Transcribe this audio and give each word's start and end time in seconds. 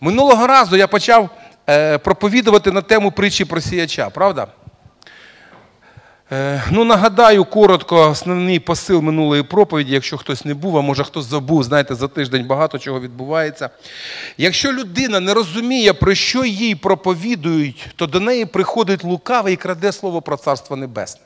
Минулого 0.00 0.46
разу 0.46 0.76
я 0.76 0.86
почав 0.86 1.30
е, 1.68 1.98
проповідувати 1.98 2.72
на 2.72 2.82
тему 2.82 3.12
притчі 3.12 3.44
про 3.44 3.60
сіяча, 3.60 4.10
правда? 4.10 4.46
Е, 6.32 6.62
ну, 6.70 6.84
нагадаю 6.84 7.44
коротко 7.44 8.10
основний 8.10 8.58
посил 8.60 9.00
минулої 9.00 9.42
проповіді, 9.42 9.92
якщо 9.92 10.18
хтось 10.18 10.44
не 10.44 10.54
був, 10.54 10.78
а 10.78 10.80
може 10.80 11.04
хтось 11.04 11.24
забув, 11.24 11.64
знаєте, 11.64 11.94
за 11.94 12.08
тиждень 12.08 12.46
багато 12.46 12.78
чого 12.78 13.00
відбувається. 13.00 13.70
Якщо 14.36 14.72
людина 14.72 15.20
не 15.20 15.34
розуміє, 15.34 15.92
про 15.92 16.14
що 16.14 16.44
їй 16.44 16.74
проповідують, 16.74 17.88
то 17.96 18.06
до 18.06 18.20
неї 18.20 18.44
приходить 18.44 19.04
лукавий 19.04 19.54
і 19.54 19.56
краде 19.56 19.92
слово 19.92 20.22
про 20.22 20.36
Царство 20.36 20.76
Небесне. 20.76 21.20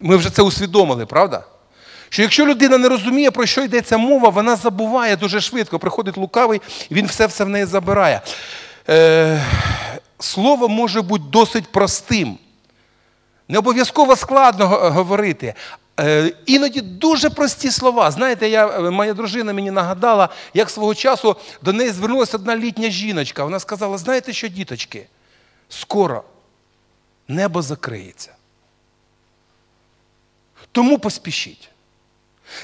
Ми 0.00 0.16
вже 0.16 0.30
це 0.30 0.42
усвідомили, 0.42 1.06
правда? 1.06 1.44
Що 2.14 2.22
якщо 2.22 2.46
людина 2.46 2.78
не 2.78 2.88
розуміє, 2.88 3.30
про 3.30 3.46
що 3.46 3.62
йдеться 3.62 3.96
мова, 3.98 4.28
вона 4.28 4.56
забуває 4.56 5.16
дуже 5.16 5.40
швидко. 5.40 5.78
Приходить 5.78 6.16
лукавий, 6.16 6.60
він 6.90 7.06
все 7.06 7.26
все 7.26 7.44
в 7.44 7.48
неї 7.48 7.64
забирає. 7.64 8.20
Е, 8.88 9.44
Слово 10.18 10.68
може 10.68 11.02
бути 11.02 11.24
досить 11.30 11.72
простим. 11.72 12.38
Не 13.48 13.58
обов'язково 13.58 14.16
складно 14.16 14.66
говорити. 14.68 15.54
Е, 16.00 16.32
іноді 16.46 16.80
дуже 16.80 17.30
прості 17.30 17.70
слова. 17.70 18.10
Знаєте, 18.10 18.48
я, 18.48 18.68
е, 18.68 18.90
моя 18.90 19.14
дружина 19.14 19.52
мені 19.52 19.70
нагадала, 19.70 20.28
як 20.54 20.70
свого 20.70 20.94
часу 20.94 21.36
до 21.62 21.72
неї 21.72 21.90
звернулася 21.90 22.36
одна 22.36 22.56
літня 22.56 22.90
жіночка. 22.90 23.44
Вона 23.44 23.60
сказала: 23.60 23.98
знаєте 23.98 24.32
що, 24.32 24.48
діточки, 24.48 25.06
скоро 25.68 26.24
небо 27.28 27.62
закриється. 27.62 28.30
Тому 30.72 30.98
поспішіть. 30.98 31.70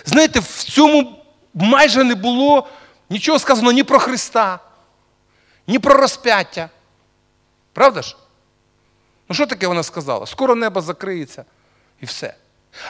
Знаєте, 0.04 0.40
в 0.40 0.64
цьому 0.64 1.24
майже 1.54 2.04
не 2.04 2.14
було 2.14 2.68
нічого 3.10 3.38
сказано 3.38 3.72
ні 3.72 3.82
про 3.82 3.98
Христа, 3.98 4.58
ні 5.66 5.78
про 5.78 5.94
розп'яття. 5.94 6.68
Правда 7.72 8.02
ж? 8.02 8.16
Ну, 9.28 9.34
що 9.34 9.46
таке 9.46 9.66
вона 9.66 9.82
сказала? 9.82 10.26
Скоро 10.26 10.54
небо 10.54 10.80
закриється 10.80 11.44
і 12.00 12.06
все. 12.06 12.34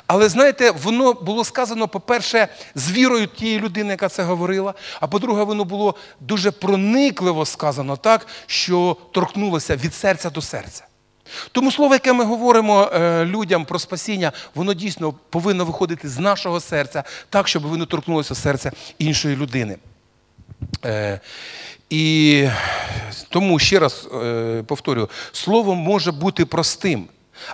Але 0.07 0.29
знаєте, 0.29 0.71
воно 0.71 1.13
було 1.13 1.45
сказано, 1.45 1.89
по-перше, 1.89 2.49
з 2.75 2.91
вірою 2.91 3.27
тієї 3.27 3.61
людини, 3.61 3.91
яка 3.91 4.09
це 4.09 4.23
говорила. 4.23 4.75
А 5.01 5.07
по-друге, 5.07 5.43
воно 5.43 5.65
було 5.65 5.95
дуже 6.21 6.51
проникливо 6.51 7.47
сказано 7.47 7.97
так, 7.97 8.27
що 8.47 8.97
торкнулося 9.13 9.77
від 9.77 9.95
серця 9.95 10.31
до 10.31 10.43
серця. 10.43 10.85
Тому 11.53 11.73
слово, 11.73 11.95
яке 11.95 12.13
ми 12.13 12.25
говоримо 12.25 12.91
е, 12.93 13.25
людям 13.25 13.65
про 13.65 13.79
спасіння, 13.79 14.33
воно 14.55 14.75
дійсно 14.75 15.13
повинно 15.13 15.65
виходити 15.65 16.09
з 16.09 16.19
нашого 16.19 16.61
серця, 16.61 17.05
так, 17.31 17.49
щоб 17.49 17.63
воно 17.63 17.87
торкнулося 17.87 18.35
серця 18.35 18.73
іншої 18.99 19.37
людини. 19.37 19.77
Е, 20.85 21.21
і 21.91 22.49
тому 23.29 23.59
ще 23.59 23.79
раз 23.79 24.09
е, 24.15 24.63
повторюю, 24.67 25.09
слово 25.33 25.75
може 25.75 26.13
бути 26.13 26.45
простим, 26.45 27.09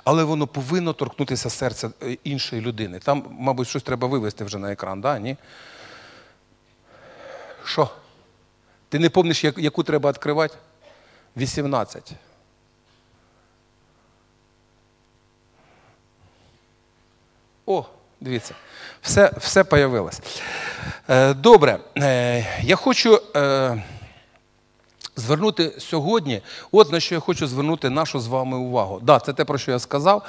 але 0.05 0.25
воно 0.25 0.47
повинно 0.47 0.93
торкнутися 0.93 1.51
серця 1.51 1.91
іншої 2.25 2.63
людини. 2.63 2.99
Там, 2.99 3.25
мабуть, 3.39 3.69
щось 3.69 3.83
треба 3.83 4.09
вивести 4.09 4.45
вже 4.45 4.59
на 4.59 4.73
екран, 4.73 5.01
да? 5.01 5.19
ні? 5.19 5.37
Що? 7.65 7.91
Ти 8.89 8.99
не 8.99 9.11
пам'ятаєш, 9.11 9.55
яку 9.57 9.83
треба 9.83 10.11
відкривати? 10.11 10.55
18. 11.37 12.13
О, 17.67 17.85
дивіться, 18.21 18.55
все 19.03 19.33
все 19.39 19.65
появилось. 19.65 20.21
Е, 21.09 21.35
добре, 21.35 21.79
е, 21.99 22.47
я 22.63 22.77
хочу 22.77 23.21
е, 23.37 23.83
звернути 25.17 25.73
сьогодні, 25.79 26.43
от 26.73 26.93
на 26.93 27.01
що 27.01 27.15
я 27.15 27.21
хочу 27.21 27.47
звернути 27.47 27.91
нашу 27.91 28.21
з 28.21 28.27
вами 28.27 28.57
увагу. 28.57 29.01
Да, 29.03 29.19
це 29.19 29.33
те, 29.33 29.45
про 29.45 29.59
що 29.59 29.71
я 29.71 29.79
сказав. 29.79 30.23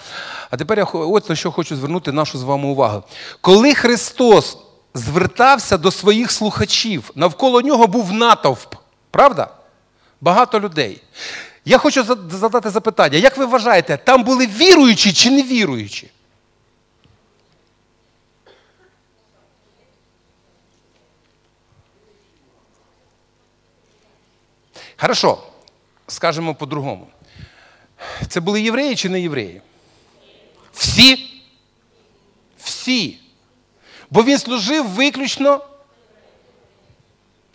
А 0.49 0.57
тепер 0.57 0.77
я 0.77 0.83
от 0.83 1.29
на 1.29 1.35
що 1.35 1.51
хочу 1.51 1.75
звернути 1.75 2.11
нашу 2.11 2.37
з 2.37 2.43
вами 2.43 2.67
увагу. 2.67 3.03
Коли 3.41 3.73
Христос 3.73 4.57
звертався 4.93 5.77
до 5.77 5.91
своїх 5.91 6.31
слухачів, 6.31 7.11
навколо 7.15 7.61
нього 7.61 7.87
був 7.87 8.13
натовп, 8.13 8.75
правда? 9.11 9.49
Багато 10.21 10.59
людей. 10.59 11.01
Я 11.65 11.77
хочу 11.77 12.03
задати 12.31 12.69
запитання: 12.69 13.17
як 13.17 13.37
ви 13.37 13.45
вважаєте, 13.45 13.97
там 13.97 14.23
були 14.23 14.47
віруючі 14.47 15.13
чи 15.13 15.31
не 15.31 15.43
віруючі? 15.43 16.11
Хорошо, 24.97 25.37
скажемо 26.07 26.55
по-другому. 26.55 27.07
Це 28.27 28.39
були 28.39 28.61
євреї 28.61 28.95
чи 28.95 29.09
не 29.09 29.21
євреї? 29.21 29.61
Всі? 30.73 31.41
Всі. 32.57 33.19
Бо 34.09 34.23
він 34.23 34.37
служив 34.37 34.87
виключно 34.87 35.61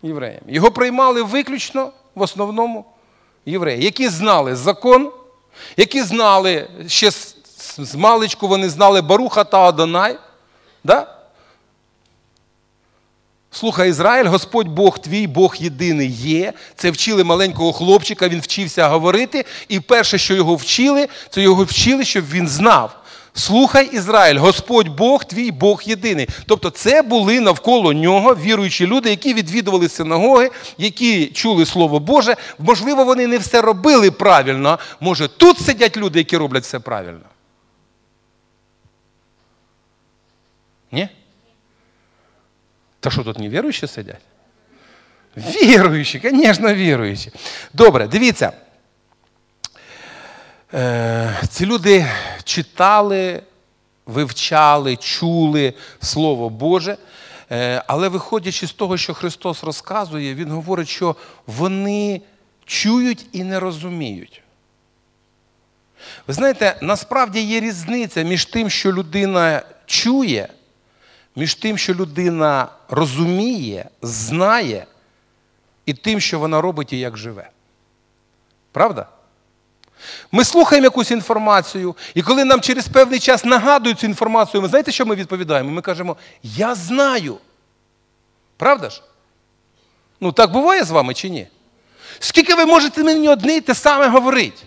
євреям. 0.02 0.42
Його 0.48 0.70
приймали 0.70 1.22
виключно 1.22 1.92
в 2.14 2.22
основному 2.22 2.84
євреї, 3.46 3.84
які 3.84 4.08
знали 4.08 4.56
закон, 4.56 5.12
які 5.76 6.02
знали 6.02 6.68
ще 6.86 7.10
з 7.78 7.94
маличку 7.94 8.48
вони 8.48 8.68
знали 8.68 9.02
Баруха 9.02 9.44
та 9.44 9.60
Адонай. 9.60 10.18
Да? 10.84 11.11
Слухай, 13.54 13.88
Ізраїль, 13.88 14.26
Господь 14.26 14.68
Бог 14.68 14.98
твій, 14.98 15.26
Бог 15.26 15.56
єдиний 15.58 16.10
є. 16.10 16.52
Це 16.76 16.90
вчили 16.90 17.24
маленького 17.24 17.72
хлопчика, 17.72 18.28
він 18.28 18.40
вчився 18.40 18.88
говорити. 18.88 19.44
І 19.68 19.80
перше, 19.80 20.18
що 20.18 20.34
його 20.34 20.54
вчили, 20.54 21.08
це 21.30 21.42
його 21.42 21.64
вчили, 21.64 22.04
щоб 22.04 22.30
він 22.30 22.48
знав. 22.48 22.96
Слухай 23.34 23.90
Ізраїль, 23.92 24.38
Господь 24.38 24.88
Бог 24.88 25.24
твій 25.24 25.50
Бог 25.50 25.82
єдиний. 25.84 26.28
Тобто 26.46 26.70
це 26.70 27.02
були 27.02 27.40
навколо 27.40 27.92
нього 27.92 28.34
віруючі 28.34 28.86
люди, 28.86 29.10
які 29.10 29.34
відвідували 29.34 29.88
синагоги, 29.88 30.50
які 30.78 31.26
чули 31.26 31.66
Слово 31.66 32.00
Боже. 32.00 32.36
Можливо, 32.58 33.04
вони 33.04 33.26
не 33.26 33.38
все 33.38 33.62
робили 33.62 34.10
правильно. 34.10 34.78
Може, 35.00 35.28
тут 35.28 35.58
сидять 35.58 35.96
люди, 35.96 36.18
які 36.18 36.36
роблять 36.36 36.64
все 36.64 36.78
правильно. 36.78 37.26
Ні? 40.92 41.08
Та 43.02 43.10
що 43.10 43.24
тут 43.24 43.38
не 43.38 43.48
віруючі 43.48 43.86
сидять? 43.86 44.20
Віруючі, 45.36 46.20
звісно, 46.24 46.74
віруючі. 46.74 47.30
Добре, 47.72 48.06
дивіться. 48.06 48.52
Е, 50.74 51.40
ці 51.48 51.66
люди 51.66 52.06
читали, 52.44 53.42
вивчали, 54.06 54.96
чули 54.96 55.74
Слово 56.00 56.50
Боже. 56.50 56.96
Е, 57.50 57.82
але 57.86 58.08
виходячи 58.08 58.66
з 58.66 58.72
того, 58.72 58.96
що 58.96 59.14
Христос 59.14 59.64
розказує, 59.64 60.34
Він 60.34 60.50
говорить, 60.50 60.88
що 60.88 61.16
вони 61.46 62.20
чують 62.64 63.26
і 63.32 63.44
не 63.44 63.60
розуміють. 63.60 64.42
Ви 66.26 66.34
знаєте, 66.34 66.76
насправді 66.82 67.40
є 67.40 67.60
різниця 67.60 68.22
між 68.22 68.44
тим, 68.44 68.70
що 68.70 68.92
людина 68.92 69.62
чує 69.86 70.48
між 71.36 71.54
тим, 71.54 71.78
що 71.78 71.94
людина 71.94 72.68
розуміє, 72.88 73.88
знає, 74.02 74.86
і 75.86 75.94
тим, 75.94 76.20
що 76.20 76.38
вона 76.38 76.60
робить 76.60 76.92
і 76.92 76.98
як 76.98 77.16
живе. 77.16 77.50
Правда? 78.72 79.06
Ми 80.32 80.44
слухаємо 80.44 80.84
якусь 80.84 81.10
інформацію, 81.10 81.96
і 82.14 82.22
коли 82.22 82.44
нам 82.44 82.60
через 82.60 82.88
певний 82.88 83.20
час 83.20 83.44
нагадують 83.44 83.98
цю 83.98 84.06
інформацію, 84.06 84.60
ви 84.60 84.68
знаєте, 84.68 84.92
що 84.92 85.06
ми 85.06 85.14
відповідаємо? 85.14 85.70
Ми 85.70 85.82
кажемо, 85.82 86.16
я 86.42 86.74
знаю. 86.74 87.38
Правда 88.56 88.90
ж? 88.90 89.02
Ну, 90.20 90.32
так 90.32 90.52
буває 90.52 90.84
з 90.84 90.90
вами 90.90 91.14
чи 91.14 91.28
ні? 91.28 91.46
Скільки 92.18 92.54
ви 92.54 92.66
можете 92.66 93.04
мені 93.04 93.28
одне 93.28 93.56
і 93.56 93.60
те 93.60 93.74
саме 93.74 94.08
говорити? 94.08 94.62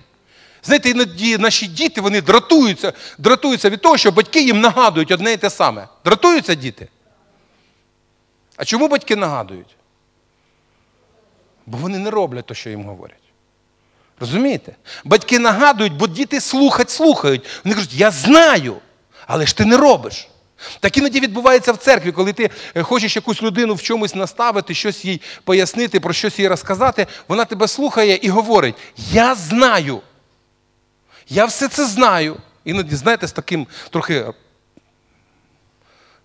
Знаєте, 0.65 0.89
іноді 0.89 1.37
наші 1.37 1.67
діти 1.67 2.01
вони 2.01 2.21
дратуються 2.21 2.93
дратуються 3.17 3.69
від 3.69 3.81
того, 3.81 3.97
що 3.97 4.11
батьки 4.11 4.41
їм 4.41 4.59
нагадують 4.59 5.11
одне 5.11 5.33
і 5.33 5.37
те 5.37 5.49
саме. 5.49 5.87
Дратуються 6.05 6.55
діти? 6.55 6.87
А 8.57 8.65
чому 8.65 8.87
батьки 8.87 9.15
нагадують? 9.15 9.75
Бо 11.65 11.77
вони 11.77 11.99
не 11.99 12.09
роблять 12.09 12.45
те, 12.45 12.53
що 12.53 12.69
їм 12.69 12.83
говорять. 12.83 13.17
Розумієте? 14.19 14.75
Батьки 15.03 15.39
нагадують, 15.39 15.93
бо 15.93 16.07
діти 16.07 16.41
слухать, 16.41 16.89
слухають. 16.89 17.45
Вони 17.63 17.75
кажуть, 17.75 17.93
я 17.93 18.11
знаю, 18.11 18.75
але 19.27 19.45
ж 19.45 19.57
ти 19.57 19.65
не 19.65 19.77
робиш. 19.77 20.27
Так 20.79 20.97
іноді 20.97 21.19
відбувається 21.19 21.71
в 21.73 21.77
церкві, 21.77 22.11
коли 22.11 22.33
ти 22.33 22.49
е, 22.75 22.83
хочеш 22.83 23.15
якусь 23.15 23.41
людину 23.41 23.73
в 23.73 23.81
чомусь 23.81 24.15
наставити, 24.15 24.73
щось 24.73 25.05
їй 25.05 25.21
пояснити, 25.43 25.99
про 25.99 26.13
щось 26.13 26.39
їй 26.39 26.47
розказати, 26.47 27.07
вона 27.27 27.45
тебе 27.45 27.67
слухає 27.67 28.19
і 28.21 28.29
говорить: 28.29 28.75
Я 29.11 29.35
знаю. 29.35 30.01
Я 31.29 31.45
все 31.45 31.67
це 31.67 31.85
знаю. 31.85 32.37
Іноді, 32.65 32.95
знаєте, 32.95 33.27
з 33.27 33.31
таким 33.31 33.67
трохи 33.89 34.25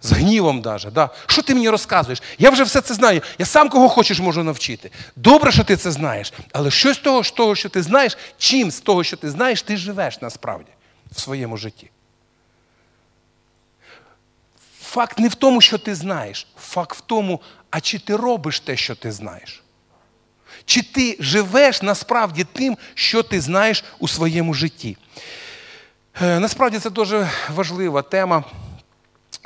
З 0.03 0.13
гнівом 0.13 0.63
даже. 0.63 0.91
Да? 0.91 1.11
Що 1.27 1.43
ти 1.43 1.55
мені 1.55 1.69
розказуєш? 1.69 2.23
Я 2.39 2.51
вже 2.51 2.63
все 2.65 2.81
це 2.81 2.95
знаю. 2.95 3.23
Я 3.39 3.47
сам 3.47 3.69
кого 3.69 3.89
хочеш 3.89 4.21
можу 4.21 4.43
навчити. 4.43 4.91
Добре, 5.17 5.53
що 5.53 5.65
ти 5.65 5.77
це 5.77 5.91
знаєш. 5.91 6.33
Але 6.53 6.71
що 6.71 6.95
з 6.95 6.99
того, 6.99 7.25
з 7.25 7.31
того, 7.31 7.55
що 7.55 7.69
ти 7.69 7.83
знаєш, 7.83 8.19
чим 8.39 8.71
з 8.71 8.81
того, 8.81 9.05
що 9.05 9.17
ти 9.17 9.31
знаєш, 9.31 9.63
ти 9.63 9.77
живеш 9.77 10.21
насправді 10.21 10.71
в 11.13 11.21
своєму 11.21 11.57
житті. 11.57 11.91
Факт 14.81 15.19
не 15.19 15.29
в 15.29 15.35
тому, 15.35 15.61
що 15.61 15.79
ти 15.79 15.95
знаєш. 15.95 16.47
Факт 16.59 16.99
в 16.99 17.01
тому, 17.01 17.41
а 17.71 17.81
чи 17.81 17.99
ти 17.99 18.17
робиш 18.17 18.61
те, 18.61 18.77
що 18.77 18.95
ти 18.95 19.13
знаєш. 19.13 19.63
Чи 20.71 20.83
ти 20.83 21.17
живеш 21.21 21.83
насправді 21.83 22.45
тим, 22.53 22.77
що 22.95 23.23
ти 23.23 23.41
знаєш 23.41 23.85
у 23.99 24.09
своєму 24.09 24.55
житті? 24.55 24.97
Е, 26.23 26.41
насправді 26.41 26.79
це 26.79 26.91
дуже 26.91 27.31
важлива 27.55 28.03
тема 28.03 28.45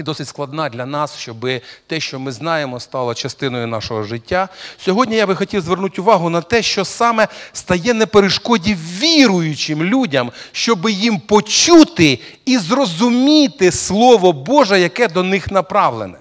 і 0.00 0.02
досить 0.02 0.28
складна 0.28 0.68
для 0.68 0.86
нас, 0.86 1.16
щоб 1.18 1.46
те, 1.86 2.00
що 2.00 2.18
ми 2.18 2.32
знаємо, 2.32 2.80
стало 2.80 3.14
частиною 3.14 3.66
нашого 3.66 4.02
життя. 4.02 4.48
Сьогодні 4.78 5.16
я 5.16 5.26
би 5.26 5.34
хотів 5.34 5.60
звернути 5.60 6.00
увагу 6.00 6.30
на 6.30 6.40
те, 6.40 6.62
що 6.62 6.84
саме 6.84 7.28
стає 7.52 7.94
на 7.94 8.06
перешкоді 8.06 8.76
віруючим 8.98 9.84
людям, 9.84 10.32
щоб 10.52 10.88
їм 10.88 11.20
почути 11.20 12.18
і 12.44 12.58
зрозуміти 12.58 13.72
Слово 13.72 14.32
Боже, 14.32 14.80
яке 14.80 15.08
до 15.08 15.22
них 15.22 15.50
направлене. 15.50 16.18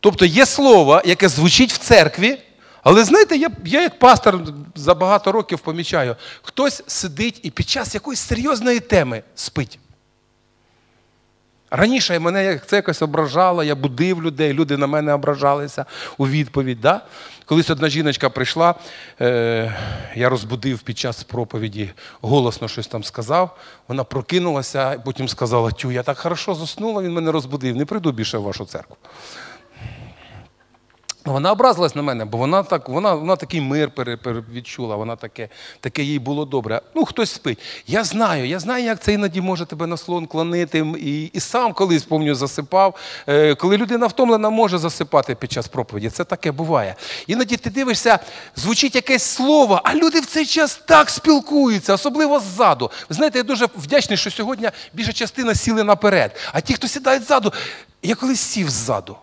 Тобто 0.00 0.24
є 0.24 0.46
слово, 0.46 1.02
яке 1.04 1.28
звучить 1.28 1.72
в 1.72 1.78
церкві. 1.78 2.38
Але 2.82 3.04
знаєте, 3.04 3.36
я 3.36 3.50
я 3.64 3.82
як 3.82 3.98
пастор 3.98 4.40
за 4.74 4.94
багато 4.94 5.32
років 5.32 5.58
помічаю, 5.58 6.16
хтось 6.42 6.82
сидить 6.86 7.40
і 7.42 7.50
під 7.50 7.68
час 7.68 7.94
якоїсь 7.94 8.20
серйозної 8.20 8.80
теми 8.80 9.22
спить. 9.34 9.78
Раніше 11.70 12.18
мене 12.18 12.60
це 12.66 12.76
якось 12.76 13.02
ображало, 13.02 13.64
я 13.64 13.74
будив 13.74 14.22
людей, 14.22 14.52
люди 14.52 14.76
на 14.76 14.86
мене 14.86 15.12
ображалися 15.14 15.84
у 16.18 16.28
відповідь. 16.28 16.80
Да? 16.80 17.00
Колись 17.44 17.70
одна 17.70 17.88
жіночка 17.88 18.30
прийшла, 18.30 18.74
е, 19.20 19.76
я 20.14 20.28
розбудив 20.28 20.78
під 20.78 20.98
час 20.98 21.24
проповіді, 21.24 21.90
голосно 22.20 22.68
щось 22.68 22.86
там 22.86 23.04
сказав. 23.04 23.56
Вона 23.88 24.04
прокинулася, 24.04 25.02
потім 25.04 25.28
сказала: 25.28 25.70
Тю, 25.70 25.92
я 25.92 26.02
так 26.02 26.18
хорошо 26.18 26.54
заснула, 26.54 27.02
він 27.02 27.12
мене 27.12 27.32
розбудив, 27.32 27.76
не 27.76 27.84
прийду 27.84 28.12
більше 28.12 28.38
в 28.38 28.42
вашу 28.42 28.64
церкву. 28.64 28.96
Вона 31.24 31.52
образилась 31.52 31.94
на 31.94 32.02
мене, 32.02 32.24
бо 32.24 32.38
вона 32.38 32.62
так, 32.62 32.88
вона, 32.88 33.14
вона 33.14 33.36
такий 33.36 33.60
мир 33.60 33.90
відчула, 34.52 34.96
вона 34.96 35.16
таке, 35.16 35.48
таке 35.80 36.02
їй 36.02 36.18
було 36.18 36.44
добре. 36.44 36.80
Ну, 36.94 37.04
хтось 37.04 37.30
спить. 37.30 37.58
Я 37.86 38.04
знаю, 38.04 38.46
я 38.46 38.58
знаю, 38.58 38.84
як 38.84 39.00
це 39.00 39.12
іноді 39.12 39.40
може 39.40 39.66
тебе 39.66 39.86
на 39.86 39.96
слон 39.96 40.26
клонити. 40.26 40.86
І 40.98 41.24
і 41.24 41.40
сам 41.40 41.72
колись, 41.72 42.02
пам'ятаю, 42.02 42.34
засипав. 42.34 42.94
Е, 43.28 43.54
коли 43.54 43.76
людина 43.76 44.06
втомлена, 44.06 44.50
може 44.50 44.78
засипати 44.78 45.34
під 45.34 45.52
час 45.52 45.68
проповіді. 45.68 46.10
Це 46.10 46.24
таке 46.24 46.52
буває. 46.52 46.94
Іноді 47.26 47.56
ти 47.56 47.70
дивишся, 47.70 48.18
звучить 48.56 48.94
якесь 48.94 49.22
слово, 49.22 49.80
а 49.84 49.94
люди 49.94 50.20
в 50.20 50.26
цей 50.26 50.46
час 50.46 50.80
так 50.86 51.10
спілкуються, 51.10 51.94
особливо 51.94 52.40
ззаду. 52.40 52.90
Ви 53.08 53.16
знаєте, 53.16 53.38
я 53.38 53.44
дуже 53.44 53.68
вдячний, 53.76 54.16
що 54.16 54.30
сьогодні 54.30 54.70
більша 54.92 55.12
частина 55.12 55.54
сіли 55.54 55.84
наперед. 55.84 56.36
А 56.52 56.60
ті, 56.60 56.74
хто 56.74 56.88
сідають 56.88 57.24
ззаду, 57.24 57.52
я 58.02 58.14
колись 58.14 58.40
сів 58.40 58.70
ззаду. 58.70 59.16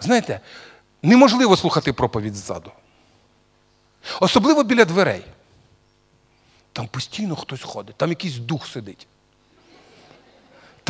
Знаєте, 0.00 0.40
Неможливо 1.02 1.56
слухати 1.56 1.92
проповідь 1.92 2.34
ззаду. 2.34 2.72
Особливо 4.20 4.62
біля 4.62 4.84
дверей. 4.84 5.24
Там 6.72 6.88
постійно 6.88 7.36
хтось 7.36 7.62
ходить, 7.62 7.96
там 7.96 8.08
якийсь 8.08 8.36
дух 8.36 8.66
сидить. 8.66 9.06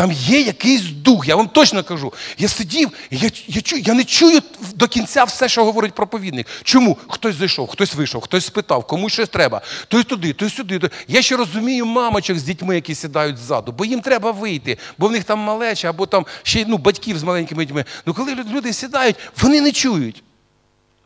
Там 0.01 0.13
є 0.13 0.41
якийсь 0.41 0.83
дух, 0.83 1.29
я 1.29 1.37
вам 1.37 1.49
точно 1.49 1.85
кажу. 1.85 2.13
Я 2.39 2.49
сидів, 2.49 2.93
я 3.11 3.31
я, 3.47 3.61
чую, 3.61 3.83
я 3.87 3.95
не 3.95 4.05
чую 4.05 4.41
до 4.75 4.89
кінця 4.89 5.25
все, 5.25 5.49
що 5.49 5.65
говорить 5.65 5.95
проповідник. 5.95 6.47
Чому? 6.63 6.99
Хтось 7.09 7.37
зайшов, 7.37 7.69
хтось 7.69 7.95
вийшов, 7.95 8.23
хтось 8.23 8.47
спитав, 8.47 8.87
кому 8.87 9.09
щось 9.09 9.29
треба. 9.29 9.61
Той 9.89 10.05
туди, 10.05 10.33
той 10.33 10.51
сюди. 10.51 10.79
Той. 10.79 10.91
Я 11.09 11.23
ще 11.23 11.37
розумію 11.37 11.87
мамочок 11.87 12.39
з 12.39 12.43
дітьми, 12.43 12.75
які 12.75 12.95
сідають 12.95 13.39
ззаду, 13.39 13.73
бо 13.73 13.85
їм 13.85 14.01
треба 14.01 14.31
вийти, 14.31 14.79
бо 14.99 15.09
в 15.09 15.13
них 15.13 15.25
там 15.25 15.39
малеча, 15.39 15.91
або 15.91 16.07
там 16.07 16.27
ще 16.43 16.65
ну, 16.69 16.79
батьків 16.79 17.19
з 17.19 17.23
маленькими 17.23 17.65
дітьми. 17.65 17.85
Ну 18.07 18.15
коли 18.15 18.35
люди 18.35 18.73
сідають, 18.73 19.17
вони 19.41 19.61
не 19.61 19.73
чують. 19.73 20.23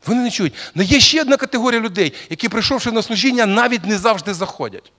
Вони 0.06 0.23
не 0.23 0.31
чують. 0.31 0.55
Але 0.76 0.85
є 0.85 1.00
ще 1.00 1.20
одна 1.20 1.37
категорія 1.37 1.81
людей, 1.81 2.12
які, 2.31 2.49
прийшовши 2.49 2.90
на 2.90 3.02
служіння, 3.02 3.47
навіть 3.47 3.85
не 3.85 3.99
завжди 3.99 4.35
заходять. 4.35 4.93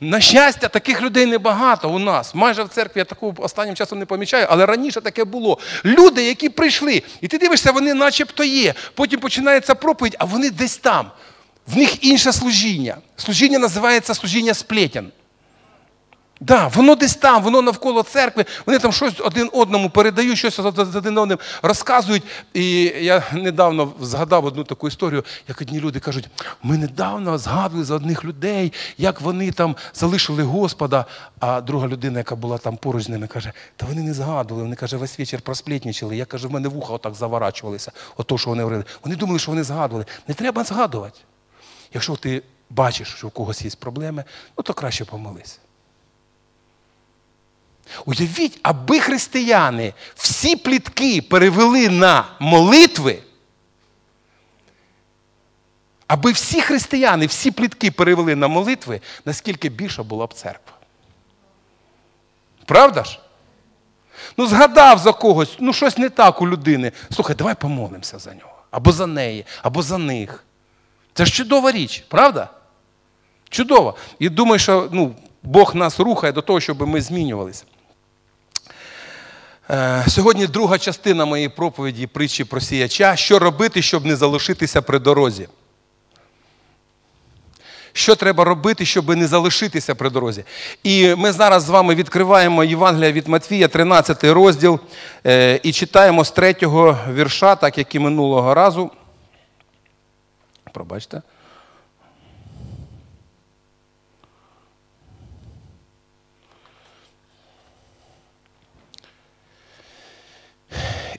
На 0.00 0.20
щастя, 0.20 0.68
таких 0.68 1.02
людей 1.02 1.26
небагато 1.26 1.90
у 1.90 1.98
нас. 1.98 2.34
Майже 2.34 2.62
в 2.62 2.68
церкві 2.68 2.98
я 2.98 3.04
такого 3.04 3.34
останнім 3.38 3.74
часом 3.74 3.98
не 3.98 4.06
помічаю, 4.06 4.46
але 4.50 4.66
раніше 4.66 5.00
таке 5.00 5.24
було. 5.24 5.58
Люди, 5.84 6.24
які 6.24 6.48
прийшли, 6.48 7.02
і 7.20 7.28
ти 7.28 7.38
дивишся, 7.38 7.72
вони 7.72 7.94
начебто 7.94 8.44
є. 8.44 8.74
Потім 8.94 9.20
починається 9.20 9.74
проповідь, 9.74 10.16
а 10.18 10.24
вони 10.24 10.50
десь 10.50 10.76
там. 10.76 11.10
В 11.66 11.76
них 11.76 12.04
інше 12.04 12.32
служіння. 12.32 12.96
Служіння 13.16 13.58
називається 13.58 14.14
служіння 14.14 14.54
сплетен. 14.54 15.12
Да, 16.40 16.68
воно 16.68 16.96
десь 16.96 17.14
там, 17.16 17.42
воно 17.42 17.62
навколо 17.62 18.02
церкви, 18.02 18.44
вони 18.66 18.78
там 18.78 18.92
щось 18.92 19.20
один 19.20 19.50
одному 19.52 19.90
передають, 19.90 20.38
щось 20.38 20.58
один 20.58 21.18
одним 21.18 21.38
розказують. 21.62 22.22
І 22.54 22.82
я 22.82 23.22
недавно 23.32 23.92
згадав 24.00 24.44
одну 24.44 24.64
таку 24.64 24.88
історію, 24.88 25.24
як 25.48 25.60
одні 25.60 25.80
люди 25.80 26.00
кажуть, 26.00 26.28
ми 26.62 26.78
недавно 26.78 27.38
згадували 27.38 27.84
за 27.84 27.94
одних 27.94 28.24
людей, 28.24 28.72
як 28.98 29.20
вони 29.20 29.52
там 29.52 29.76
залишили 29.94 30.42
Господа. 30.42 31.04
А 31.40 31.60
друга 31.60 31.88
людина, 31.88 32.18
яка 32.18 32.36
була 32.36 32.58
там 32.58 32.76
поруч 32.76 33.04
з 33.04 33.08
ними, 33.08 33.26
каже, 33.26 33.52
та 33.76 33.86
вони 33.86 34.02
не 34.02 34.14
згадували. 34.14 34.62
Вони 34.62 34.76
каже, 34.76 34.96
весь 34.96 35.18
вечір 35.18 35.40
просплітнічили. 35.40 36.16
Я 36.16 36.24
каже, 36.24 36.48
в 36.48 36.52
мене 36.52 36.68
вуха 36.68 36.92
отак 36.92 37.14
заворачувалися. 37.14 37.92
Ото, 38.16 38.38
що 38.38 38.50
вони 38.50 38.62
говорили. 38.62 38.84
Вони 39.04 39.16
думали, 39.16 39.38
що 39.38 39.50
вони 39.50 39.64
згадували. 39.64 40.06
Не 40.28 40.34
треба 40.34 40.64
згадувати. 40.64 41.20
Якщо 41.94 42.16
ти 42.16 42.42
бачиш, 42.70 43.08
що 43.08 43.26
у 43.26 43.30
когось 43.30 43.62
є 43.62 43.70
проблеми, 43.78 44.24
ну 44.58 44.62
то 44.64 44.74
краще 44.74 45.04
помолись. 45.04 45.58
Уявіть, 48.04 48.58
аби 48.62 49.00
християни 49.00 49.94
всі 50.14 50.56
плітки 50.56 51.22
перевели 51.22 51.88
на 51.88 52.24
молитви, 52.38 53.18
аби 56.06 56.32
всі 56.32 56.60
християни 56.60 57.26
всі 57.26 57.50
плітки 57.50 57.90
перевели 57.90 58.34
на 58.34 58.48
молитви, 58.48 59.00
наскільки 59.24 59.68
більша 59.68 60.02
була 60.02 60.26
б 60.26 60.34
церква. 60.34 60.76
Правда 62.64 63.04
ж? 63.04 63.18
Ну, 64.36 64.46
згадав 64.46 64.98
за 64.98 65.12
когось, 65.12 65.56
ну 65.60 65.72
щось 65.72 65.98
не 65.98 66.08
так 66.08 66.42
у 66.42 66.48
людини. 66.48 66.92
Слухай, 67.12 67.36
давай 67.36 67.54
помолимося 67.54 68.18
за 68.18 68.34
нього. 68.34 68.54
Або 68.70 68.92
за 68.92 69.06
неї, 69.06 69.46
або 69.62 69.82
за 69.82 69.98
них. 69.98 70.44
Це 71.14 71.26
ж 71.26 71.32
чудова 71.32 71.72
річ, 71.72 72.04
правда? 72.08 72.48
Чудово. 73.48 73.96
І 74.18 74.28
думаю, 74.28 74.58
що 74.58 74.88
ну, 74.92 75.14
Бог 75.42 75.74
нас 75.74 76.00
рухає 76.00 76.32
до 76.32 76.42
того, 76.42 76.60
щоб 76.60 76.88
ми 76.88 77.00
змінювалися. 77.00 77.64
Е, 79.70 80.04
сьогодні 80.08 80.46
друга 80.46 80.78
частина 80.78 81.24
моєї 81.24 81.48
проповіді 81.48 82.06
притчі 82.06 82.44
про 82.44 82.60
сіяча. 82.60 83.16
Що 83.16 83.38
робити, 83.38 83.82
щоб 83.82 84.06
не 84.06 84.16
залишитися 84.16 84.82
при 84.82 84.98
дорозі? 84.98 85.48
Що 87.92 88.16
треба 88.16 88.44
робити, 88.44 88.84
щоб 88.84 89.16
не 89.16 89.26
залишитися 89.26 89.94
при 89.94 90.10
дорозі? 90.10 90.44
І 90.82 91.14
ми 91.14 91.32
зараз 91.32 91.62
з 91.62 91.68
вами 91.68 91.94
відкриваємо 91.94 92.64
Євангелія 92.64 93.12
від 93.12 93.28
Матвія, 93.28 93.68
13 93.68 94.24
розділ, 94.24 94.80
е, 95.26 95.60
і 95.62 95.72
читаємо 95.72 96.24
з 96.24 96.30
третього 96.30 96.98
вірша, 97.12 97.56
так 97.56 97.78
як 97.78 97.94
і 97.94 97.98
минулого 97.98 98.54
разу. 98.54 98.90
Пробачте. 100.72 101.22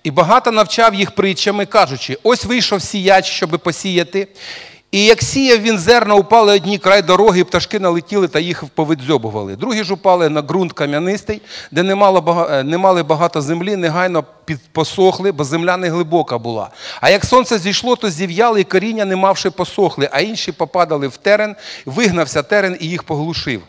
І 0.06 0.12
багато 0.12 0.52
навчав 0.52 0.94
їх 0.94 1.12
притчами, 1.12 1.66
кажучи: 1.66 2.18
ось 2.24 2.46
вийшов 2.46 2.82
сіяч, 2.82 3.26
щоби 3.26 3.58
посіяти. 3.58 4.28
І 4.92 5.06
як 5.06 5.22
сіяв 5.22 5.60
він 5.60 5.80
зерна, 5.80 6.16
упали 6.16 6.54
одні 6.54 6.78
край 6.78 7.02
дороги, 7.02 7.44
пташки 7.44 7.80
налетіли 7.80 8.28
та 8.28 8.40
їх 8.40 8.64
повидзьобували. 8.66 9.56
Другі 9.56 9.84
ж 9.84 9.94
упали 9.94 10.30
на 10.30 10.42
ґрунт 10.42 10.74
кам'янистий, 10.74 11.42
де 11.72 11.84
не 11.84 11.96
мало, 11.96 12.48
е, 12.52 12.64
не 12.64 12.78
мали 12.78 13.04
багато 13.04 13.42
землі, 13.42 13.76
негайно 13.76 14.24
посохли, 14.72 15.32
бо 15.32 15.44
земля 15.44 15.78
не 15.78 15.90
глибока 15.90 16.38
була. 16.38 16.70
А 17.02 17.10
як 17.10 17.26
сонце 17.26 17.58
зійшло, 17.58 17.96
то 17.96 18.10
зів'яли, 18.10 18.62
і 18.62 18.64
коріння, 18.64 19.06
не 19.06 19.16
мавши 19.16 19.50
посохли, 19.50 20.10
а 20.12 20.20
інші 20.20 20.52
попадали 20.52 21.08
в 21.08 21.18
терен, 21.18 21.56
вигнався 21.86 22.44
терен 22.44 22.78
і 22.80 22.88
їх 22.88 23.04
поглушив. 23.04 23.62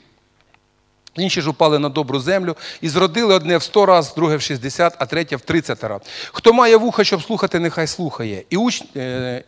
Інші 1.18 1.40
ж 1.40 1.50
упали 1.50 1.78
на 1.78 1.88
добру 1.88 2.20
землю 2.20 2.56
і 2.80 2.88
зродили 2.88 3.34
одне 3.34 3.56
в 3.56 3.62
сто 3.62 3.86
раз, 3.86 4.14
друге 4.14 4.36
в 4.36 4.42
60, 4.42 4.94
а 4.98 5.06
третє 5.06 5.36
в 5.36 5.40
30 5.40 5.84
раз. 5.84 6.00
Хто 6.32 6.52
має 6.52 6.76
вуха, 6.76 7.04
щоб 7.04 7.22
слухати, 7.22 7.58
нехай 7.58 7.86
слухає. 7.86 8.44
І 8.50 8.56
уч... 8.56 8.82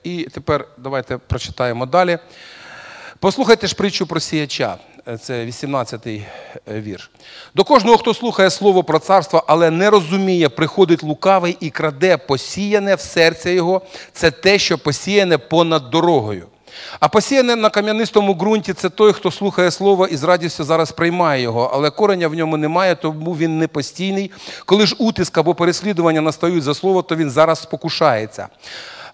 І 0.04 0.28
тепер 0.32 0.68
давайте 0.78 1.18
прочитаємо 1.18 1.86
далі. 1.86 2.18
Послухайте 3.20 3.66
ж 3.66 3.74
притчу 3.74 4.06
про 4.06 4.20
сіяча. 4.20 4.76
е, 5.08 5.18
це 5.18 5.46
18-й 5.46 6.22
е, 6.68 6.80
вірш. 6.80 7.10
До 7.54 7.64
кожного, 7.64 7.98
хто 7.98 8.14
слухає 8.14 8.50
слово 8.50 8.84
про 8.84 8.98
царство, 8.98 9.44
але 9.46 9.70
не 9.70 9.90
розуміє, 9.90 10.48
приходить 10.48 11.02
лукавий 11.02 11.56
і 11.60 11.70
краде 11.70 12.16
посіяне 12.16 12.94
в 12.94 13.00
серце 13.00 13.54
його. 13.54 13.82
Це 14.12 14.30
те, 14.30 14.58
що 14.58 14.78
посіяне 14.78 15.38
понад 15.38 15.90
дорогою. 15.90 16.46
А 17.00 17.08
посіяне 17.08 17.56
на 17.56 17.70
кам'янистому 17.70 18.34
ґрунті 18.34 18.72
це 18.72 18.88
той, 18.88 19.12
хто 19.12 19.30
слухає 19.30 19.70
слово 19.70 20.06
і 20.06 20.16
з 20.16 20.22
радістю 20.24 20.64
зараз 20.64 20.92
приймає 20.92 21.42
його, 21.42 21.70
але 21.74 21.90
кореня 21.90 22.28
в 22.28 22.34
ньому 22.34 22.56
немає, 22.56 22.94
тому 22.94 23.36
він 23.36 23.58
не 23.58 23.68
постійний. 23.68 24.30
Коли 24.66 24.86
ж 24.86 24.96
утиск 24.98 25.38
або 25.38 25.54
переслідування 25.54 26.20
настають 26.20 26.62
за 26.62 26.74
слово, 26.74 27.02
то 27.02 27.16
він 27.16 27.30
зараз 27.30 27.62
спокушається. 27.62 28.48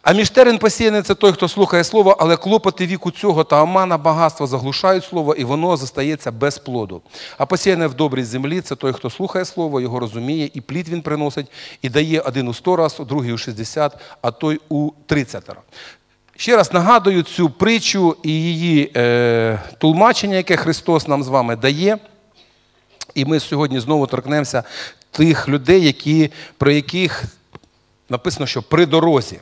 А 0.04 0.12
між 0.12 0.30
терен 0.30 0.59
посіяний 0.59 1.02
це 1.02 1.14
той, 1.14 1.33
хто 1.33 1.49
слухає 1.49 1.85
слово, 1.85 2.16
але 2.18 2.37
клопоти 2.37 2.87
віку 2.87 3.11
цього 3.11 3.44
та 3.44 3.62
омана 3.62 3.99
багатства 3.99 4.47
заглушають 4.47 5.04
слово, 5.04 5.35
і 5.35 5.44
воно 5.44 5.76
зостається 5.76 6.33
без 6.33 6.59
плоду. 6.59 7.02
А 7.38 7.47
посіяне 7.47 7.87
в 7.87 7.94
добрій 7.94 8.25
землі 8.25 8.61
це 8.61 8.76
той, 8.76 8.92
хто 8.92 9.11
слухає 9.11 9.44
слово, 9.44 9.80
його 9.80 10.00
розуміє, 10.00 10.50
і 10.54 10.61
плід 10.61 10.88
він 10.88 11.02
приносить, 11.02 11.47
і 11.83 11.88
дає 11.88 12.21
один 12.21 12.49
у 12.49 12.54
сто 12.54 12.76
раз, 12.76 13.00
другий 13.09 13.33
у 13.33 13.38
60, 13.38 13.97
а 14.23 14.30
той 14.30 14.61
у 14.68 14.90
30. 15.06 15.44
Ще 16.36 16.56
раз 16.56 16.72
нагадую 16.72 17.22
цю 17.22 17.50
притчу 17.50 18.16
і 18.22 18.30
її 18.30 18.92
е, 18.96 19.60
тлумачення, 19.78 20.36
яке 20.36 20.56
Христос 20.56 21.08
нам 21.08 21.22
з 21.22 21.28
вами 21.28 21.56
дає. 21.56 21.98
І 23.14 23.24
ми 23.24 23.40
сьогодні 23.40 23.80
знову 23.80 24.06
торкнемося 24.06 24.62
тих 25.10 25.48
людей, 25.48 25.86
які, 25.86 26.30
про 26.58 26.70
яких 26.70 27.24
написано, 28.08 28.46
що 28.46 28.62
при 28.62 28.86
дорозі. 28.86 29.40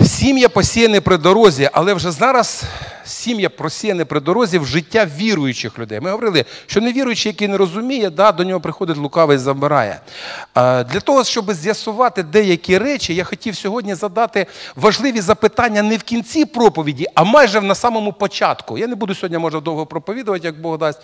Сім'я 0.00 0.48
посіяне 0.48 1.00
при 1.00 1.18
дорозі, 1.18 1.70
але 1.72 1.94
вже 1.94 2.10
зараз 2.10 2.62
сім'я 3.04 3.50
просіяне 3.50 4.04
при 4.04 4.20
дорозі 4.20 4.58
в 4.58 4.66
життя 4.66 5.08
віруючих 5.16 5.78
людей. 5.78 6.00
Ми 6.00 6.10
говорили, 6.10 6.44
що 6.66 6.80
невіруючий, 6.80 7.32
який 7.32 7.48
не 7.48 7.56
розуміє, 7.56 8.10
да, 8.10 8.32
до 8.32 8.44
нього 8.44 8.60
приходить 8.60 8.96
лукавий 8.96 9.36
і 9.36 9.40
забирає. 9.40 10.00
Для 10.54 11.00
того, 11.04 11.24
щоб 11.24 11.52
з'ясувати 11.52 12.22
деякі 12.22 12.78
речі, 12.78 13.14
я 13.14 13.24
хотів 13.24 13.56
сьогодні 13.56 13.94
задати 13.94 14.46
важливі 14.76 15.20
запитання 15.20 15.82
не 15.82 15.96
в 15.96 16.02
кінці 16.02 16.44
проповіді, 16.44 17.06
а 17.14 17.24
майже 17.24 17.60
на 17.60 17.74
самому 17.74 18.12
початку. 18.12 18.78
Я 18.78 18.86
не 18.86 18.94
буду 18.94 19.14
сьогодні, 19.14 19.38
може, 19.38 19.60
довго 19.60 19.86
проповідувати, 19.86 20.46
як 20.46 20.60
Бог 20.60 20.78
дасть. 20.78 21.00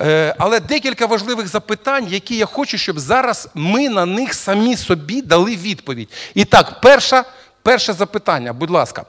Е, 0.00 0.34
але 0.38 0.60
декілька 0.60 1.06
важливих 1.06 1.48
запитань, 1.48 2.06
які 2.08 2.36
я 2.36 2.46
хочу, 2.46 2.78
щоб 2.78 2.98
зараз 2.98 3.48
ми 3.54 3.88
на 3.88 4.06
них 4.06 4.34
самі 4.34 4.76
собі 4.76 5.22
дали 5.22 5.56
відповідь. 5.56 6.08
І 6.34 6.44
так, 6.44 6.80
перша. 6.80 7.24
Перше 7.64 7.92
запитання, 7.92 8.52
будь 8.52 8.70
ласка, 8.70 9.04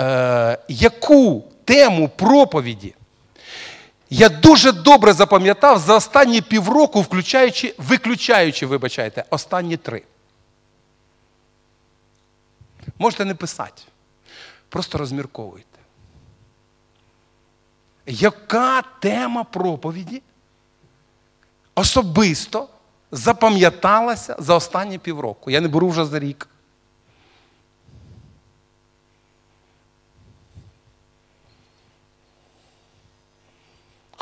е, 0.00 0.58
яку 0.68 1.44
тему 1.64 2.10
проповіді 2.16 2.94
я 4.10 4.28
дуже 4.28 4.72
добре 4.72 5.12
запам'ятав 5.12 5.78
за 5.78 5.96
останні 5.96 6.40
півроку, 6.40 7.00
включаючи, 7.00 7.74
виключаючи, 7.78 8.66
вибачайте, 8.66 9.24
останні 9.30 9.76
три. 9.76 10.02
Можете 12.98 13.24
не 13.24 13.34
писати. 13.34 13.82
Просто 14.68 14.98
розмірковуйте. 14.98 15.78
Яка 18.06 18.82
тема 18.82 19.44
проповіді 19.44 20.22
особисто 21.74 22.68
запам'яталася 23.12 24.36
за 24.38 24.54
останні 24.54 24.98
півроку? 24.98 25.50
Я 25.50 25.60
не 25.60 25.68
беру 25.68 25.88
вже 25.88 26.04
за 26.04 26.18
рік. 26.18 26.48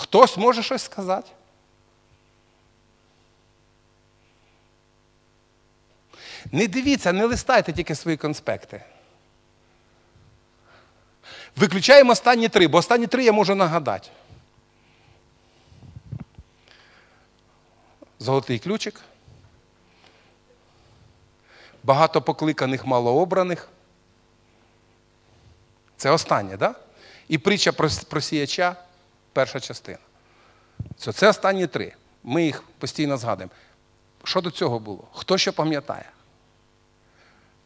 Хтось 0.00 0.36
може 0.36 0.62
щось 0.62 0.82
сказати? 0.82 1.30
Не 6.52 6.66
дивіться, 6.66 7.12
не 7.12 7.24
листайте 7.24 7.72
тільки 7.72 7.94
свої 7.94 8.16
конспекти. 8.16 8.84
Виключаємо 11.56 12.12
останні 12.12 12.48
три, 12.48 12.68
бо 12.68 12.78
останні 12.78 13.06
три 13.06 13.24
я 13.24 13.32
можу 13.32 13.54
нагадати. 13.54 14.08
Золотий 18.18 18.58
ключик. 18.58 19.00
Багато 21.82 22.22
покликаних, 22.22 22.86
малообраних. 22.86 23.68
Це 25.96 26.10
останнє, 26.10 26.50
так? 26.50 26.58
Да? 26.58 26.74
І 27.28 27.38
притча 27.38 27.72
про 28.08 28.20
сіяча 28.20 28.76
перша 29.32 29.60
частина. 29.60 29.98
Це, 30.96 31.28
останні 31.28 31.66
три. 31.66 31.92
Ми 32.24 32.44
їх 32.44 32.62
постійно 32.78 33.16
згадуємо. 33.16 33.52
Що 34.24 34.40
до 34.40 34.50
цього 34.50 34.78
було? 34.78 35.04
Хто 35.12 35.38
що 35.38 35.52
пам'ятає? 35.52 36.04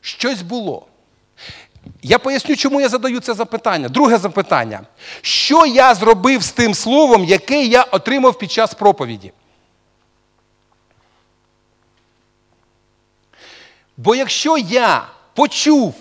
Щось 0.00 0.42
було. 0.42 0.86
Я 2.02 2.18
поясню, 2.18 2.56
чому 2.56 2.80
я 2.80 2.88
задаю 2.88 3.20
це 3.20 3.34
запитання. 3.34 3.88
Друге 3.88 4.18
запитання. 4.18 4.80
Що 5.20 5.66
я 5.66 5.94
зробив 5.94 6.42
з 6.42 6.52
тим 6.52 6.74
словом, 6.74 7.24
яке 7.24 7.64
я 7.64 7.82
отримав 7.82 8.38
під 8.38 8.52
час 8.52 8.74
проповіді? 8.74 9.32
Бо 13.96 14.14
якщо 14.14 14.58
я 14.58 15.08
почув 15.34 15.94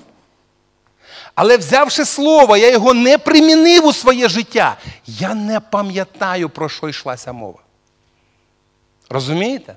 але 1.36 1.58
взявши 1.58 2.06
слово, 2.06 2.58
я 2.58 2.72
його 2.72 2.94
не 2.94 3.18
примінив 3.18 3.86
у 3.86 3.94
своє 3.94 4.30
життя. 4.30 4.78
Я 5.06 5.34
не 5.34 5.60
пам'ятаю, 5.60 6.50
про 6.50 6.70
що 6.70 6.90
йшлася 6.90 7.34
мова. 7.34 7.60
Розумієте? 9.10 9.76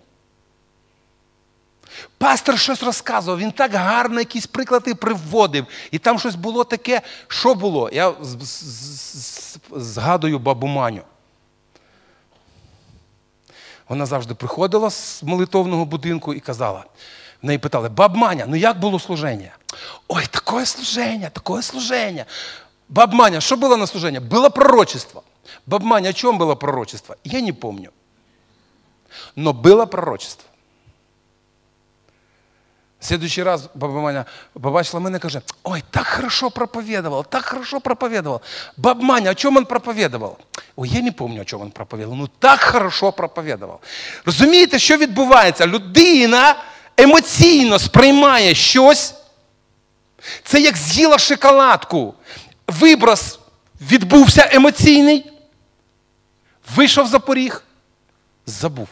Пастор 2.18 2.58
щось 2.58 2.82
розказував, 2.82 3.38
він 3.38 3.52
так 3.52 3.74
гарно 3.74 4.18
якісь 4.18 4.46
приклади 4.46 4.94
приводив. 4.94 5.66
І 5.90 5.98
там 5.98 6.18
щось 6.18 6.34
було 6.34 6.64
таке, 6.64 7.02
що 7.28 7.54
було? 7.54 7.90
Я 7.92 8.14
згадую 9.70 10.38
бабу 10.38 10.66
Маню. 10.66 11.02
Вона 13.88 14.06
завжди 14.06 14.34
приходила 14.34 14.90
з 14.90 15.22
молитовного 15.22 15.84
будинку 15.84 16.34
і 16.34 16.40
казала: 16.40 16.84
неї 17.45 17.59
питали, 17.59 17.89
баб 17.89 18.15
Маня, 18.15 18.45
ну 18.47 18.55
як 18.55 18.79
було 18.79 18.99
служення? 18.99 19.51
Ой, 20.07 20.25
такое 20.31 20.65
служення, 20.65 21.29
такое 21.29 21.61
служення. 21.61 22.25
Баб 22.89 23.13
Маня, 23.13 23.41
що 23.41 23.57
було 23.57 23.77
на 23.77 23.87
служення? 23.87 24.19
Было 24.19 24.49
пророчество. 24.49 25.23
Баб 25.65 25.83
Маня, 25.83 26.09
о 26.09 26.13
чем 26.13 26.37
было 26.37 26.55
пророчество? 26.55 27.15
Я 27.23 27.41
не 27.41 27.53
помню. 27.53 27.89
Но 29.35 29.53
было 29.53 29.85
пророчество. 29.85 30.51
В 33.01 33.05
следующий 33.05 33.43
раз 33.43 33.69
баба 33.73 34.01
Маня 34.01 34.25
побачила 34.61 34.99
мене 34.99 35.17
і 35.17 35.19
каже, 35.19 35.41
ой, 35.63 35.83
так 35.89 36.07
хорошо 36.07 36.51
проповедовал, 36.51 37.25
так 37.25 37.45
хорошо 37.45 37.79
проповедовал. 37.79 38.41
Баб 38.77 39.01
Маня, 39.01 39.31
о 39.31 39.35
чем 39.35 39.57
он 39.57 39.65
проповедовал? 39.65 40.37
Ой, 40.75 40.89
я 40.89 41.01
не 41.01 41.11
помню, 41.11 41.41
о 41.41 41.45
чем 41.45 41.61
он 41.61 41.71
проповедовал. 41.71 42.17
Ну 42.17 42.29
так 42.39 42.59
хорошо 42.59 43.11
проповедовал. 43.11 43.79
Розумієте, 44.25 44.79
що 44.79 44.97
відбувається? 44.97 45.67
Людина 45.67 46.55
емоційно 46.96 47.78
сприймає 47.78 48.54
щось, 48.54 49.14
це 50.44 50.60
як 50.60 50.76
з'їла 50.76 51.18
шоколадку. 51.18 52.14
Виброс 52.66 53.38
відбувся 53.80 54.48
емоційний, 54.52 55.32
вийшов 56.76 57.06
за 57.06 57.18
поріг, 57.18 57.62
забув. 58.46 58.88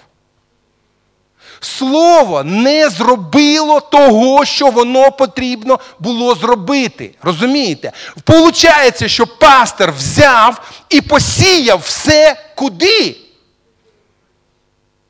Слово 1.61 2.45
не 2.45 2.89
зробило 2.89 3.81
того, 3.81 4.45
що 4.45 4.71
воно 4.71 5.13
потрібно 5.13 5.79
було 5.99 6.35
зробити. 6.35 7.15
Розумієте? 7.23 7.93
Получається, 8.25 9.09
що 9.09 9.27
пастор 9.27 9.93
взяв 9.93 10.73
і 10.89 11.01
посіяв 11.01 11.79
все 11.79 12.37
куди? 12.55 13.17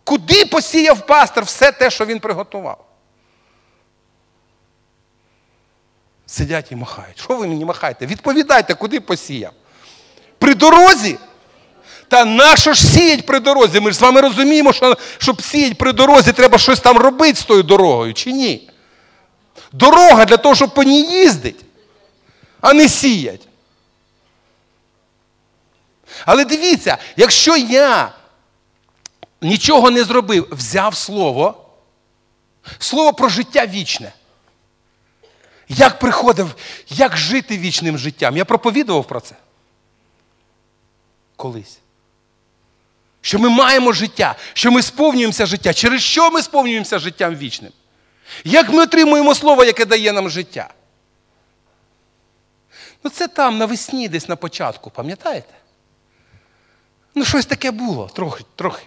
Куди 0.05 0.45
посіяв 0.45 1.07
пастор 1.07 1.45
все 1.45 1.73
те, 1.73 1.91
що 1.91 2.05
він 2.05 2.21
приготував? 2.21 2.84
Сидять 6.27 6.73
і 6.73 6.77
махають. 6.77 7.19
Що 7.19 7.37
ви 7.37 7.47
мені 7.47 7.65
махаєте? 7.65 8.07
Відповідайте, 8.07 8.75
куди 8.75 9.01
посіяв? 9.01 9.53
При 10.39 10.55
дорозі? 10.55 11.19
Та 12.09 12.25
нащо 12.25 12.73
ж 12.73 12.87
сіять 12.87 13.27
при 13.27 13.41
дорозі? 13.41 13.81
Ми 13.81 13.91
ж 13.91 13.99
з 13.99 14.01
вами 14.01 14.21
розуміємо, 14.21 14.73
що 14.73 14.97
щоб 15.19 15.43
сіять 15.43 15.79
при 15.79 15.93
дорозі, 15.93 16.33
треба 16.33 16.59
щось 16.59 16.81
там 16.81 16.97
робити 16.99 17.41
з 17.41 17.45
тою 17.45 17.63
дорогою, 17.63 18.15
чи 18.15 18.33
ні? 18.33 18.71
Дорога 19.73 20.25
для 20.25 20.37
того, 20.37 20.55
щоб 20.55 20.75
по 20.75 20.83
ній 20.83 21.03
їздить, 21.03 21.65
а 22.61 22.73
не 22.73 22.89
сіять. 22.89 23.49
Але 26.27 26.45
дивіться, 26.45 26.99
якщо 27.17 27.57
я 27.57 28.13
нічого 29.43 29.91
не 29.91 30.05
зробив, 30.05 30.49
взяв 30.51 30.97
слово, 30.97 31.67
слово 32.79 33.13
про 33.13 33.29
життя 33.29 33.67
вічне. 33.67 34.13
Як 35.69 35.99
приходив, 35.99 36.55
як 36.89 37.17
жити 37.17 37.59
вічним 37.59 37.99
життям? 37.99 38.37
Я 38.37 38.45
проповідував 38.45 39.07
про 39.07 39.21
це. 39.21 39.35
колись. 41.37 41.79
Що 43.21 43.39
ми 43.39 43.49
маємо 43.49 43.93
життя, 43.93 44.35
що 44.53 44.71
ми 44.71 44.83
сповнюємося 44.83 45.47
життя. 45.47 45.75
Через 45.75 46.03
що 46.03 46.31
ми 46.31 46.43
сповнюємося 46.43 46.99
життям 46.99 47.35
вічним? 47.35 47.73
Як 48.45 48.69
ми 48.69 48.83
отримуємо 48.83 49.35
слово, 49.35 49.65
яке 49.65 49.85
дає 49.85 50.13
нам 50.13 50.31
життя? 50.31 50.75
Ну, 53.05 53.11
це 53.11 53.29
там 53.29 53.59
навесні, 53.59 54.09
десь 54.09 54.29
на 54.29 54.37
початку, 54.37 54.91
пам'ятаєте? 54.91 55.55
Ну, 57.15 57.25
щось 57.25 57.47
таке 57.47 57.71
було, 57.71 58.09
трохи, 58.09 58.45
трохи. 58.57 58.83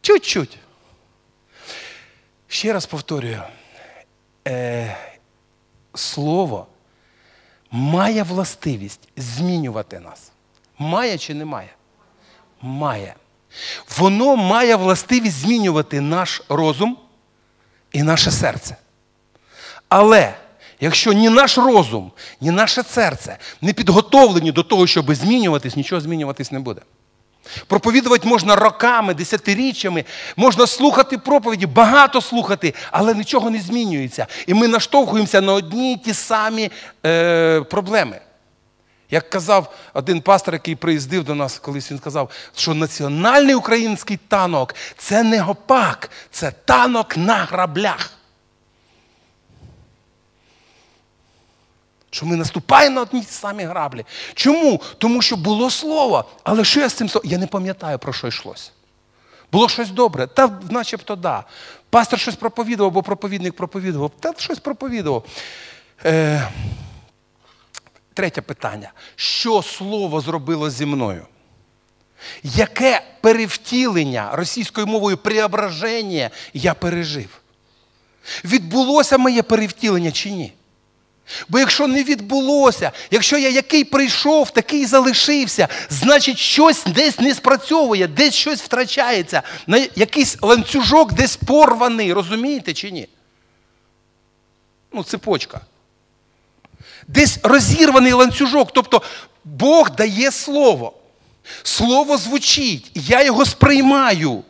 Чуть-чуть. 0.00 0.58
Ще 2.48 2.72
раз 2.72 2.86
повторюю, 2.86 3.42
е, 4.46 4.96
слово 5.98 6.66
має 7.70 8.22
властивість 8.22 9.08
змінювати 9.16 10.00
нас. 10.00 10.32
Має 10.78 11.18
чи 11.18 11.34
не 11.34 11.44
має? 11.44 11.70
Має. 12.62 13.14
Воно 13.98 14.36
має 14.36 14.76
властивість 14.76 15.36
змінювати 15.36 16.00
наш 16.00 16.42
розум 16.48 16.98
і 17.92 18.02
наше 18.02 18.30
серце. 18.30 18.76
Але 19.88 20.34
якщо 20.80 21.12
ні 21.12 21.28
наш 21.28 21.58
розум, 21.58 22.12
ні 22.40 22.50
наше 22.50 22.82
серце 22.82 23.38
не 23.60 23.72
підготовлені 23.72 24.52
до 24.52 24.62
того, 24.62 24.86
щоб 24.86 25.14
змінюватись, 25.14 25.76
нічого 25.76 26.00
змінюватись 26.00 26.52
не 26.52 26.60
буде. 26.60 26.80
Проповідувати 27.66 28.28
можна 28.28 28.56
роками, 28.56 29.14
десятиріччями, 29.14 30.04
можна 30.36 30.66
слухати 30.66 31.18
проповіді, 31.18 31.66
багато 31.66 32.20
слухати, 32.20 32.74
але 32.90 33.14
нічого 33.14 33.50
не 33.50 33.60
змінюється. 33.60 34.26
І 34.46 34.54
ми 34.54 34.68
наштовхуємося 34.68 35.40
на 35.40 35.52
одні 35.52 35.92
й 35.92 35.96
ті 35.96 36.14
самі 36.14 36.70
е, 37.06 37.60
проблеми. 37.60 38.20
Як 39.10 39.30
казав 39.30 39.74
один 39.94 40.20
пастор, 40.20 40.54
який 40.54 40.74
приїздив 40.74 41.24
до 41.24 41.34
нас, 41.34 41.58
колись 41.58 41.90
він 41.90 41.98
сказав, 41.98 42.30
що 42.56 42.74
національний 42.74 43.54
український 43.54 44.18
танок 44.28 44.74
це 44.96 45.22
не 45.22 45.40
гопак, 45.40 46.10
це 46.30 46.52
танок 46.64 47.16
на 47.16 47.34
граблях. 47.34 48.17
Що 52.18 52.26
ми 52.26 52.36
наступаємо 52.36 52.94
на 52.94 53.00
одні 53.02 53.22
самі 53.22 53.64
граблі. 53.64 54.04
Чому? 54.34 54.80
Тому 54.98 55.22
що 55.22 55.36
було 55.36 55.70
слово. 55.70 56.24
Але 56.42 56.64
що 56.64 56.80
я 56.80 56.88
з 56.88 56.92
цим 56.92 57.08
словом? 57.08 57.30
Я 57.30 57.38
не 57.38 57.46
пам'ятаю, 57.46 57.98
про 57.98 58.12
що 58.12 58.28
йшлося. 58.28 58.70
Було 59.52 59.68
щось 59.68 59.90
добре, 59.90 60.26
та 60.26 60.60
начебто 60.70 61.16
да. 61.16 61.44
Пастор 61.90 62.18
щось 62.18 62.34
проповідував, 62.36 62.92
або 62.92 63.02
проповідник 63.02 63.56
проповідував, 63.56 64.10
та 64.20 64.32
щось 64.38 64.58
проповідував. 64.58 65.24
Е, 66.04 66.48
Третє 68.14 68.42
питання. 68.42 68.92
Що 69.16 69.62
слово 69.62 70.20
зробило 70.20 70.70
зі 70.70 70.86
мною? 70.86 71.26
Яке 72.42 73.02
перевтілення 73.20 74.30
російською 74.32 74.86
мовою 74.86 75.16
преображення 75.16 76.30
я 76.52 76.74
пережив? 76.74 77.28
Відбулося 78.44 79.18
моє 79.18 79.42
перевтілення 79.42 80.12
чи 80.12 80.30
ні? 80.30 80.52
Бо 81.48 81.58
якщо 81.58 81.86
не 81.86 82.02
відбулося, 82.02 82.92
якщо 83.10 83.38
я 83.38 83.48
який 83.48 83.84
прийшов, 83.84 84.50
такий 84.50 84.86
залишився, 84.86 85.68
значить 85.90 86.38
щось 86.38 86.84
десь 86.84 87.18
не 87.18 87.34
спрацьовує, 87.34 88.06
десь 88.06 88.34
щось 88.34 88.60
втрачається, 88.60 89.42
якийсь 89.96 90.36
ланцюжок 90.42 91.12
десь 91.12 91.36
порваний, 91.36 92.12
розумієте 92.12 92.74
чи 92.74 92.90
ні? 92.90 93.08
Ну, 94.92 95.04
цепочка. 95.04 95.60
Десь 97.08 97.38
розірваний 97.42 98.12
ланцюжок. 98.12 98.72
Тобто 98.72 99.02
Бог 99.44 99.90
дає 99.90 100.32
слово. 100.32 100.92
Слово 101.62 102.16
звучить, 102.16 102.90
я 102.94 103.24
його 103.24 103.44
сприймаю, 103.44 104.44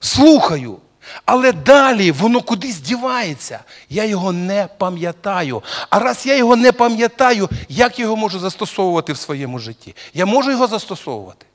слухаю. 0.00 0.78
Але 1.24 1.52
далі 1.52 2.10
воно 2.10 2.42
кудись 2.42 2.80
дівається. 2.80 3.60
Я 3.88 4.04
його 4.04 4.32
не 4.32 4.68
пам'ятаю. 4.78 5.62
А 5.90 5.98
раз 5.98 6.26
я 6.26 6.36
його 6.36 6.56
не 6.56 6.72
пам'ятаю, 6.72 7.48
як 7.68 7.98
його 7.98 8.16
можу 8.16 8.38
застосовувати 8.38 9.12
в 9.12 9.16
своєму 9.16 9.58
житті? 9.58 9.94
Я 10.14 10.26
можу 10.26 10.50
його 10.50 10.66
застосовувати. 10.66 11.46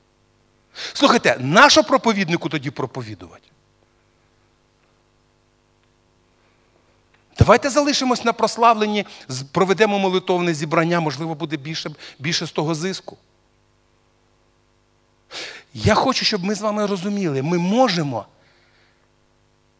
Слухайте, 0.92 1.36
нащо 1.40 1.84
проповіднику 1.84 2.48
тоді 2.48 2.70
проповідувати? 2.70 3.42
Давайте 7.38 7.70
залишимось 7.70 8.24
на 8.24 8.32
прославленні, 8.32 9.06
проведемо 9.52 9.98
молитовне 9.98 10.54
зібрання, 10.54 11.00
можливо, 11.00 11.34
буде 11.34 11.56
більше, 11.56 11.90
більше 12.18 12.46
з 12.46 12.52
того 12.52 12.74
зиску. 12.74 13.16
Я 15.74 15.94
хочу, 15.94 16.24
щоб 16.24 16.44
ми 16.44 16.54
з 16.54 16.60
вами 16.60 16.86
розуміли, 16.86 17.42
ми 17.42 17.58
можемо 17.58 18.26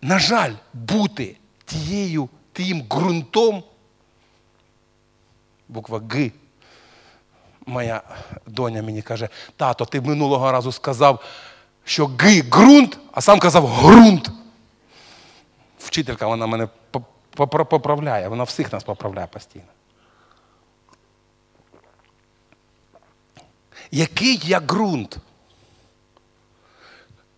на 0.02 0.18
жаль, 0.18 0.52
бути 0.74 1.36
тією, 1.64 2.28
тим 2.52 2.82
ґрунтом, 2.82 3.64
буква 5.68 6.02
Г. 6.10 6.30
Моя 7.66 8.02
доня 8.46 8.82
мені 8.82 9.02
каже, 9.02 9.28
тато, 9.56 9.84
ти 9.84 10.00
минулого 10.00 10.52
разу 10.52 10.72
сказав, 10.72 11.24
що 11.84 12.06
Г 12.18 12.42
ґрунт, 12.42 12.98
а 13.12 13.20
сам 13.20 13.38
казав 13.38 13.66
ґрунт. 13.66 14.30
Вчителька 15.78 16.26
вона 16.26 16.46
мене 16.46 16.68
поправляє, 17.56 18.28
вона 18.28 18.44
всіх 18.44 18.72
нас 18.72 18.84
поправляє 18.84 19.26
постійно. 19.26 19.64
Який 23.90 24.40
я 24.44 24.60
ґрунт? 24.60 25.18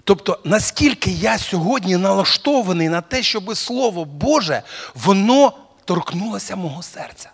Тобто, 0.05 0.39
наскільки 0.45 1.11
я 1.11 1.39
сьогодні 1.39 1.97
налаштований 1.97 2.89
на 2.89 3.01
те, 3.01 3.23
щоб 3.23 3.57
Слово 3.57 4.05
Боже, 4.05 4.63
воно 4.95 5.53
торкнулося 5.85 6.57
мого 6.57 6.83
серця. 6.83 7.31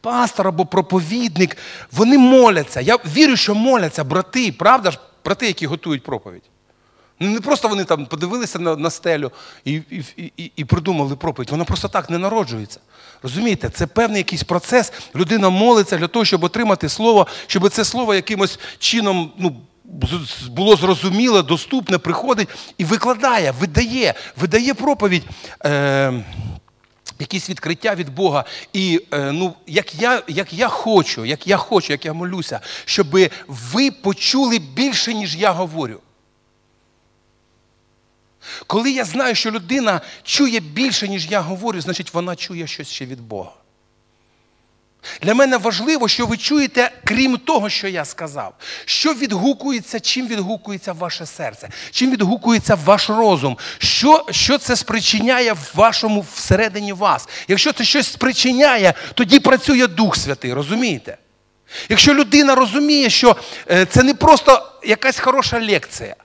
Пастор 0.00 0.48
або 0.48 0.66
проповідник, 0.66 1.56
вони 1.92 2.18
моляться. 2.18 2.80
Я 2.80 2.96
вірю, 2.96 3.36
що 3.36 3.54
моляться 3.54 4.04
брати, 4.04 4.52
правда 4.52 4.90
ж, 4.90 4.98
брати, 5.24 5.46
які 5.46 5.66
готують 5.66 6.02
проповідь. 6.02 6.42
Ну, 7.20 7.30
не 7.30 7.40
просто 7.40 7.68
вони 7.68 7.84
там 7.84 8.06
подивилися 8.06 8.58
на 8.58 8.76
на 8.76 8.90
стелю 8.90 9.32
і 9.64 9.72
і, 9.72 10.04
і, 10.36 10.52
і 10.56 10.64
придумали 10.64 11.16
проповідь. 11.16 11.50
Вона 11.50 11.64
просто 11.64 11.88
так 11.88 12.10
не 12.10 12.18
народжується. 12.18 12.80
Розумієте, 13.22 13.68
це 13.68 13.86
певний 13.86 14.18
якийсь 14.18 14.42
процес. 14.42 14.92
Людина 15.14 15.50
молиться 15.50 15.96
для 15.96 16.08
того, 16.08 16.24
щоб 16.24 16.44
отримати 16.44 16.88
слово, 16.88 17.26
щоб 17.46 17.70
це 17.70 17.84
слово 17.84 18.14
якимось 18.14 18.58
чином 18.78 19.32
ну, 19.38 19.56
було 20.50 20.76
зрозуміле, 20.76 21.42
доступне, 21.42 21.98
приходить 21.98 22.48
і 22.78 22.84
викладає, 22.84 23.50
видає, 23.50 24.14
видає 24.36 24.74
проповідь. 24.74 25.22
Е, 25.64 26.24
Якісь 27.18 27.50
відкриття 27.50 27.94
від 27.94 28.14
Бога. 28.14 28.44
І 28.72 29.00
е, 29.12 29.32
ну, 29.32 29.54
як 29.66 29.94
я 29.94 30.22
як 30.28 30.52
я 30.52 30.68
хочу, 30.68 31.24
як 31.24 31.46
я 31.46 31.56
хочу, 31.56 31.92
як 31.92 32.04
я 32.04 32.12
молюся, 32.12 32.60
щоб 32.84 33.06
ви 33.48 33.90
почули 33.90 34.58
більше, 34.58 35.14
ніж 35.14 35.36
я 35.36 35.50
говорю. 35.50 36.00
Коли 38.66 38.90
я 38.90 39.04
знаю, 39.04 39.34
що 39.34 39.50
людина 39.50 40.00
чує 40.22 40.60
більше, 40.60 41.08
ніж 41.08 41.26
я 41.26 41.40
говорю, 41.40 41.80
значить 41.80 42.14
вона 42.14 42.36
чує 42.36 42.66
щось 42.66 42.88
ще 42.88 43.06
від 43.06 43.20
Бога. 43.20 43.52
Для 45.22 45.34
мене 45.34 45.56
важливо, 45.56 46.08
що 46.08 46.26
ви 46.26 46.36
чуєте, 46.36 46.90
крім 47.04 47.36
того, 47.36 47.68
що 47.68 47.88
я 47.88 48.04
сказав, 48.04 48.54
що 48.84 49.14
відгукується, 49.14 50.00
чим 50.00 50.26
відгукується 50.26 50.92
ваше 50.92 51.26
серце, 51.26 51.68
чим 51.90 52.10
відгукується 52.10 52.74
ваш 52.74 53.10
розум, 53.10 53.58
що 53.78 54.26
що 54.30 54.58
це 54.58 54.76
спричиняє 54.76 55.52
в 55.52 55.70
вашому 55.74 56.26
всередині 56.34 56.92
вас. 56.92 57.28
Якщо 57.48 57.72
це 57.72 57.84
щось 57.84 58.12
спричиняє, 58.12 58.94
тоді 59.14 59.40
працює 59.40 59.86
Дух 59.86 60.16
Святий, 60.16 60.52
розумієте? 60.52 61.16
Якщо 61.88 62.14
людина 62.14 62.54
розуміє, 62.54 63.10
що 63.10 63.36
е, 63.70 63.86
це 63.86 64.02
не 64.02 64.14
просто 64.14 64.72
якась 64.84 65.18
хороша 65.18 65.60
лекція, 65.60 66.16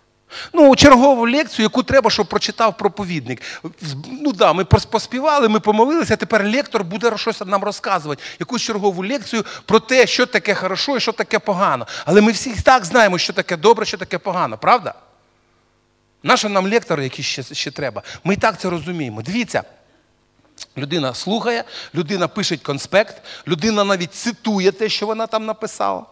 Ну, 0.53 0.75
чергову 0.75 1.29
лекцію, 1.29 1.63
яку 1.63 1.83
треба, 1.83 2.09
щоб 2.09 2.27
прочитав 2.27 2.77
проповідник. 2.77 3.41
Ну 4.21 4.31
да, 4.31 4.53
ми 4.53 4.65
поспівали, 4.65 5.49
ми 5.49 5.59
помолилися, 5.59 6.15
тепер 6.15 6.45
лектор 6.45 6.83
буде 6.83 7.17
щось 7.17 7.41
нам 7.45 7.63
розказувати, 7.63 8.23
якусь 8.39 8.61
чергову 8.61 9.07
лекцію 9.07 9.45
про 9.65 9.79
те, 9.79 10.07
що 10.07 10.25
таке 10.25 10.55
хорошо 10.55 10.97
і 10.97 10.99
що 10.99 11.11
таке 11.11 11.39
погано. 11.39 11.87
Але 12.05 12.21
ми 12.21 12.31
всі 12.31 12.55
так 12.55 12.85
знаємо, 12.85 13.17
що 13.17 13.33
таке 13.33 13.57
добре, 13.57 13.85
що 13.85 13.97
таке 13.97 14.17
погано, 14.17 14.57
правда? 14.57 14.93
Наша 16.23 16.49
нам 16.49 16.67
лектор, 16.67 17.01
який 17.01 17.25
ще, 17.25 17.43
ще 17.43 17.71
треба. 17.71 18.03
Ми 18.23 18.33
і 18.33 18.37
так 18.37 18.59
це 18.59 18.69
розуміємо. 18.69 19.21
Дивіться. 19.21 19.63
Людина 20.77 21.13
слухає, 21.13 21.63
людина 21.95 22.27
пише 22.27 22.57
конспект, 22.57 23.21
людина 23.47 23.83
навіть 23.83 24.13
цитує 24.13 24.71
те, 24.71 24.89
що 24.89 25.05
вона 25.05 25.27
там 25.27 25.45
написала. 25.45 26.05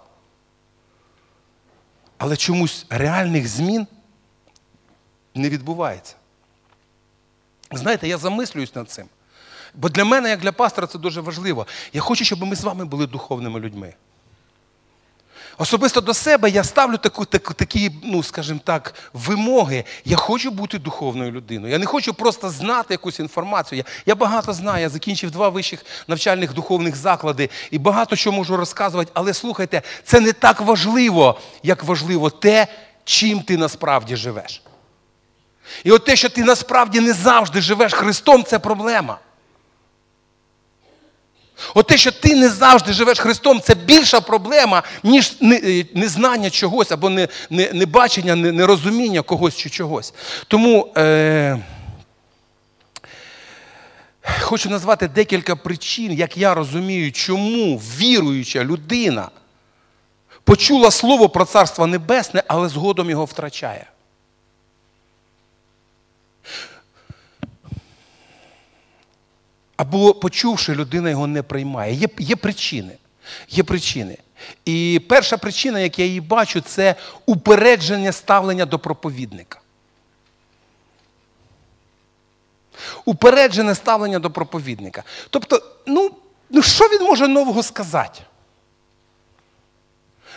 Але 2.18 2.38
чомусь 2.38 2.86
реальних 2.90 3.48
змін 3.48 3.88
не 5.36 5.50
відбувається. 5.50 6.16
Знаєте, 7.72 8.08
я 8.08 8.18
замислююсь 8.18 8.76
над 8.76 8.90
цим. 8.90 9.06
Бо 9.74 9.90
для 9.90 10.06
мене, 10.06 10.30
як 10.30 10.40
для 10.40 10.52
пастора, 10.52 10.88
це 10.88 11.00
дуже 11.00 11.22
важливо. 11.22 11.68
Я 11.94 12.02
хочу, 12.02 12.26
щоб 12.26 12.44
ми 12.44 12.56
з 12.56 12.64
вами 12.64 12.86
були 12.86 13.08
духовними 13.08 13.60
людьми. 13.60 13.94
Особисто 15.58 16.02
до 16.02 16.14
себе 16.14 16.50
я 16.50 16.64
ставлю 16.64 16.98
таку, 16.98 17.26
таку, 17.26 17.54
такі, 17.54 17.92
ну, 18.04 18.24
скажімо 18.24 18.60
так, 18.64 18.94
вимоги. 19.14 19.84
Я 20.06 20.18
хочу 20.18 20.52
бути 20.52 20.80
духовною 20.80 21.32
людиною. 21.32 21.74
Я 21.74 21.80
не 21.80 21.86
хочу 21.86 22.14
просто 22.14 22.50
знати 22.50 22.94
якусь 22.94 23.20
інформацію. 23.20 23.78
Я, 23.78 23.84
я 24.06 24.16
багато 24.16 24.54
знаю, 24.54 24.82
я 24.82 24.90
закінчив 24.90 25.32
два 25.32 25.50
вищих 25.50 25.86
навчальних 26.08 26.54
духовних 26.54 26.96
заклади 26.96 27.50
і 27.72 27.78
багато 27.78 28.16
що 28.16 28.32
можу 28.32 28.58
розказувати. 28.58 29.12
Але 29.14 29.34
слухайте, 29.34 29.82
це 30.04 30.20
не 30.20 30.34
так 30.34 30.62
важливо, 30.62 31.40
як 31.64 31.84
важливо 31.84 32.30
те, 32.30 32.68
чим 33.04 33.42
ти 33.42 33.58
насправді 33.58 34.16
живеш. 34.16 34.62
І 35.84 35.92
от 35.92 36.06
те, 36.06 36.16
що 36.16 36.30
ти 36.30 36.44
насправді 36.44 37.00
не 37.00 37.14
завжди 37.14 37.62
живеш 37.62 37.94
Христом, 37.94 38.44
це 38.44 38.60
проблема. 38.60 39.18
От 41.74 41.88
те, 41.88 41.98
що 41.98 42.12
ти 42.12 42.36
не 42.36 42.50
завжди 42.50 42.94
живеш 42.94 43.20
Христом, 43.20 43.62
це 43.62 43.76
більша 43.76 44.22
проблема, 44.22 44.84
ніж 45.04 45.34
е, 45.42 45.86
незнання 45.94 46.50
чогось 46.50 46.92
або 46.92 47.12
небачення, 47.50 48.36
не, 48.36 48.42
не 48.42 48.52
нерозуміння 48.52 49.22
когось 49.22 49.56
чи 49.56 49.70
чогось. 49.70 50.14
Тому 50.48 50.94
е, 50.98 51.60
хочу 54.42 54.70
назвати 54.70 55.08
декілька 55.08 55.56
причин, 55.56 56.12
як 56.12 56.38
я 56.38 56.54
розумію, 56.54 57.12
чому 57.12 57.78
віруюча 57.78 58.64
людина 58.64 59.30
почула 60.44 60.92
слово 60.92 61.30
про 61.30 61.46
Царство 61.46 61.88
Небесне, 61.88 62.44
але 62.48 62.70
згодом 62.70 63.10
його 63.10 63.26
втрачає. 63.26 63.86
Або 69.78 70.14
почувши, 70.14 70.76
людина 70.76 71.10
його 71.10 71.28
не 71.28 71.44
приймає. 71.44 71.94
Є 71.94 72.08
є 72.18 72.36
причини. 72.36 72.98
Є 73.50 73.64
причини. 73.64 74.18
І 74.66 75.02
перша 75.10 75.38
причина, 75.38 75.80
як 75.80 76.00
я 76.00 76.06
її 76.06 76.22
бачу, 76.22 76.62
це 76.62 76.96
упередження 77.26 78.12
ставлення 78.12 78.66
до 78.66 78.80
проповідника. 78.80 79.60
Упереджене 83.06 83.76
ставлення 83.76 84.20
до 84.20 84.32
проповідника. 84.32 85.04
Тобто, 85.30 85.62
ну, 85.86 86.12
ну 86.50 86.62
що 86.62 86.86
він 86.86 87.04
може 87.04 87.28
нового 87.28 87.64
сказати? 87.64 88.22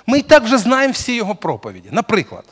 Ми 0.07 0.19
і 0.19 0.23
так 0.23 0.43
вже 0.43 0.59
знаємо 0.59 0.93
всі 0.93 1.15
його 1.15 1.35
проповіді. 1.35 1.89
Наприклад. 1.93 2.45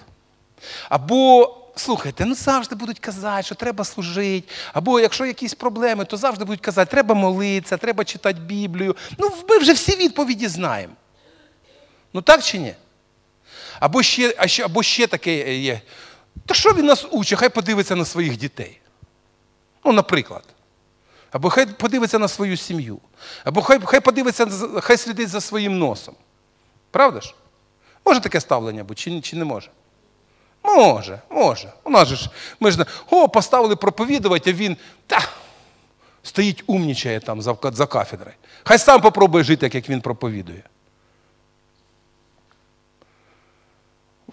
Або 0.88 1.54
слухайте, 1.76 2.24
ну 2.24 2.34
завжди 2.34 2.74
будуть 2.74 2.98
казати, 2.98 3.42
що 3.42 3.54
треба 3.54 3.84
служити. 3.84 4.52
Або 4.72 5.00
якщо 5.00 5.26
якісь 5.26 5.54
проблеми, 5.54 6.04
то 6.04 6.16
завжди 6.16 6.44
будуть 6.44 6.60
казати, 6.60 6.90
треба 6.90 7.14
молитися, 7.14 7.76
треба 7.76 8.04
читати 8.04 8.40
Біблію. 8.40 8.96
Ну, 9.18 9.32
ми 9.48 9.58
вже 9.58 9.72
всі 9.72 9.96
відповіді 9.96 10.48
знаємо. 10.48 10.94
Ну 12.12 12.22
так 12.22 12.42
чи 12.42 12.58
ні? 12.58 12.74
Або 13.80 14.02
ще 14.02 14.34
або 14.64 14.82
ще 14.82 15.06
таке 15.06 15.58
є. 15.58 15.80
Та 16.46 16.54
що 16.54 16.72
він 16.72 16.86
нас 16.86 17.06
учить? 17.10 17.38
Хай 17.38 17.48
подивиться 17.48 17.96
на 17.96 18.04
своїх 18.04 18.36
дітей. 18.36 18.80
Ну, 19.84 19.92
наприклад. 19.92 20.44
Або 21.30 21.50
хай 21.50 21.66
подивиться 21.66 22.18
на 22.18 22.28
свою 22.28 22.56
сім'ю. 22.56 23.00
Або 23.44 23.62
хай 23.62 23.80
хай 23.84 24.00
подивиться, 24.00 24.46
хай 24.80 24.96
слідить 24.96 25.28
за 25.28 25.40
своїм 25.40 25.78
носом. 25.78 26.14
Правда 26.90 27.20
ж? 27.20 27.34
Може 28.04 28.20
таке 28.20 28.40
ставлення 28.40 28.84
бути, 28.84 29.00
чи, 29.00 29.20
чи 29.20 29.36
не 29.36 29.44
може? 29.44 29.70
Може, 30.66 31.20
може. 31.30 31.72
У 31.84 31.90
нас 31.90 32.08
же 32.08 32.16
ж, 32.16 32.30
ми 32.60 32.70
ж 32.70 32.86
о, 33.10 33.28
поставили 33.28 33.76
проповідувати, 33.76 34.50
а 34.50 34.52
він 34.52 34.76
та, 35.06 35.28
стоїть 36.22 36.64
умнічає 36.66 37.20
там 37.20 37.42
за, 37.42 37.56
за 37.62 37.86
кафедрою. 37.86 38.36
Хай 38.64 38.78
сам 38.78 39.00
попробує 39.00 39.44
жити, 39.44 39.70
як 39.74 39.88
він 39.88 40.00
проповідує. 40.00 40.62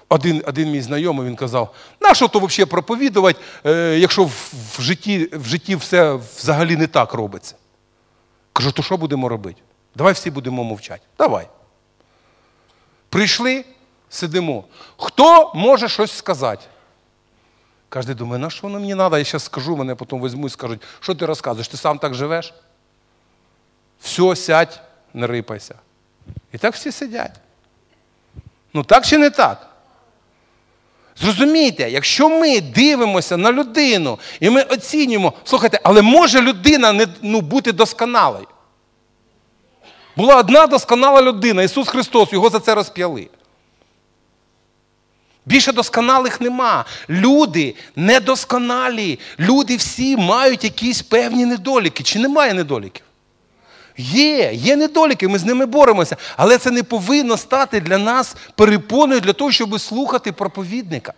Один 0.10 0.44
один 0.48 0.72
мій 0.72 0.82
знайомий 0.82 1.28
він 1.28 1.36
казав, 1.36 1.76
на 2.02 2.14
що 2.14 2.28
то 2.28 2.40
взагалі 2.40 2.70
проповідувати, 2.70 3.40
е, 3.66 3.98
якщо 4.00 4.24
в, 4.24 4.52
в, 4.78 4.82
житті 4.82 5.30
в 5.34 5.46
житті 5.46 5.76
все 5.76 6.14
взагалі 6.14 6.76
не 6.78 6.88
так 6.88 7.14
робиться. 7.14 7.56
Кажу, 8.54 8.72
то 8.72 8.84
що 8.84 8.98
будемо 8.98 9.30
робити? 9.30 9.62
Давай 9.96 10.14
всі 10.14 10.32
будемо 10.32 10.64
мовчати. 10.64 11.02
Давай. 11.18 11.48
Прийшли, 13.10 13.66
сидимо. 14.14 14.64
Хто 14.98 15.52
може 15.56 15.90
щось 15.90 16.12
сказати? 16.12 16.66
Кожен 17.90 18.16
думає, 18.16 18.42
на 18.42 18.50
що 18.50 18.68
воно 18.68 18.80
мені 18.80 18.96
треба? 18.96 19.18
Я 19.18 19.24
зараз 19.26 19.44
скажу, 19.44 19.78
мене 19.78 19.96
потім 19.96 20.24
візьмуть 20.24 20.52
і 20.52 20.54
скажуть, 20.54 20.82
що 21.00 21.16
ти 21.16 21.26
розказуєш? 21.26 21.68
Ти 21.68 21.78
сам 21.78 22.00
так 22.00 22.14
живеш? 22.14 22.54
Все, 24.02 24.36
сядь, 24.36 24.82
не 25.14 25.28
рипайся. 25.28 25.76
І 26.52 26.58
так 26.58 26.74
всі 26.74 26.92
сидять. 26.92 27.36
Ну 28.74 28.84
так 28.84 29.06
чи 29.06 29.18
не 29.18 29.30
так? 29.30 29.70
Зрозумійте, 31.18 31.90
якщо 31.90 32.30
ми 32.30 32.62
дивимося 32.62 33.38
на 33.38 33.52
людину 33.52 34.20
і 34.40 34.50
ми 34.50 34.62
оцінюємо, 34.62 35.34
слухайте, 35.44 35.80
але 35.84 36.02
може 36.02 36.42
людина 36.42 36.94
не 36.94 37.08
ну, 37.22 37.42
бути 37.42 37.72
досконалою? 37.72 38.48
Була 40.16 40.36
одна 40.36 40.68
досконала 40.68 41.22
людина, 41.22 41.64
Ісус 41.64 41.88
Христос, 41.88 42.34
його 42.34 42.50
за 42.50 42.60
це 42.60 42.76
розп'яли. 42.76 43.30
Більше 45.46 45.72
досконалих 45.72 46.42
нема. 46.42 46.86
Люди 47.10 47.76
недосконалі. 47.96 49.20
Люди 49.40 49.76
всі 49.76 50.18
мають 50.18 50.64
якісь 50.64 51.02
певні 51.02 51.46
недоліки. 51.46 52.04
Чи 52.04 52.20
немає 52.20 52.54
недоліків? 52.54 53.04
Є, 53.98 54.54
є 54.54 54.76
недоліки, 54.76 55.28
ми 55.28 55.40
з 55.40 55.46
ними 55.46 55.66
боремося. 55.66 56.18
Але 56.38 56.58
це 56.58 56.72
не 56.72 56.84
повинно 56.84 57.38
стати 57.38 57.82
для 57.82 57.98
нас 57.98 58.36
перепоною 58.56 59.22
для 59.22 59.34
того, 59.34 59.52
щоб 59.52 59.80
слухати 59.80 60.32
проповідника. 60.32 61.14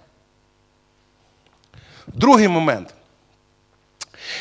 Другий 2.07 2.47
момент. 2.47 2.93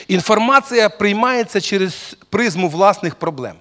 Інформація 0.09 0.89
приймається 0.89 1.61
через 1.61 2.17
призму 2.31 2.69
власних 2.69 3.15
проблем. 3.15 3.55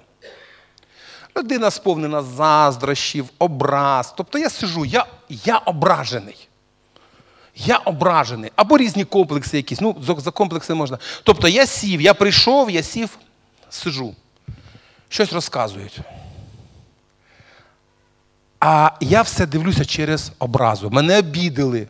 Людина 1.37 1.71
сповнена 1.71 2.21
заздрощів, 2.23 3.29
образ. 3.39 4.13
Тобто 4.17 4.39
я 4.39 4.49
сижу, 4.49 4.85
я 4.85 5.05
я 5.29 5.57
ображений. 5.57 6.47
Я 7.55 7.77
ображений. 7.77 8.51
Або 8.55 8.77
різні 8.77 9.05
комплекси 9.05 9.57
якісь. 9.57 9.81
Ну, 9.81 9.95
за 10.17 10.31
комплекси 10.31 10.73
можна. 10.73 10.99
Тобто 11.23 11.47
я 11.47 11.65
сів, 11.65 12.01
я 12.01 12.13
прийшов, 12.13 12.71
я 12.71 12.83
сів, 12.83 13.17
сижу. 13.69 14.15
Щось 15.09 15.33
розказують. 15.33 15.99
А 18.59 18.91
я 18.99 19.21
все 19.21 19.45
дивлюся 19.45 19.85
через 19.85 20.31
образу. 20.39 20.89
Мене 20.89 21.19
обідали. 21.19 21.87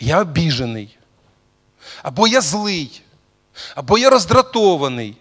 Я 0.00 0.20
обіжений. 0.20 0.98
Або 2.02 2.28
я 2.28 2.40
злий, 2.40 3.02
або 3.74 3.98
я 3.98 4.10
роздратований. 4.10 5.16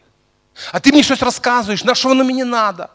А 0.71 0.79
ти 0.79 0.91
мені 0.91 1.03
щось 1.03 1.21
розказуєш, 1.21 1.83
на 1.83 1.95
що 1.95 2.09
воно 2.09 2.23
мені 2.23 2.43
треба? 2.43 2.89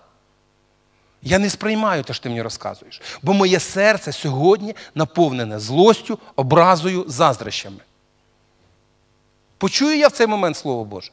Я 1.23 1.39
не 1.39 1.51
сприймаю 1.51 2.05
те, 2.05 2.15
що 2.15 2.23
ти 2.23 2.29
мені 2.29 2.43
розказуєш. 2.43 3.03
Бо 3.23 3.33
моє 3.35 3.61
серце 3.61 4.13
сьогодні 4.13 4.75
наповнене 4.95 5.59
злостю, 5.59 6.19
образою, 6.37 7.05
заздрощами. 7.09 7.81
Почую 9.59 9.99
я 9.99 10.09
в 10.09 10.13
цей 10.13 10.27
момент 10.27 10.57
Слово 10.57 10.85
Боже? 10.85 11.11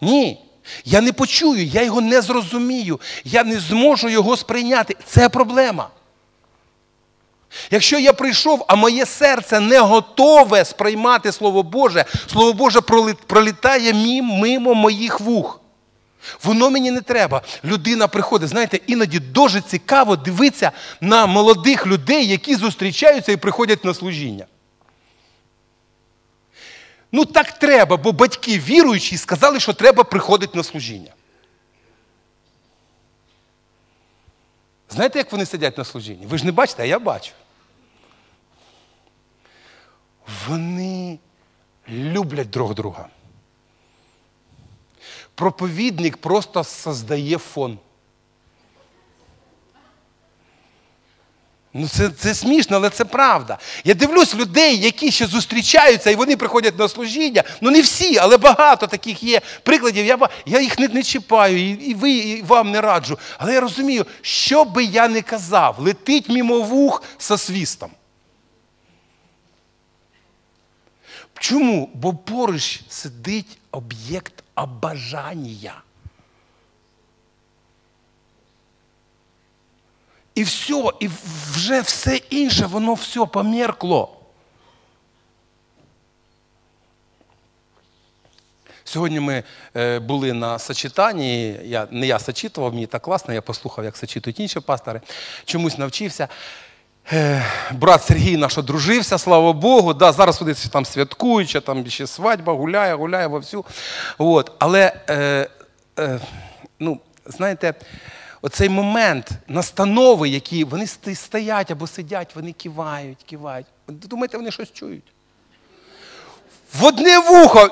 Ні. 0.00 0.44
Я 0.84 1.00
не 1.00 1.12
почую, 1.12 1.64
я 1.64 1.82
його 1.82 2.00
не 2.00 2.22
зрозумію, 2.22 3.00
я 3.24 3.44
не 3.44 3.60
зможу 3.60 4.08
його 4.08 4.36
сприйняти. 4.36 4.96
Це 5.06 5.28
проблема. 5.28 5.90
Якщо 7.70 7.98
я 7.98 8.12
прийшов, 8.12 8.64
а 8.68 8.74
моє 8.74 9.06
серце 9.06 9.60
не 9.60 9.78
готове 9.80 10.64
сприймати 10.64 11.32
Слово 11.32 11.62
Боже, 11.62 12.04
Слово 12.26 12.52
Боже 12.52 12.80
пролітає 13.26 14.22
мимо 14.22 14.74
моїх 14.74 15.20
вух. 15.20 15.60
Воно 16.42 16.70
мені 16.70 16.90
не 16.90 17.00
треба. 17.00 17.42
Людина 17.64 18.08
приходить, 18.08 18.48
знаєте, 18.48 18.80
іноді 18.86 19.18
дуже 19.18 19.60
цікаво 19.60 20.16
дивитися 20.16 20.72
на 21.00 21.26
молодих 21.26 21.86
людей, 21.86 22.26
які 22.26 22.54
зустрічаються 22.54 23.32
і 23.32 23.36
приходять 23.36 23.84
на 23.84 23.94
служіння. 23.94 24.46
Ну 27.12 27.24
так 27.24 27.52
треба, 27.52 27.96
бо 27.96 28.12
батьки 28.12 28.58
віруючі 28.58 29.16
сказали, 29.16 29.60
що 29.60 29.72
треба 29.72 30.04
приходити 30.04 30.58
на 30.58 30.64
служіння. 30.64 31.12
Знаєте, 34.90 35.18
як 35.18 35.32
вони 35.32 35.46
сидять 35.46 35.78
на 35.78 35.84
служінні? 35.84 36.26
Ви 36.26 36.38
ж 36.38 36.46
не 36.46 36.52
бачите, 36.52 36.82
а 36.82 36.86
я 36.86 36.98
бачу. 36.98 37.32
Вони 40.48 41.18
люблять 41.88 42.50
друг 42.50 42.74
друга. 42.74 43.08
Проповідник 45.34 46.16
просто 46.16 46.64
создає 46.64 47.38
фон. 47.38 47.78
Ну, 51.74 51.88
це 51.88 52.10
це 52.10 52.34
смішно, 52.34 52.76
але 52.76 52.90
це 52.90 53.04
правда. 53.04 53.58
Я 53.84 53.94
дивлюсь 53.94 54.34
людей, 54.34 54.78
які 54.78 55.10
ще 55.10 55.26
зустрічаються, 55.26 56.10
і 56.10 56.16
вони 56.16 56.36
приходять 56.36 56.78
на 56.78 56.88
служіння. 56.88 57.44
Ну 57.60 57.70
не 57.70 57.80
всі, 57.80 58.18
але 58.18 58.36
багато 58.36 58.86
таких 58.86 59.22
є 59.22 59.40
прикладів. 59.62 60.06
Я 60.06 60.18
я 60.46 60.60
їх 60.60 60.78
не 60.78 60.88
не 60.88 61.02
чіпаю, 61.02 61.58
і 61.58 61.70
і 61.70 61.94
ви 61.94 62.10
і 62.10 62.42
вам 62.42 62.70
не 62.70 62.80
раджу. 62.80 63.18
Але 63.38 63.54
я 63.54 63.60
розумію, 63.60 64.06
що 64.20 64.64
би 64.64 64.84
я 64.84 65.08
не 65.08 65.22
казав, 65.22 65.76
летить 65.78 66.28
мімо 66.28 66.60
вух 66.60 67.02
со 67.18 67.38
свістом. 67.38 67.90
Чому? 71.40 71.90
Бо 71.94 72.14
поруч 72.14 72.80
сидить 72.88 73.58
об'єкт 73.70 74.44
обажання. 74.54 75.82
І 80.34 80.42
все, 80.42 80.84
і 81.00 81.10
вже 81.52 81.80
все 81.80 82.16
інше, 82.16 82.66
воно 82.66 82.94
все 82.94 83.26
померкло. 83.26 84.14
Сьогодні 88.84 89.20
ми 89.20 89.42
е, 89.76 89.98
були 89.98 90.32
на 90.32 90.58
сочетанні, 90.58 91.56
я, 91.64 91.88
не 91.90 92.06
я 92.06 92.18
сочитував, 92.18 92.74
мені 92.74 92.86
так 92.86 93.02
класно, 93.02 93.34
я 93.34 93.42
послухав, 93.42 93.84
як 93.84 93.96
сочитують 93.96 94.40
інші 94.40 94.60
пастори, 94.60 95.00
чомусь 95.44 95.78
навчився. 95.78 96.28
Брат 97.72 98.04
Сергій 98.04 98.36
наш 98.36 98.58
одружився, 98.58 99.18
слава 99.18 99.52
Богу. 99.52 99.94
Да, 99.94 100.12
Зараз 100.12 100.40
вони 100.40 100.54
там 100.54 100.84
святкують, 100.84 101.64
там 101.64 101.86
ще 101.86 102.06
свадьба, 102.06 102.52
гуляє, 102.52 102.94
гуляє 102.94 103.26
вовсю. 103.26 103.64
От. 104.18 104.52
Але, 104.58 104.92
е, 105.08 105.48
е, 105.98 106.20
ну, 106.78 107.00
знаєте, 107.26 107.74
оцей 108.42 108.68
момент 108.68 109.30
настанови, 109.48 110.28
які 110.28 110.64
вони 110.64 110.86
стоять 111.14 111.70
або 111.70 111.86
сидять, 111.86 112.36
вони 112.36 112.52
кивають, 112.52 113.22
кивають. 113.26 113.66
Думаєте, 113.88 114.36
вони 114.36 114.50
щось 114.50 114.72
чують? 114.72 115.12
В 116.74 116.84
одне 116.84 117.18
вухо, 117.18 117.68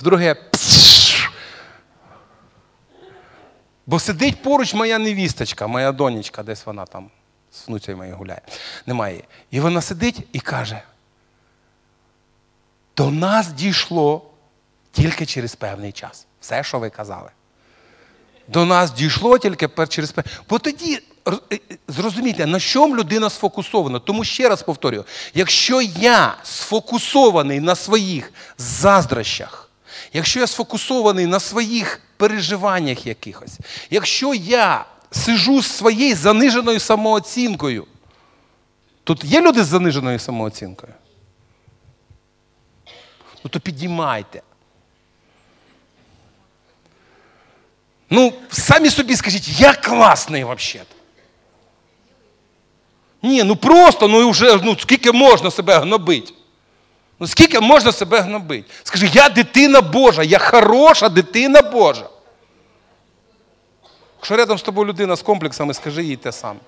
в 0.00 0.02
друге. 0.02 0.36
Бо 3.86 3.98
сидить 3.98 4.42
поруч 4.42 4.74
моя 4.74 4.98
невісточка, 4.98 5.66
моя 5.66 5.92
донечка, 5.92 6.42
десь 6.42 6.66
вона 6.66 6.86
там 6.86 7.10
з 7.66 7.88
моєю 7.88 8.16
гуляє. 8.16 8.40
Немає. 8.86 9.22
І 9.50 9.60
вона 9.60 9.80
сидить 9.80 10.26
і 10.32 10.40
каже: 10.40 10.82
до 12.96 13.10
нас 13.10 13.52
дійшло 13.52 14.30
тільки 14.92 15.26
через 15.26 15.54
певний 15.54 15.92
час. 15.92 16.26
Все, 16.40 16.64
що 16.64 16.78
ви 16.78 16.90
казали 16.90 17.30
до 18.48 18.64
нас 18.64 18.92
дійшло 18.92 19.38
тільки 19.38 19.68
через 19.88 20.10
певний 20.12 20.32
час. 20.32 20.42
Бо 20.48 20.58
тоді 20.58 21.00
е, 21.28 21.32
е, 21.52 21.58
зрозумійте, 21.88 22.46
на 22.46 22.60
чому 22.60 22.96
людина 22.96 23.30
сфокусована. 23.30 23.98
Тому 23.98 24.24
ще 24.24 24.48
раз 24.48 24.62
повторюю: 24.62 25.04
якщо 25.34 25.82
я 25.82 26.36
сфокусований 26.42 27.60
на 27.60 27.74
своїх 27.74 28.32
заздрощах, 28.58 29.70
якщо 30.12 30.40
я 30.40 30.46
сфокусований 30.46 31.26
на 31.26 31.40
своїх 31.40 32.00
переживаннях 32.16 33.06
якихось, 33.06 33.58
якщо 33.90 34.34
я 34.34 34.84
сижу 35.12 35.62
з 35.62 35.66
своєю 35.66 36.16
заниженою 36.16 36.80
самооцінкою, 36.80 37.86
тут 39.04 39.24
є 39.24 39.40
люди 39.40 39.64
з 39.64 39.66
заниженою 39.66 40.18
самооцінкою? 40.18 40.92
Ну 43.44 43.50
то 43.50 43.60
підіймайте. 43.60 44.42
Ну, 48.10 48.32
самі 48.50 48.90
собі 48.90 49.16
скажіть, 49.16 49.60
я 49.60 49.74
класний 49.74 50.44
взагалі. 50.44 50.88
Ні, 53.22 53.42
ну 53.42 53.56
просто, 53.56 54.08
ну 54.08 54.30
вже 54.30 54.56
ну, 54.62 54.76
скільки 54.78 55.12
можна 55.12 55.50
себе 55.50 55.78
гнобити? 55.78 56.32
Ну 57.20 57.26
скільки 57.26 57.60
можна 57.60 57.92
себе 57.92 58.20
гнобити? 58.20 58.70
Скажи, 58.82 59.10
я 59.12 59.28
дитина 59.28 59.80
Божа, 59.80 60.22
я 60.22 60.38
хороша 60.38 61.08
дитина 61.08 61.62
Божа. 61.62 62.08
Якщо 64.22 64.36
рядом 64.36 64.58
з 64.58 64.62
тобою 64.62 64.88
людина 64.88 65.16
з 65.16 65.22
комплексами, 65.22 65.74
скажи 65.74 66.04
їй 66.04 66.16
те 66.16 66.32
саме. 66.32 66.60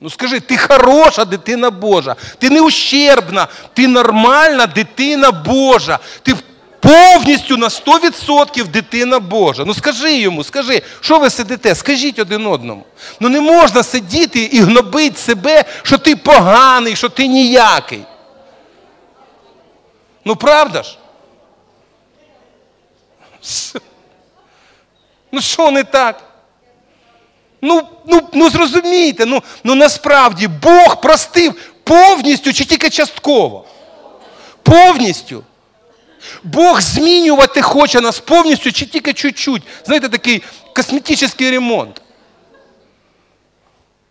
Ну 0.00 0.10
скажи, 0.10 0.40
ти 0.40 0.56
хороша 0.56 1.24
дитина 1.24 1.70
Божа, 1.70 2.16
ти 2.38 2.50
не 2.50 2.60
ущербна, 2.60 3.48
ти 3.72 3.88
нормальна 3.88 4.66
дитина 4.66 5.30
Божа. 5.30 5.98
Ти 6.22 6.34
повністю 6.80 7.56
на 7.56 7.68
100% 7.68 8.66
дитина 8.66 9.18
Божа. 9.20 9.64
Ну 9.64 9.74
скажи 9.74 10.16
йому, 10.16 10.44
скажи, 10.44 10.82
що 11.00 11.18
ви 11.18 11.30
сидите? 11.30 11.74
Скажіть 11.74 12.18
один 12.18 12.46
одному. 12.46 12.84
Ну 13.20 13.28
не 13.28 13.40
можна 13.40 13.82
сидіти 13.82 14.40
і 14.42 14.60
гнобити 14.60 15.16
себе, 15.16 15.64
що 15.82 15.98
ти 15.98 16.16
поганий, 16.16 16.96
що 16.96 17.08
ти 17.08 17.26
ніякий. 17.26 18.04
Ну 20.24 20.36
правда 20.36 20.82
ж? 20.82 20.98
Ну 25.34 25.40
що 25.40 25.70
не 25.70 25.84
так? 25.84 26.22
Ну 27.62 27.82
ну, 28.06 28.28
ну 28.32 28.50
зрозумійте, 28.50 29.26
ну, 29.26 29.42
ну 29.64 29.74
насправді 29.74 30.48
Бог 30.48 31.00
простив 31.00 31.54
повністю 31.84 32.52
чи 32.52 32.64
тільки 32.64 32.90
частково? 32.90 33.64
Повністю. 34.62 35.44
Бог 36.44 36.80
змінювати 36.80 37.62
хоче 37.62 38.00
нас 38.00 38.20
повністю 38.20 38.72
чи 38.72 38.86
тільки 38.86 39.12
чуть-чуть. 39.12 39.62
Знаєте, 39.84 40.08
такий 40.08 40.42
косметичний 40.74 41.50
ремонт. 41.50 42.02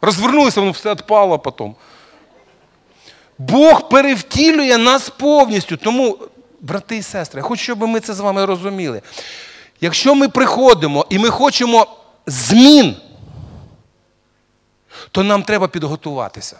Розвернулися, 0.01 0.59
воно 0.59 0.71
все 0.71 0.91
відпало 0.91 1.39
потім. 1.39 1.75
Бог 3.38 3.89
перевтілює 3.89 4.77
нас 4.77 5.09
повністю. 5.09 5.77
Тому, 5.77 6.17
брати 6.62 6.97
і 6.97 7.03
сестри, 7.03 7.39
я 7.39 7.43
хочу, 7.43 7.63
щоб 7.63 7.88
ми 7.88 7.99
це 7.99 8.13
з 8.13 8.19
вами 8.19 8.45
розуміли. 8.45 9.01
Якщо 9.84 10.15
ми 10.15 10.30
приходимо 10.30 11.06
і 11.10 11.19
ми 11.19 11.30
хочемо 11.30 11.88
змін, 12.26 12.96
то 15.12 15.24
нам 15.24 15.43
треба 15.43 15.67
підготуватися. 15.67 16.60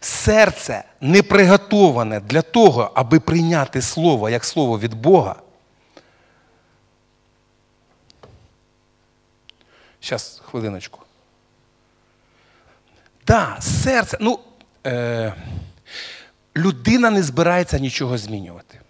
серце 0.00 0.84
не 1.00 1.22
приготоване 1.22 2.20
для 2.20 2.42
того, 2.42 2.90
аби 2.94 3.20
прийняти 3.20 3.82
слово 3.82 4.30
як 4.30 4.44
слово 4.44 4.78
від 4.78 4.94
Бога. 4.94 5.36
Зараз, 10.02 10.42
хвилиночку. 10.44 11.00
Да, 13.26 13.58
серце, 13.60 14.18
ну, 14.20 14.38
е, 14.86 15.34
людина 16.56 17.10
не 17.10 17.22
збирається 17.22 17.78
нічого 17.78 18.18
змінювати. 18.18 18.80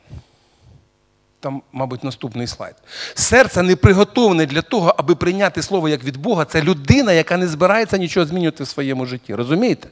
Там, 1.45 1.63
мабуть, 1.73 2.05
наступний 2.05 2.47
слайд. 2.47 2.75
Серце 3.15 3.63
не 3.63 3.77
приготоване 3.77 4.47
для 4.47 4.63
того, 4.63 4.95
аби 4.99 5.15
прийняти 5.15 5.63
слово 5.63 5.89
як 5.89 6.05
від 6.05 6.17
Бога. 6.17 6.45
Це 6.45 6.63
людина, 6.63 7.13
яка 7.13 7.37
не 7.37 7.49
збирається 7.49 7.99
нічого 7.99 8.27
змінювати 8.27 8.65
в 8.65 8.69
своєму 8.69 9.07
житті. 9.07 9.35
Розумієте? 9.35 9.89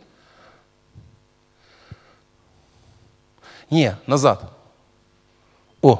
Ні, 3.70 3.92
назад. 4.06 4.42
О. 5.82 5.98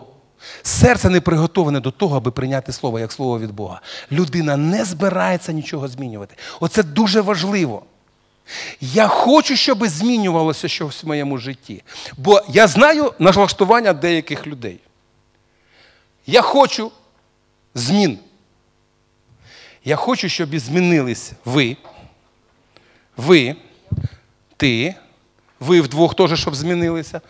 Серце 0.62 1.10
не 1.10 1.20
приготоване 1.20 1.80
до 1.80 1.90
того, 1.90 2.16
аби 2.16 2.30
прийняти 2.30 2.72
слово 2.72 2.98
як 2.98 3.12
слово 3.12 3.38
від 3.38 3.50
Бога. 3.50 3.80
Людина 4.12 4.56
не 4.56 4.84
збирається 4.84 5.52
нічого 5.52 5.88
змінювати. 5.88 6.36
Оце 6.60 6.82
дуже 6.82 7.20
важливо. 7.20 7.82
Я 8.80 9.08
хочу, 9.08 9.56
щоб 9.56 9.86
змінювалося 9.86 10.68
щось 10.68 11.04
в 11.04 11.06
моєму 11.06 11.38
житті. 11.38 11.82
Бо 12.16 12.42
я 12.48 12.66
знаю 12.66 13.14
налаштування 13.18 13.92
деяких 13.92 14.46
людей. 14.46 14.80
Я 16.26 16.42
хочу 16.42 16.90
змін. 17.74 18.18
Я 19.84 19.96
хочу, 19.96 20.28
щоб 20.28 20.58
змінились 20.58 21.32
ви, 21.44 21.76
ви, 23.16 23.56
ти, 24.56 24.94
ви 25.60 25.80
вдвох 25.80 26.14
теж, 26.14 26.40
щоб 26.40 26.54
змінилися. 26.54 27.20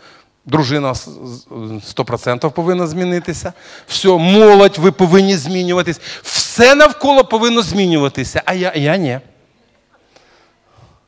Дружина 0.45 0.93
100% 0.93 2.51
повинна 2.51 2.87
змінитися. 2.87 3.53
Все, 3.87 4.07
молодь, 4.07 4.77
ви 4.77 4.91
повинні 4.91 5.37
змінюватись. 5.37 5.99
Все 6.21 6.75
навколо 6.75 7.25
повинно 7.25 7.61
змінюватися. 7.61 8.41
А 8.45 8.53
я, 8.53 8.73
я 8.75 8.97
ні. 8.97 9.19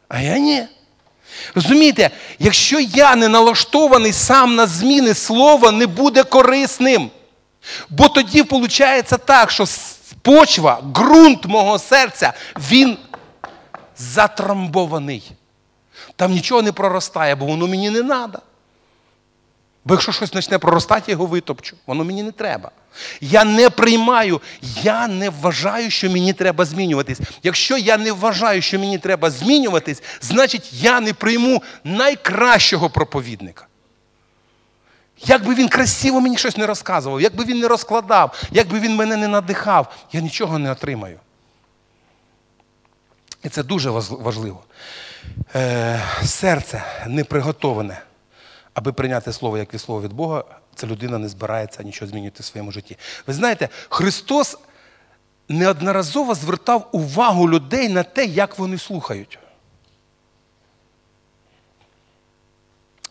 А 0.08 0.21
я 0.21 0.38
ні. 0.38 0.63
Розумієте, 1.56 2.10
якщо 2.39 2.80
я 2.80 3.15
не 3.15 3.28
налаштований 3.28 4.13
сам 4.13 4.56
на 4.56 4.67
зміни, 4.67 5.13
слово 5.13 5.71
не 5.71 5.88
буде 5.88 6.24
корисним. 6.24 7.10
Бо 7.89 8.10
тоді 8.10 8.41
виходить 8.41 9.12
так, 9.25 9.51
що 9.51 9.65
почва, 10.21 10.82
ґрунт 10.95 11.45
мого 11.45 11.80
серця, 11.80 12.34
він 12.56 12.97
затрамбований. 13.97 15.32
Там 16.15 16.32
нічого 16.32 16.62
не 16.62 16.71
проростає, 16.71 17.36
бо 17.36 17.45
воно 17.45 17.67
мені 17.67 17.89
не 17.89 18.04
треба. 18.04 18.41
Бо 19.86 19.93
якщо 19.93 20.12
щось 20.12 20.30
почне 20.30 20.60
проростати, 20.60 21.04
я 21.08 21.12
його 21.12 21.25
витопчу. 21.25 21.78
Воно 21.88 22.04
мені 22.04 22.23
не 22.23 22.32
треба. 22.32 22.71
Я 23.21 23.43
не 23.43 23.69
приймаю, 23.69 24.41
я 24.84 25.08
не 25.08 25.30
вважаю, 25.30 25.91
що 25.91 26.10
мені 26.10 26.34
треба 26.34 26.65
змінюватись. 26.65 27.19
Якщо 27.43 27.78
я 27.78 27.97
не 27.97 28.12
вважаю, 28.12 28.62
що 28.62 28.80
мені 28.80 28.97
треба 28.97 29.32
змінюватись, 29.32 30.04
значить 30.21 30.69
я 30.73 30.99
не 30.99 31.13
прийму 31.13 31.63
найкращого 31.84 32.89
проповідника. 32.89 33.67
Як 35.19 35.45
би 35.45 35.56
він 35.56 35.69
красиво 35.69 36.21
мені 36.21 36.38
щось 36.38 36.58
не 36.58 36.65
розказував, 36.65 37.21
як 37.21 37.36
би 37.36 37.45
він 37.45 37.60
не 37.60 37.67
розкладав, 37.67 38.43
як 38.51 38.67
би 38.67 38.80
він 38.80 38.95
мене 38.95 39.17
не 39.17 39.28
надихав, 39.28 39.93
я 40.12 40.21
нічого 40.21 40.60
не 40.60 40.71
отримаю. 40.71 41.19
І 43.43 43.49
це 43.49 43.63
дуже 43.63 43.89
важливо. 43.89 44.63
Е, 45.56 46.01
Серце 46.23 46.84
не 47.08 47.23
приготоване, 47.23 48.01
аби 48.73 48.93
прийняти 48.93 49.34
слово 49.34 49.58
як 49.58 49.73
від 49.73 49.82
слова 49.82 50.01
від 50.01 50.13
Бога, 50.13 50.43
ця 50.75 50.88
людина 50.88 51.17
не 51.17 51.30
збирається 51.30 51.84
нічого 51.84 52.12
змінювати 52.12 52.43
в 52.43 52.45
своєму 52.45 52.71
житті. 52.71 52.97
Ви 53.28 53.34
знаєте, 53.34 53.69
Христос 53.89 54.58
неодноразово 55.49 56.36
звертав 56.36 56.89
увагу 56.91 57.49
людей 57.49 57.89
на 57.89 58.04
те, 58.04 58.25
як 58.25 58.60
вони 58.60 58.78
слухають. 58.78 59.39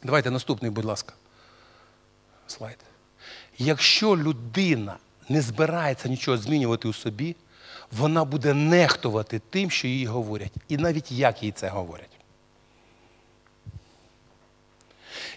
Давайте 0.02 0.30
наступний, 0.30 0.70
будь 0.70 0.84
ласка. 0.84 1.14
Слайд. 2.56 2.78
Якщо 3.58 4.16
людина 4.16 4.96
не 5.28 5.42
збирається 5.42 6.08
нічого 6.08 6.36
змінювати 6.36 6.88
у 6.88 6.92
собі, 6.92 7.36
вона 7.92 8.24
буде 8.24 8.54
нехтувати 8.54 9.40
тим, 9.50 9.70
що 9.70 9.88
їй 9.88 10.06
говорять, 10.06 10.52
і 10.68 10.76
навіть 10.76 11.12
як 11.12 11.42
їй 11.42 11.52
це 11.52 11.68
говорять. 11.68 12.10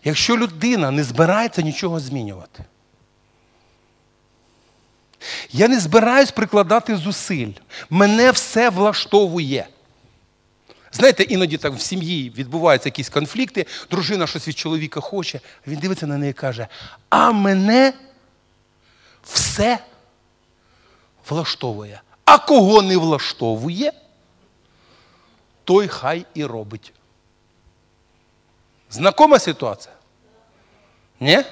Якщо 0.04 0.38
людина 0.38 0.92
не 0.92 1.04
збирається 1.04 1.62
нічого 1.62 2.00
змінювати, 2.00 2.66
я 5.52 5.68
не 5.68 5.80
збираюсь 5.80 6.32
прикладати 6.32 6.98
зусиль. 6.98 7.54
Мене 7.90 8.32
все 8.32 8.70
влаштовує. 8.70 9.68
Знаєте, 10.92 11.24
іноді 11.24 11.58
так 11.58 11.74
в 11.74 11.80
сім'ї 11.82 12.30
відбуваються 12.30 12.88
якісь 12.90 13.10
конфлікти, 13.10 13.66
дружина 13.92 14.28
щось 14.28 14.48
від 14.48 14.58
чоловіка 14.58 15.02
хоче, 15.02 15.40
він 15.68 15.80
дивиться 15.80 16.08
на 16.08 16.18
неї 16.18 16.30
і 16.32 16.34
каже: 16.34 16.68
А 17.10 17.32
мене 17.32 17.94
все 19.24 19.80
влаштовує. 21.30 22.02
А 22.26 22.38
кого 22.38 22.82
не 22.82 22.98
влаштовує, 22.98 23.92
той 25.64 25.88
хай 25.88 26.26
і 26.34 26.46
робить. 26.46 26.94
Знакома 28.90 29.40
ситуація? 29.40 29.96
Ні? 31.20 31.44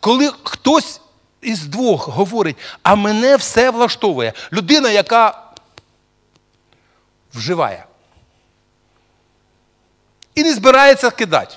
Коли 0.00 0.32
хтось 0.44 1.00
із 1.40 1.66
двох 1.66 2.08
говорить, 2.08 2.56
а 2.82 2.94
мене 2.94 3.36
все 3.36 3.70
влаштовує, 3.70 4.32
людина, 4.52 4.90
яка 4.90 5.47
вживає. 7.38 7.84
І 10.34 10.42
не 10.42 10.54
збирається 10.54 11.10
кидати. 11.10 11.54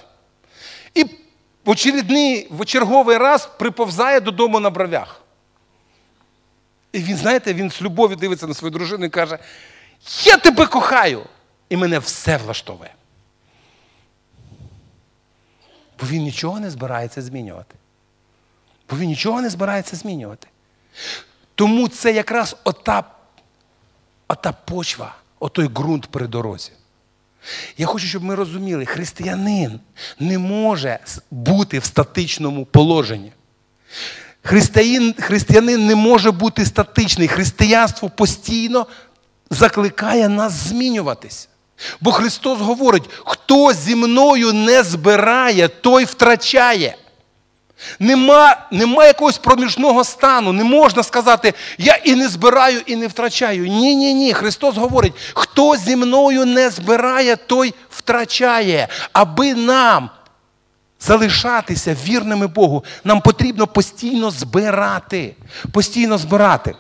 І 0.94 1.04
в 1.66 1.70
очередний, 1.70 2.48
в 2.52 2.66
черговий 2.66 3.18
раз 3.18 3.50
приповзає 3.60 4.20
додому 4.20 4.60
на 4.60 4.70
бровях. 4.70 5.22
І 6.92 7.00
він, 7.00 7.18
знаєте, 7.18 7.54
він 7.54 7.72
з 7.72 7.82
любов'ю 7.82 8.16
дивиться 8.16 8.48
на 8.48 8.54
свою 8.54 8.72
дружину 8.72 9.06
і 9.06 9.10
каже: 9.10 9.40
Я 10.24 10.38
тебе 10.38 10.66
кохаю! 10.66 11.26
І 11.70 11.78
мене 11.78 12.00
все 12.00 12.38
влаштовує. 12.38 12.94
Бо 16.00 16.08
він 16.08 16.24
нічого 16.24 16.60
не 16.60 16.70
збирається 16.70 17.22
змінювати. 17.22 17.76
Бо 18.90 18.98
він 18.98 19.08
нічого 19.08 19.42
не 19.42 19.50
збирається 19.50 19.96
змінювати. 19.96 20.48
Тому 21.56 21.88
це 21.88 22.12
якраз 22.12 22.56
ота, 22.64 23.04
ота 24.28 24.52
почва, 24.52 25.16
отой 25.42 25.68
ґрунт 25.68 26.08
при 26.08 26.28
дорозі. 26.28 26.72
Я 27.78 27.86
хочу, 27.86 28.08
щоб 28.08 28.24
ми 28.24 28.36
розуміли, 28.36 28.86
християнин 28.86 29.80
не 30.20 30.38
може 30.38 31.00
бути 31.32 31.80
в 31.80 31.86
статичному 31.86 32.66
положенні. 32.66 33.32
Християнин, 34.44 35.14
християнин 35.20 35.88
не 35.88 35.96
може 35.96 36.32
бути 36.32 36.66
статичний. 36.66 37.28
Християнство 37.28 38.10
постійно 38.10 38.88
закликає 39.50 40.30
нас 40.30 40.54
змінюватись. 40.54 41.50
Бо 42.02 42.12
Христос 42.12 42.60
говорить, 42.60 43.10
хто 43.26 43.74
зі 43.74 43.96
мною 43.96 44.54
не 44.54 44.84
збирає, 44.84 45.68
той 45.68 46.06
втрачає. 46.06 46.96
Нема 48.00 48.56
нема 48.72 49.06
якогось 49.06 49.38
проміжного 49.38 50.04
стану. 50.04 50.54
Не 50.54 50.64
можна 50.64 51.04
сказати, 51.04 51.54
я 51.78 51.96
і 51.96 52.16
не 52.16 52.28
збираю, 52.28 52.82
і 52.86 52.96
не 52.96 53.08
втрачаю. 53.08 53.68
Ні, 53.68 53.96
ні, 53.96 54.14
ні. 54.14 54.34
Христос 54.34 54.78
говорить, 54.78 55.14
хто 55.34 55.76
зі 55.76 55.96
мною 55.96 56.46
не 56.46 56.70
збирає, 56.70 57.36
той 57.36 57.74
втрачає. 57.90 58.88
Аби 59.14 59.54
нам 59.54 60.10
залишатися 61.00 61.98
вірними 62.06 62.48
Богу, 62.48 62.84
нам 63.04 63.22
потрібно 63.22 63.68
постійно 63.68 64.32
збирати. 64.32 65.36
Постійно 65.72 66.18
збирати. 66.18 66.76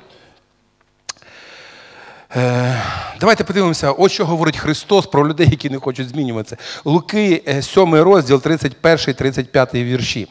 Е, 2.35 2.81
давайте 3.19 3.43
подивимося, 3.43 3.91
ось 3.91 4.11
що 4.11 4.25
говорить 4.25 4.57
Христос 4.57 5.05
про 5.07 5.27
людей, 5.27 5.47
які 5.51 5.69
не 5.69 5.79
хочуть 5.79 6.09
змінюватися. 6.09 6.57
Луки, 6.85 7.61
7 7.61 7.95
е, 7.95 8.03
розділ, 8.03 8.41
31, 8.41 9.13
35 9.15 9.73
вірші. 9.73 10.27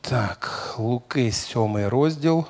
Так, 0.00 0.74
Луки, 0.78 1.32
7 1.32 1.88
розділ. 1.88 2.44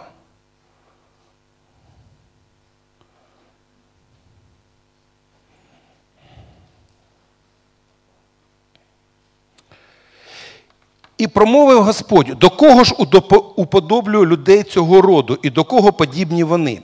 І 11.18 11.26
промовив 11.26 11.82
Господь, 11.82 12.26
до 12.26 12.50
кого 12.50 12.84
ж 12.84 12.94
уподоблюю 13.56 14.26
людей 14.26 14.62
цього 14.62 15.02
роду, 15.02 15.38
і 15.42 15.50
до 15.50 15.64
кого 15.64 15.92
подібні 15.92 16.44
вони? 16.44 16.82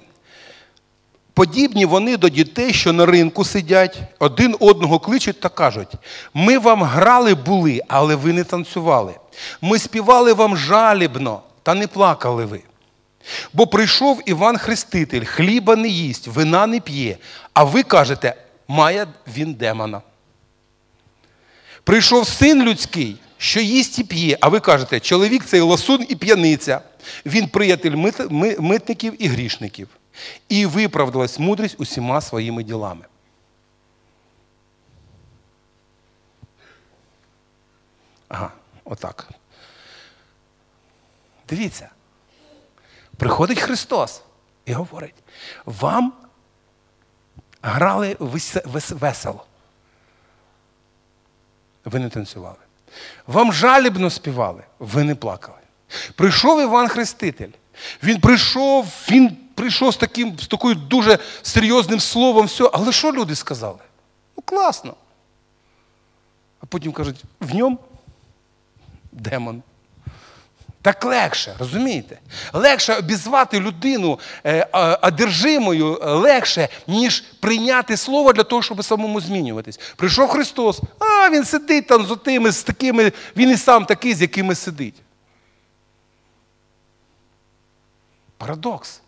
Подібні 1.34 1.84
вони 1.84 2.16
до 2.16 2.28
дітей, 2.28 2.72
що 2.72 2.92
на 2.92 3.06
ринку 3.06 3.44
сидять, 3.44 3.98
один 4.18 4.56
одного 4.60 4.98
кличуть 4.98 5.40
та 5.40 5.48
кажуть: 5.48 5.88
ми 6.34 6.58
вам 6.58 6.82
грали 6.82 7.34
були, 7.34 7.80
але 7.88 8.14
ви 8.14 8.32
не 8.32 8.44
танцювали. 8.44 9.14
Ми 9.60 9.78
співали 9.78 10.32
вам 10.32 10.56
жалібно, 10.56 11.42
та 11.62 11.74
не 11.74 11.86
плакали 11.86 12.44
ви. 12.44 12.62
Бо 13.52 13.66
прийшов 13.66 14.22
Іван 14.26 14.58
Хреститель, 14.58 15.24
хліба 15.24 15.76
не 15.76 15.88
їсть, 15.88 16.26
вина 16.26 16.66
не 16.66 16.80
п'є, 16.80 17.16
а 17.52 17.64
ви 17.64 17.82
кажете, 17.82 18.34
має 18.68 19.06
він 19.26 19.54
демона. 19.54 20.02
Прийшов 21.84 22.26
син 22.26 22.62
людський, 22.62 23.16
що 23.38 23.60
їсть 23.60 23.98
і 23.98 24.04
п'є, 24.04 24.38
а 24.40 24.48
ви 24.48 24.60
кажете, 24.60 25.00
чоловік 25.00 25.44
цей 25.44 25.60
ласун 25.60 26.06
і 26.08 26.16
п'яниця, 26.16 26.80
він 27.26 27.48
приятель 27.48 28.12
митників 28.58 29.22
і 29.22 29.28
грішників 29.28 29.88
і 30.48 30.66
виправдалась 30.66 31.38
мудрість 31.38 31.80
усіма 31.80 32.20
своїми 32.20 32.62
ділами. 32.62 33.04
Ага, 38.28 38.52
отак. 38.88 39.28
Дивіться. 41.48 41.88
Приходить 43.16 43.60
Христос 43.60 44.22
і 44.64 44.72
говорить: 44.72 45.14
вам 45.64 46.12
грали 47.62 48.16
весело. 48.90 49.44
Ви 51.84 51.98
не 51.98 52.08
танцювали. 52.08 52.56
Вам 53.26 53.52
жалібно 53.52 54.10
співали, 54.10 54.64
ви 54.78 55.04
не 55.04 55.14
плакали. 55.14 55.58
Прийшов 56.14 56.60
Іван 56.60 56.88
Хреститель. 56.88 57.50
Він 58.02 58.20
прийшов, 58.20 58.86
він 59.10 59.36
прийшов 59.54 59.94
з 59.94 59.96
таким, 59.96 60.38
з 60.38 60.46
такою 60.46 60.74
дуже 60.74 61.18
серйозним 61.42 62.00
словом, 62.00 62.46
все. 62.46 62.70
Але 62.72 62.92
що 62.92 63.12
люди 63.12 63.34
сказали? 63.34 63.78
Ну, 64.36 64.42
класно. 64.42 64.94
А 66.60 66.66
потім 66.66 66.92
кажуть, 66.92 67.24
в 67.40 67.54
ньому 67.54 67.78
демон. 69.12 69.62
Так 70.82 71.04
легше, 71.04 71.54
розумієте? 71.58 72.18
Легше 72.52 72.94
обізвати 72.94 73.60
людину 73.60 74.18
е, 74.44 74.64
одержимою 75.02 75.98
легше, 76.02 76.68
ніж 76.86 77.20
прийняти 77.20 77.96
слово 77.96 78.32
для 78.32 78.42
того, 78.44 78.62
щоб 78.62 78.84
самому 78.84 79.20
змінюватись. 79.20 79.80
Прийшов 79.96 80.28
Христос, 80.28 80.80
а 80.98 81.30
Він 81.30 81.44
сидить 81.44 81.86
там 81.86 82.06
з 82.06 82.10
отими, 82.10 82.52
з 82.52 82.62
такими, 82.62 83.12
він 83.36 83.50
і 83.50 83.56
сам 83.56 83.84
такий, 83.84 84.14
з 84.14 84.22
якими 84.22 84.54
сидить. 84.54 84.94
Парадокс. 88.36 89.00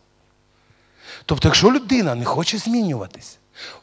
Тобто, 1.27 1.49
якщо 1.49 1.73
людина 1.73 2.15
не 2.15 2.25
хоче 2.25 2.59
змінюватись, 2.59 3.39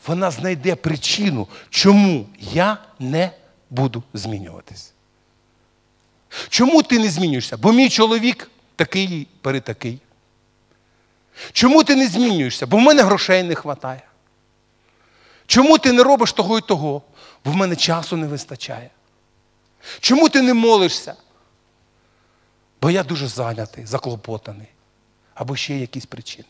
вона 0.07 0.31
знайде 0.31 0.75
причину, 0.75 1.47
чому 1.69 2.25
я 2.39 2.77
не 2.99 3.31
буду 3.69 4.03
змінюватись. 4.13 4.93
Чому 6.49 6.83
ти 6.83 6.99
не 6.99 7.09
змінюєшся? 7.09 7.57
Бо 7.57 7.71
мій 7.71 7.89
чоловік 7.89 8.51
такий 8.75 9.27
перетакий. 9.41 10.01
Чому 11.51 11.83
ти 11.83 11.95
не 11.95 12.07
змінюєшся? 12.07 12.67
Бо 12.67 12.77
в 12.77 12.81
мене 12.81 13.03
грошей 13.03 13.43
не 13.43 13.53
вистачає. 13.53 14.01
Чому 15.45 15.77
ти 15.77 15.91
не 15.91 16.03
робиш 16.03 16.33
того 16.33 16.57
і 16.57 16.61
того? 16.61 17.01
Бо 17.45 17.51
в 17.51 17.55
мене 17.55 17.75
часу 17.75 18.17
не 18.17 18.27
вистачає. 18.27 18.89
Чому 19.99 20.29
ти 20.29 20.41
не 20.41 20.53
молишся? 20.53 21.15
Бо 22.81 22.91
я 22.91 23.03
дуже 23.03 23.27
зайнятий, 23.27 23.85
заклопотаний. 23.85 24.67
Або 25.33 25.55
ще 25.55 25.77
якісь 25.77 26.05
причини. 26.05 26.47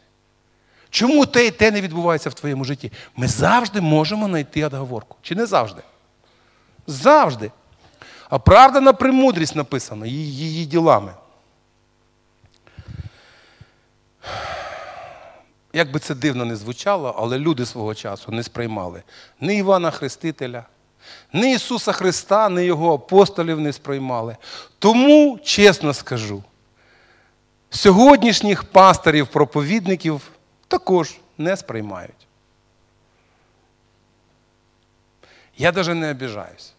Чому 0.90 1.26
те 1.26 1.46
і 1.46 1.52
те 1.52 1.72
не 1.72 1.82
відбувається 1.82 2.30
в 2.30 2.34
твоєму 2.34 2.64
житті? 2.64 2.92
Ми 3.16 3.28
завжди 3.28 3.82
можемо 3.82 4.28
знайти 4.28 4.66
отговорку. 4.66 5.18
Чи 5.22 5.36
не 5.36 5.46
завжди? 5.46 5.82
Завжди. 6.88 7.52
А 8.30 8.40
правда 8.40 8.82
на 8.82 8.94
премудрість 8.94 9.56
написана 9.56 10.06
її 10.06 10.66
ділами. 10.66 11.14
Як 15.74 15.92
би 15.92 16.00
це 16.00 16.16
дивно 16.16 16.46
не 16.46 16.56
звучало, 16.56 17.16
але 17.18 17.40
люди 17.40 17.66
свого 17.66 17.96
часу 17.96 18.32
не 18.32 18.44
сприймали 18.44 19.04
ні 19.42 19.58
Івана 19.58 19.92
Хрестителя, 19.92 20.66
ні 21.34 21.54
Ісуса 21.54 21.92
Христа, 21.92 22.50
ні 22.50 22.64
Його 22.64 22.94
апостолів 22.94 23.60
не 23.60 23.74
сприймали. 23.74 24.38
Тому, 24.80 25.40
чесно 25.44 25.94
скажу, 25.94 26.44
сьогоднішніх 27.70 28.64
пасторів, 28.64 29.28
проповідників 29.28 30.22
також 30.68 31.18
не 31.38 31.58
сприймають. 31.58 32.28
Я 35.58 35.72
навіть 35.72 35.96
не 35.96 36.12
обіжаюсь. 36.12 36.74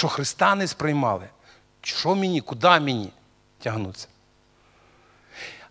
Якщо 0.00 0.14
Христа 0.14 0.54
не 0.54 0.66
сприймали, 0.66 1.28
що 1.82 2.14
мені, 2.14 2.40
куди 2.40 2.80
мені 2.80 3.10
тягнуться? 3.62 4.08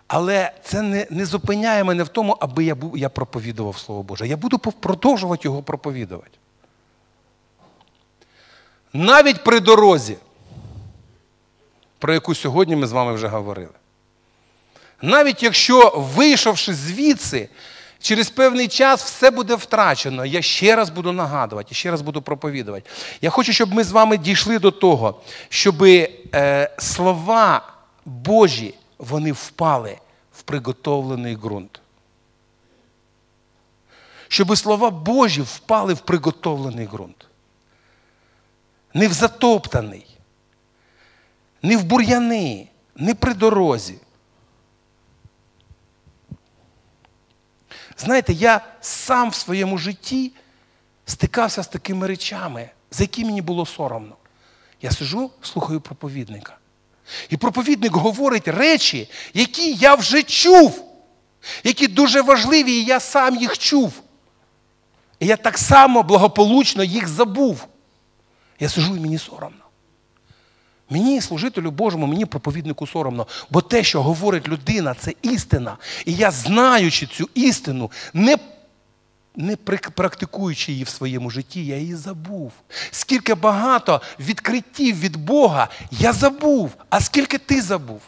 Але 0.08 0.52
це 0.64 0.82
не 0.82 1.08
не 1.10 1.26
зупиняє 1.26 1.84
мене 1.84 2.04
в 2.04 2.08
тому, 2.08 2.38
аби 2.40 2.64
я 2.64 2.76
був, 2.76 2.98
я 2.98 3.10
проповідував 3.10 3.78
Слово 3.78 4.04
Боже. 4.04 4.28
Я 4.28 4.38
буду 4.38 4.58
продовжувати 4.60 5.42
його 5.48 5.64
проповідувати. 5.64 6.38
Навіть 8.94 9.44
при 9.44 9.60
дорозі, 9.60 10.18
про 12.00 12.14
яку 12.14 12.36
сьогодні 12.36 12.76
ми 12.76 12.88
з 12.88 12.92
вами 12.92 13.14
вже 13.14 13.28
говорили. 13.28 13.74
Навіть 15.02 15.44
якщо, 15.44 15.90
вийшовши 16.16 16.74
звідси, 16.74 17.50
через 18.00 18.30
певний 18.30 18.68
час 18.68 19.04
все 19.04 19.32
буде 19.32 19.56
втрачено, 19.56 20.26
я 20.26 20.42
ще 20.42 20.76
раз 20.76 20.90
буду 20.90 21.12
нагадувати, 21.12 21.76
ще 21.76 21.92
раз 21.92 22.02
буду 22.02 22.22
проповідувати. 22.22 22.90
Я 23.22 23.30
хочу, 23.30 23.54
щоб 23.54 23.74
ми 23.74 23.84
з 23.84 23.92
вами 23.92 24.18
дійшли 24.18 24.60
до 24.60 24.72
того, 24.72 25.22
щоб 25.50 25.84
е, 25.84 26.76
слова 26.78 27.74
Божі 28.06 28.74
вони 28.98 29.32
впали 29.32 29.98
в 30.34 30.42
приготовлений 30.42 31.36
ґрунт. 31.36 31.82
Щоб 34.28 34.58
слова 34.58 34.90
Божі 34.90 35.42
впали 35.42 35.94
в 35.94 36.00
приготовлений 36.00 36.88
ґрунт. 36.88 37.26
Не 38.94 39.08
в 39.08 39.14
затоптаний, 39.14 40.06
не 41.62 41.78
в 41.78 41.84
бур'яни, 41.84 42.68
не 42.96 43.16
при 43.16 43.34
дорозі. 43.34 43.96
Знаєте, 48.00 48.34
я 48.34 48.62
сам 48.82 49.30
в 49.30 49.36
своєму 49.36 49.78
житті 49.78 50.32
стикався 51.06 51.64
з 51.64 51.68
такими 51.68 52.08
речами, 52.08 52.70
за 52.92 53.04
які 53.04 53.26
мені 53.26 53.42
було 53.42 53.66
соромно. 53.66 54.16
Я 54.82 54.92
сижу, 54.92 55.32
слухаю 55.42 55.82
проповідника. 55.82 56.58
І 57.30 57.38
проповідник 57.38 57.96
говорить 57.96 58.48
речі, 58.48 59.10
які 59.34 59.74
я 59.74 59.96
вже 59.96 60.24
чув, 60.24 60.86
які 61.64 61.88
дуже 61.88 62.22
важливі, 62.22 62.72
і 62.72 62.86
я 62.86 63.00
сам 63.00 63.36
їх 63.36 63.58
чув. 63.58 63.94
І 65.20 65.26
я 65.26 65.38
так 65.38 65.58
само 65.58 66.04
благополучно 66.04 66.84
їх 66.84 67.08
забув. 67.08 67.68
Я 68.60 68.70
сижу 68.70 68.96
і 68.96 69.00
мені 69.00 69.18
соромно. 69.18 69.59
Мені, 70.90 71.22
служителю 71.22 71.72
Божому, 71.72 72.08
мені 72.08 72.26
проповіднику 72.26 72.88
соромно, 72.88 73.28
бо 73.50 73.62
те, 73.62 73.84
що 73.84 74.04
говорить 74.04 74.48
людина, 74.48 74.96
це 75.00 75.14
істина. 75.22 75.78
І 76.06 76.14
я, 76.14 76.32
знаючи 76.32 77.06
цю 77.06 77.30
істину, 77.34 77.92
не 78.14 78.38
не 79.36 79.56
практикуючи 79.96 80.72
її 80.72 80.84
в 80.84 80.90
своєму 80.90 81.30
житті, 81.30 81.66
я 81.66 81.78
її 81.78 81.96
забув. 81.96 82.52
Скільки 82.92 83.36
багато 83.36 84.02
відкриттів 84.20 85.00
від 85.00 85.18
Бога 85.18 85.68
я 85.92 86.14
забув, 86.14 86.72
а 86.90 87.02
скільки 87.02 87.38
ти 87.38 87.62
забув? 87.62 88.02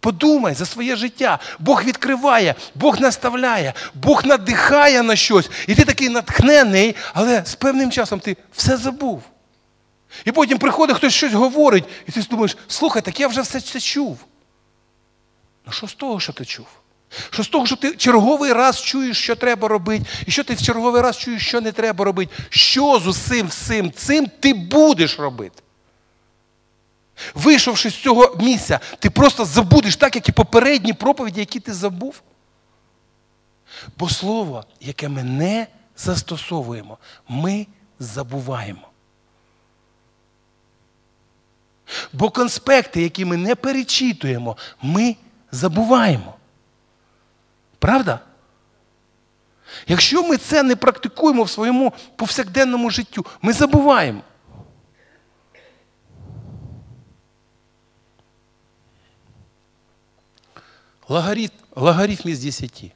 Подумай 0.00 0.54
за 0.54 0.66
своє 0.66 0.96
життя. 0.96 1.38
Бог 1.58 1.84
відкриває, 1.84 2.54
Бог 2.74 3.00
наставляє, 3.00 3.74
Бог 3.94 4.26
надихає 4.26 5.02
на 5.02 5.16
щось. 5.16 5.50
І 5.66 5.74
ти 5.74 5.84
такий 5.84 6.08
натхнений, 6.08 6.96
але 7.14 7.42
з 7.44 7.54
певним 7.54 7.90
часом 7.90 8.20
ти 8.20 8.36
все 8.52 8.76
забув. 8.76 9.22
І 10.24 10.32
потім 10.32 10.58
приходить 10.58 10.96
хтось 10.96 11.14
щось 11.14 11.32
говорить, 11.32 11.84
і 12.08 12.12
ти 12.12 12.22
думаєш, 12.22 12.56
слухай, 12.68 13.02
так 13.02 13.20
я 13.20 13.28
вже 13.28 13.40
все 13.40 13.60
це 13.60 13.80
чув. 13.80 14.18
Ну 15.66 15.72
що 15.72 15.88
з 15.88 15.94
того, 15.94 16.20
що 16.20 16.32
ти 16.32 16.44
чув? 16.44 16.66
Що 17.30 17.42
з 17.42 17.48
того, 17.48 17.66
що 17.66 17.76
ти 17.76 17.96
черговий 17.96 18.52
раз 18.52 18.82
чуєш, 18.82 19.22
що 19.22 19.36
треба 19.36 19.68
робити, 19.68 20.04
і 20.26 20.30
що 20.30 20.44
ти 20.44 20.54
в 20.54 20.62
черговий 20.62 21.02
раз 21.02 21.18
чуєш, 21.18 21.46
що 21.48 21.60
не 21.60 21.72
треба 21.72 22.04
робити, 22.04 22.34
що 22.48 23.00
з 23.00 23.06
усім 23.06 23.46
всім 23.46 23.92
цим 23.92 24.30
ти 24.40 24.54
будеш 24.54 25.18
робити? 25.18 25.62
Вийшовши 27.34 27.90
з 27.90 27.94
цього 27.94 28.36
місця, 28.40 28.80
ти 28.98 29.10
просто 29.10 29.44
забудеш 29.44 29.96
так, 29.96 30.14
як 30.14 30.28
і 30.28 30.32
попередні 30.32 30.92
проповіді, 30.92 31.40
які 31.40 31.60
ти 31.60 31.74
забув. 31.74 32.22
Бо 33.98 34.08
слово, 34.08 34.64
яке 34.80 35.08
ми 35.08 35.22
не 35.22 35.66
застосовуємо, 35.96 36.98
ми 37.28 37.66
забуваємо. 37.98 38.89
Бо 42.12 42.30
конспекти, 42.30 43.02
які 43.02 43.24
ми 43.24 43.36
не 43.36 43.54
перечитуємо, 43.54 44.56
ми 44.82 45.16
забуваємо. 45.52 46.34
Правда? 47.78 48.20
Якщо 49.86 50.22
ми 50.22 50.36
це 50.36 50.62
не 50.62 50.76
практикуємо 50.76 51.42
в 51.42 51.50
своєму 51.50 51.92
повсякденному 52.16 52.90
життю, 52.90 53.26
ми 53.42 53.52
забуваємо. 53.52 54.22
Логарифм, 61.08 61.54
логарифм 61.76 62.28
із 62.28 62.44
10. 62.44 62.92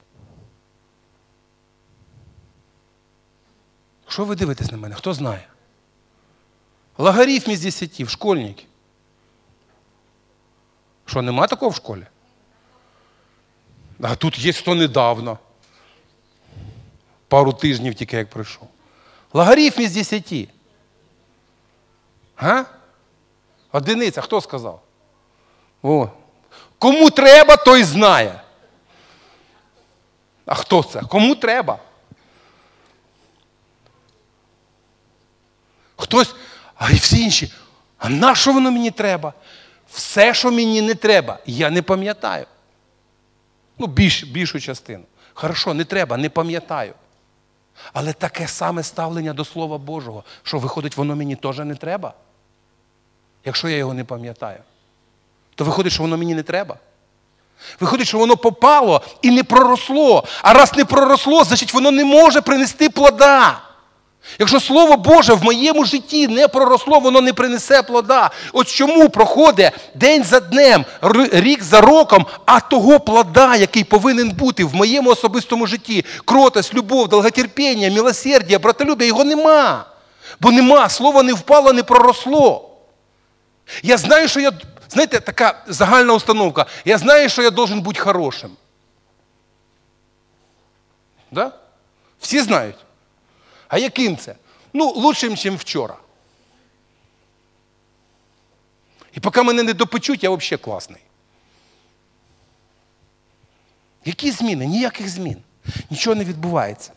Що 4.08 4.24
ви 4.24 4.36
дивитесь 4.36 4.70
на 4.70 4.78
мене? 4.78 4.94
Хто 4.94 5.14
знає? 5.14 5.48
Логарифм 6.98 7.50
із 7.50 7.60
10 7.60 8.00
в 8.00 8.08
школьники. 8.08 8.64
Що, 11.06 11.22
нема 11.22 11.46
такого 11.46 11.70
в 11.70 11.74
школі? 11.74 12.06
А 14.02 14.14
тут 14.14 14.38
є 14.38 14.52
хто 14.52 14.74
недавно. 14.74 15.38
Пару 17.28 17.52
тижнів 17.52 17.94
тільки 17.94 18.16
як 18.16 18.30
прийшов. 18.30 18.68
Логарифм 19.32 19.80
із 19.80 19.92
10. 19.92 20.48
Га? 22.36 22.66
Одиниця, 23.72 24.20
хто 24.20 24.40
сказав? 24.40 24.82
О. 25.82 26.08
Кому 26.78 27.10
треба, 27.10 27.56
той 27.56 27.84
знає. 27.84 28.40
А 30.46 30.54
хто 30.54 30.82
це? 30.82 31.00
Кому 31.00 31.34
треба? 31.34 31.78
Хтось, 35.96 36.34
а 36.74 36.90
і 36.90 36.94
всі 36.94 37.22
інші. 37.22 37.52
А 37.98 38.08
на 38.08 38.34
що 38.34 38.52
воно 38.52 38.70
мені 38.70 38.90
треба? 38.90 39.32
Все, 39.94 40.34
що 40.34 40.50
мені 40.50 40.82
не 40.82 40.94
треба, 40.94 41.38
я 41.46 41.70
не 41.70 41.82
пам'ятаю. 41.82 42.46
Ну, 43.78 43.86
більш, 43.86 44.24
більшу 44.24 44.60
частину. 44.60 45.04
Хорошо, 45.34 45.74
не 45.74 45.84
треба, 45.84 46.16
не 46.16 46.30
пам'ятаю. 46.30 46.94
Але 47.92 48.12
таке 48.12 48.48
саме 48.48 48.82
ставлення 48.82 49.32
до 49.32 49.44
Слова 49.44 49.78
Божого, 49.78 50.24
що 50.42 50.58
виходить, 50.58 50.96
воно 50.96 51.16
мені 51.16 51.36
теж 51.36 51.58
не 51.58 51.74
треба. 51.74 52.14
Якщо 53.44 53.68
я 53.68 53.76
його 53.76 53.94
не 53.94 54.04
пам'ятаю, 54.04 54.58
то 55.54 55.64
виходить, 55.64 55.92
що 55.92 56.02
воно 56.02 56.16
мені 56.16 56.34
не 56.34 56.42
треба. 56.42 56.76
Виходить, 57.80 58.06
що 58.06 58.18
воно 58.18 58.36
попало 58.36 59.02
і 59.22 59.30
не 59.30 59.44
проросло. 59.44 60.24
А 60.42 60.52
раз 60.52 60.74
не 60.76 60.84
проросло, 60.84 61.44
значить 61.44 61.74
воно 61.74 61.90
не 61.90 62.04
може 62.04 62.40
принести 62.40 62.90
плода. 62.90 63.62
Якщо 64.38 64.60
Слово 64.60 64.96
Боже 64.96 65.34
в 65.34 65.44
моєму 65.44 65.84
житті 65.84 66.28
не 66.28 66.48
проросло, 66.48 67.00
воно 67.00 67.20
не 67.20 67.32
принесе 67.32 67.82
плода. 67.82 68.30
От 68.52 68.68
чому 68.68 69.08
проходить 69.08 69.72
день 69.94 70.24
за 70.24 70.40
днем, 70.40 70.84
рік 71.32 71.62
за 71.62 71.80
роком, 71.80 72.26
а 72.46 72.60
того 72.60 73.00
плода, 73.00 73.56
який 73.56 73.84
повинен 73.84 74.30
бути 74.30 74.64
в 74.64 74.74
моєму 74.74 75.10
особистому 75.10 75.66
житті, 75.66 76.04
кротость, 76.24 76.74
любов, 76.74 77.08
долготерпіння, 77.08 77.90
милосердя, 77.90 78.58
братолюбя, 78.58 79.04
його 79.04 79.24
нема. 79.24 79.84
Бо 80.40 80.50
нема, 80.50 80.88
слово 80.88 81.22
не 81.22 81.32
впало, 81.32 81.72
не 81.72 81.82
проросло. 81.82 82.70
Я 83.82 83.96
знаю, 83.96 84.28
що 84.28 84.40
я, 84.40 84.52
знаєте, 84.88 85.20
така 85.20 85.62
загальна 85.66 86.14
установка. 86.14 86.66
Я 86.84 86.98
знаю, 86.98 87.28
що 87.28 87.42
я 87.42 87.50
должен 87.50 87.80
бути 87.80 88.00
хорошим. 88.00 88.50
Да? 91.30 91.52
Всі 92.20 92.40
знають. 92.40 92.83
А 93.74 93.78
яким 93.78 94.16
це? 94.16 94.34
Ну, 94.72 94.90
лучшим, 94.90 95.30
ніж 95.30 95.46
вчора. 95.46 95.96
І 99.12 99.20
поки 99.20 99.42
мене 99.42 99.62
не 99.62 99.72
допечуть, 99.72 100.24
я 100.24 100.30
взагалі 100.30 100.62
класний. 100.62 101.00
Які 104.04 104.30
зміни? 104.30 104.66
Ніяких 104.66 105.08
змін. 105.08 105.42
Нічого 105.90 106.16
не 106.16 106.24
відбувається. 106.24 106.92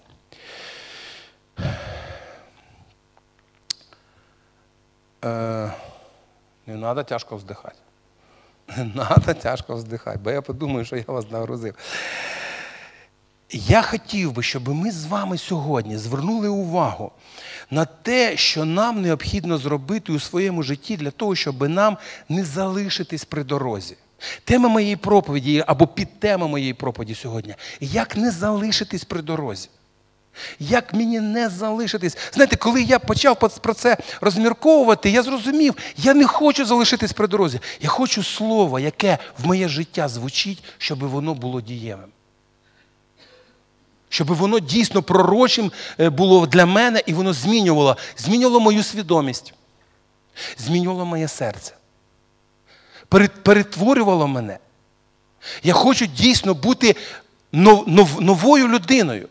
Е, 5.26 5.72
не 6.68 6.78
треба 6.78 7.04
тяжко 7.04 7.36
вздихати. 7.36 7.80
Не 8.78 9.06
треба 9.06 9.34
тяжко 9.34 9.76
вздихати, 9.76 10.20
бо 10.24 10.32
я 10.32 10.42
подумаю, 10.42 10.86
що 10.86 10.96
я 10.96 11.04
вас 11.08 11.32
нагрузив. 11.32 11.76
Я 13.52 13.82
хотів 13.82 14.32
би, 14.32 14.44
щоб 14.44 14.70
ми 14.70 14.92
з 14.92 15.06
вами 15.06 15.38
сьогодні 15.38 15.98
звернули 15.98 16.48
увагу 16.48 17.12
на 17.72 17.86
те, 17.86 18.38
що 18.38 18.66
нам 18.66 19.02
необхідно 19.02 19.58
зробити 19.58 20.14
у 20.14 20.20
своєму 20.20 20.64
житті 20.64 20.98
для 20.98 21.12
того, 21.12 21.36
щоб 21.36 21.70
нам 21.70 21.98
не 22.30 22.46
залишитись 22.46 23.26
при 23.26 23.44
дорозі. 23.44 23.96
Тема 24.44 24.70
моєї 24.70 24.96
проповіді 24.96 25.64
або 25.68 25.88
підтема 25.88 26.48
моєї 26.48 26.74
проповіді 26.74 27.16
сьогодні 27.16 27.56
як 27.80 28.18
не 28.18 28.32
залишитись 28.32 29.04
при 29.04 29.22
дорозі. 29.22 29.70
Як 30.60 30.94
мені 30.94 31.20
не 31.20 31.50
залишитись? 31.50 32.18
Знаєте, 32.34 32.56
коли 32.56 32.82
я 32.82 33.00
почав 33.00 33.40
про 33.62 33.74
це 33.74 33.98
розмірковувати, 34.22 35.10
я 35.10 35.24
зрозумів, 35.24 35.76
я 35.98 36.14
не 36.14 36.28
хочу 36.28 36.66
залишитись 36.66 37.14
при 37.14 37.28
дорозі. 37.28 37.60
Я 37.82 37.90
хочу 37.90 38.24
слово, 38.24 38.80
яке 38.80 39.18
в 39.38 39.48
моє 39.48 39.68
життя 39.68 40.08
звучить, 40.08 40.64
щоб 40.78 41.00
воно 41.00 41.34
було 41.34 41.62
дієвим 41.62 42.10
щоб 44.10 44.28
воно 44.34 44.60
дійсно 44.60 45.04
пророчим 45.04 45.72
е, 46.00 46.10
було 46.10 46.48
для 46.48 46.66
мене 46.66 47.04
і 47.06 47.14
воно 47.14 47.34
змінювало, 47.34 47.98
змінювало 48.18 48.60
мою 48.60 48.84
свідомість, 48.84 49.54
змінювало 50.58 51.06
моє 51.06 51.28
серце, 51.28 51.74
перетворювало 53.44 54.28
мене. 54.28 54.60
Я 55.64 55.74
хочу 55.74 56.06
дійсно 56.06 56.54
бути 56.54 56.96
новою 57.52 58.68
людиною. 58.68 59.30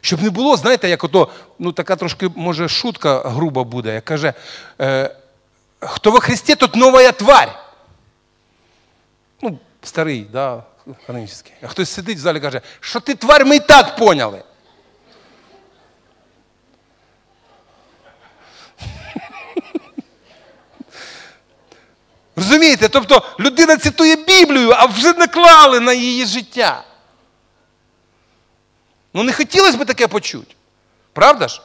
Щоб 0.00 0.22
не 0.22 0.30
було, 0.30 0.56
знаєте, 0.56 0.88
як 0.88 1.04
ото, 1.04 1.28
ну 1.58 1.72
така 1.72 1.96
трошки, 1.96 2.30
може, 2.36 2.68
шутка 2.68 3.18
груба 3.18 3.64
буде, 3.64 3.94
як 3.94 4.04
каже, 4.04 4.34
е, 4.80 5.16
хто 5.80 6.10
во 6.10 6.20
Христі, 6.20 6.54
тут 6.54 6.76
нова 6.76 7.12
тварь. 7.12 7.58
Ну, 9.42 9.58
старий, 9.82 10.26
да, 10.32 10.62
канонічний. 11.06 11.52
А 11.62 11.68
хтось 11.68 11.90
сидить 11.90 12.18
в 12.18 12.20
залі 12.20 12.38
і 12.38 12.40
каже, 12.40 12.60
що 12.80 13.00
ти 13.00 13.14
тварь, 13.14 13.46
ми 13.46 13.56
і 13.56 13.60
так 13.60 13.96
поняли. 13.96 14.42
Розумієте? 22.36 22.88
Тобто 22.88 23.22
людина 23.40 23.76
цитує 23.76 24.16
Біблію, 24.16 24.70
а 24.70 24.86
вже 24.86 25.12
наклали 25.12 25.80
на 25.80 25.92
її 25.92 26.26
життя. 26.26 26.84
Ну 29.14 29.22
не 29.22 29.32
хотілося 29.32 29.78
б 29.78 29.86
таке 29.86 30.08
почути. 30.08 30.54
Правда 31.12 31.48
ж? 31.48 31.62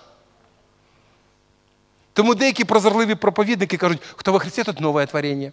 Тому 2.14 2.36
деякі 2.36 2.64
прозорливі 2.64 3.16
проповідники 3.16 3.78
кажуть, 3.78 4.02
хто 4.16 4.32
во 4.32 4.40
Христі, 4.40 4.64
тут 4.64 4.80
нове 4.80 5.06
творення 5.06 5.52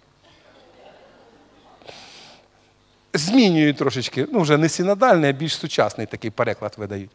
змінюють 3.19 3.77
трошечки, 3.77 4.27
ну 4.33 4.41
вже 4.41 4.57
не 4.57 4.69
синодальний, 4.69 5.31
а 5.31 5.33
більш 5.33 5.57
сучасний 5.57 6.07
такий 6.07 6.31
переклад 6.31 6.75
видають. 6.77 7.11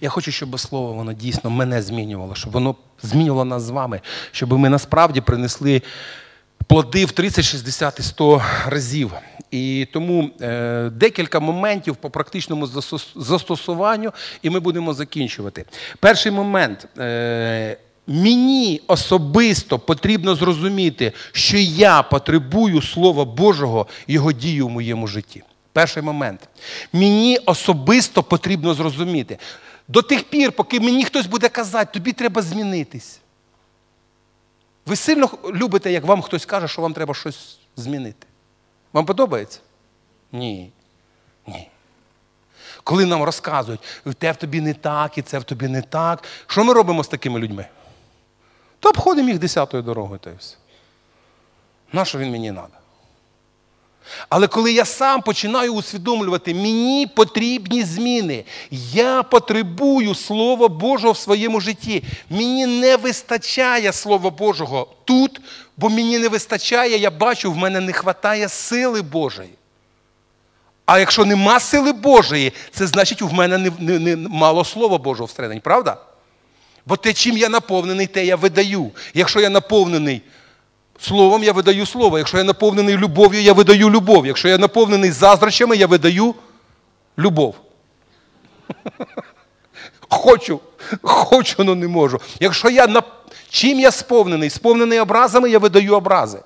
Я 0.00 0.08
хочу, 0.08 0.32
щоб 0.32 0.60
слово 0.60 0.92
воно 0.92 1.12
дійсно 1.12 1.50
мене 1.50 1.82
змінювало, 1.82 2.34
щоб 2.34 2.52
воно 2.52 2.74
змінювало 3.02 3.44
нас 3.44 3.62
з 3.62 3.70
вами, 3.70 4.00
щоб 4.32 4.52
ми 4.52 4.68
насправді 4.68 5.20
принесли 5.20 5.82
плоди 6.66 7.04
в 7.04 7.12
30, 7.12 7.44
60 7.44 7.98
і 7.98 8.02
100 8.02 8.42
разів. 8.66 9.12
І 9.50 9.88
тому 9.92 10.30
е, 10.40 10.90
декілька 10.90 11.40
моментів 11.40 11.96
по 11.96 12.10
практичному 12.10 12.66
застосуванню, 13.16 14.12
і 14.42 14.50
ми 14.50 14.60
будемо 14.60 14.94
закінчувати. 14.94 15.64
Перший 16.00 16.32
момент. 16.32 16.88
Е, 16.98 17.76
Мені 18.10 18.82
особисто 18.86 19.78
потрібно 19.78 20.34
зрозуміти, 20.34 21.12
що 21.32 21.56
я 21.58 22.02
потребую 22.02 22.82
Слова 22.82 23.24
Божого 23.24 23.86
Його 24.06 24.32
дію 24.32 24.66
в 24.66 24.70
моєму 24.70 25.06
житті. 25.06 25.42
Перший 25.72 26.02
момент. 26.02 26.48
Мені 26.92 27.38
особисто 27.46 28.22
потрібно 28.22 28.74
зрозуміти. 28.74 29.38
До 29.88 30.02
тих 30.02 30.24
пір, 30.24 30.52
поки 30.52 30.80
мені 30.80 31.04
хтось 31.04 31.26
буде 31.26 31.48
казати, 31.48 31.90
тобі 31.92 32.12
треба 32.12 32.42
змінитись. 32.42 33.20
Ви 34.86 34.96
сильно 34.96 35.30
любите, 35.54 35.92
як 35.92 36.04
вам 36.04 36.22
хтось 36.22 36.46
каже, 36.46 36.68
що 36.68 36.82
вам 36.82 36.92
треба 36.92 37.14
щось 37.14 37.58
змінити. 37.76 38.26
Вам 38.92 39.06
подобається? 39.06 39.60
Ні. 40.32 40.70
Ні. 41.46 41.68
Коли 42.84 43.06
нам 43.06 43.22
розказують, 43.22 43.80
те 44.18 44.32
в 44.32 44.36
тобі 44.36 44.60
не 44.60 44.74
так, 44.74 45.18
і 45.18 45.22
це 45.22 45.38
в 45.38 45.44
тобі 45.44 45.68
не 45.68 45.82
так. 45.82 46.24
Що 46.46 46.64
ми 46.64 46.72
робимо 46.72 47.04
з 47.04 47.08
такими 47.08 47.40
людьми? 47.40 47.66
То 48.80 48.88
обходимо 48.88 49.28
їх 49.28 49.38
десятою 49.38 49.82
дорогою 49.82 50.20
та 50.24 50.30
й 50.30 50.34
все. 50.38 50.56
Нащо 51.92 52.18
він 52.18 52.30
мені 52.30 52.52
треба? 52.52 52.80
Але 54.28 54.46
коли 54.46 54.72
я 54.72 54.84
сам 54.84 55.22
починаю 55.22 55.74
усвідомлювати, 55.74 56.54
мені 56.54 57.06
потрібні 57.06 57.82
зміни, 57.82 58.44
я 58.92 59.22
потребую 59.22 60.14
Слова 60.14 60.68
Божого 60.68 61.12
в 61.12 61.16
своєму 61.16 61.60
житті. 61.60 62.04
Мені 62.30 62.66
не 62.66 62.96
вистачає 62.96 63.92
Слова 63.92 64.30
Божого 64.30 64.86
тут, 65.04 65.40
бо 65.76 65.88
мені 65.88 66.18
не 66.18 66.28
вистачає, 66.28 66.98
я 66.98 67.10
бачу, 67.10 67.52
в 67.52 67.56
мене 67.56 67.80
не 67.80 67.92
вистачає 67.92 68.48
сили 68.48 69.02
Божої. 69.02 69.50
А 70.86 70.98
якщо 70.98 71.24
нема 71.24 71.60
сили 71.60 71.92
Божої, 71.92 72.52
це 72.70 72.86
значить, 72.86 73.22
в 73.22 73.32
мене 73.32 73.58
не, 73.58 73.72
не, 73.78 73.98
не 73.98 74.16
мало 74.28 74.64
Слова 74.64 74.98
Божого 74.98 75.26
всередині, 75.26 75.60
правда? 75.60 75.96
Бо 76.86 76.96
те, 76.96 77.12
чим 77.12 77.36
я 77.36 77.48
наповнений, 77.48 78.06
те 78.06 78.24
я 78.24 78.36
видаю. 78.36 78.90
Якщо 79.14 79.40
я 79.40 79.50
наповнений 79.50 80.22
словом, 81.00 81.44
я 81.44 81.52
видаю 81.52 81.86
слово. 81.86 82.18
Якщо 82.18 82.38
я 82.38 82.44
наповнений 82.44 82.96
любов'ю, 82.96 83.42
я 83.42 83.52
видаю 83.52 83.90
любов. 83.90 84.26
Якщо 84.26 84.48
я 84.48 84.58
наповнений 84.58 85.10
заздрощами, 85.10 85.76
я 85.76 85.86
видаю 85.86 86.34
любов. 87.18 87.54
Хочу, 90.08 90.60
хочу, 91.02 91.54
але 91.58 91.74
не 91.74 91.88
можу. 91.88 92.20
Якщо 92.40 92.70
я 92.70 93.02
чим 93.50 93.80
я 93.80 93.90
сповнений? 93.90 94.50
Сповнений 94.50 95.00
образами, 95.00 95.50
я 95.50 95.58
видаю 95.58 95.94
образи. 95.96 96.38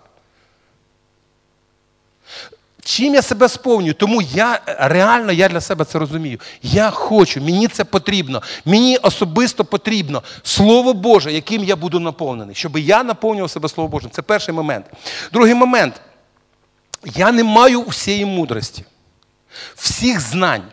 Чим 2.85 3.15
я 3.15 3.23
себе 3.23 3.49
сповнюю? 3.49 3.95
Тому 3.95 4.23
я 4.23 4.61
реально 4.67 5.33
я 5.33 5.49
для 5.49 5.61
себе 5.61 5.85
це 5.85 5.99
розумію. 5.99 6.41
Я 6.63 6.91
хочу, 6.91 7.41
мені 7.41 7.69
це 7.69 7.85
потрібно. 7.85 8.43
Мені 8.65 8.97
особисто 8.97 9.65
потрібно 9.65 10.23
Слово 10.43 10.95
Боже, 10.95 11.33
яким 11.33 11.65
я 11.65 11.77
буду 11.77 12.01
наповнений, 12.01 12.55
щоб 12.55 12.79
я 12.79 13.03
наповнював 13.03 13.51
себе 13.51 13.69
Слово 13.69 13.89
Божим. 13.89 14.11
Це 14.11 14.23
перший 14.23 14.55
момент. 14.55 14.87
Другий 15.33 15.55
момент. 15.55 16.01
Я 17.15 17.33
не 17.33 17.45
маю 17.45 17.83
всієї 17.83 18.25
мудрості, 18.25 18.85
всіх 19.75 20.21
знань, 20.21 20.65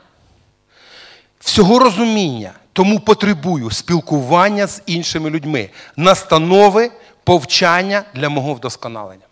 всього 1.40 1.80
розуміння, 1.80 2.52
тому 2.74 3.00
потребую 3.00 3.72
спілкування 3.72 4.68
з 4.68 4.82
іншими 4.86 5.30
людьми, 5.30 5.70
настанови, 5.96 6.92
повчання 7.24 8.04
для 8.14 8.30
мого 8.30 8.54
вдосконалення. 8.54 9.26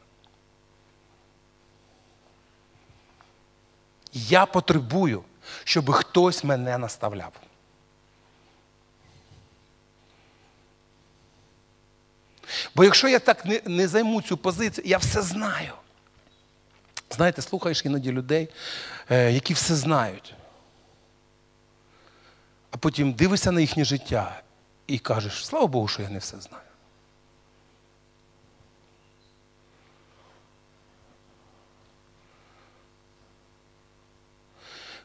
Я 4.13 4.45
потребую, 4.45 5.23
щоб 5.63 5.91
хтось 5.91 6.43
мене 6.43 6.77
наставляв. 6.77 7.31
Бо 12.75 12.83
якщо 12.83 13.07
я 13.07 13.19
так 13.19 13.45
не 13.45 13.61
не 13.65 13.87
займу 13.87 14.21
цю 14.21 14.37
позицію, 14.37 14.87
я 14.87 14.97
все 14.97 15.21
знаю. 15.21 15.73
Знаєте, 17.09 17.41
слухаєш 17.41 17.85
іноді 17.85 18.11
людей, 18.11 18.49
е, 19.09 19.31
які 19.31 19.53
все 19.53 19.75
знають. 19.75 20.33
А 22.71 22.77
потім 22.77 23.13
дивишся 23.13 23.51
на 23.51 23.61
їхнє 23.61 23.85
життя 23.85 24.41
і 24.87 24.99
кажеш, 24.99 25.45
слава 25.45 25.67
Богу, 25.67 25.87
що 25.87 26.01
я 26.01 26.09
не 26.09 26.19
все 26.19 26.41
знаю. 26.41 26.68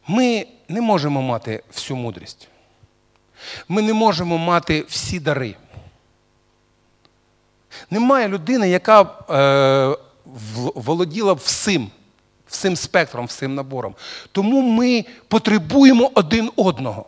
Ми 0.07 0.47
не 0.69 0.81
можемо 0.81 1.23
мати 1.23 1.63
всю 1.73 1.97
мудрість. 1.97 2.49
Ми 3.69 3.83
не 3.83 3.93
можемо 3.93 4.39
мати 4.39 4.85
всі 4.89 5.21
дари. 5.21 5.57
Немає 7.91 8.29
людини, 8.29 8.69
яка 8.69 9.03
е, 9.31 9.97
володіла 10.75 11.33
всім, 11.33 11.91
всім 12.47 12.77
спектром, 12.77 13.27
всім 13.27 13.55
набором. 13.55 13.95
Тому 14.33 14.63
ми 14.63 15.05
потребуємо 15.29 16.11
один 16.15 16.51
одного. 16.57 17.07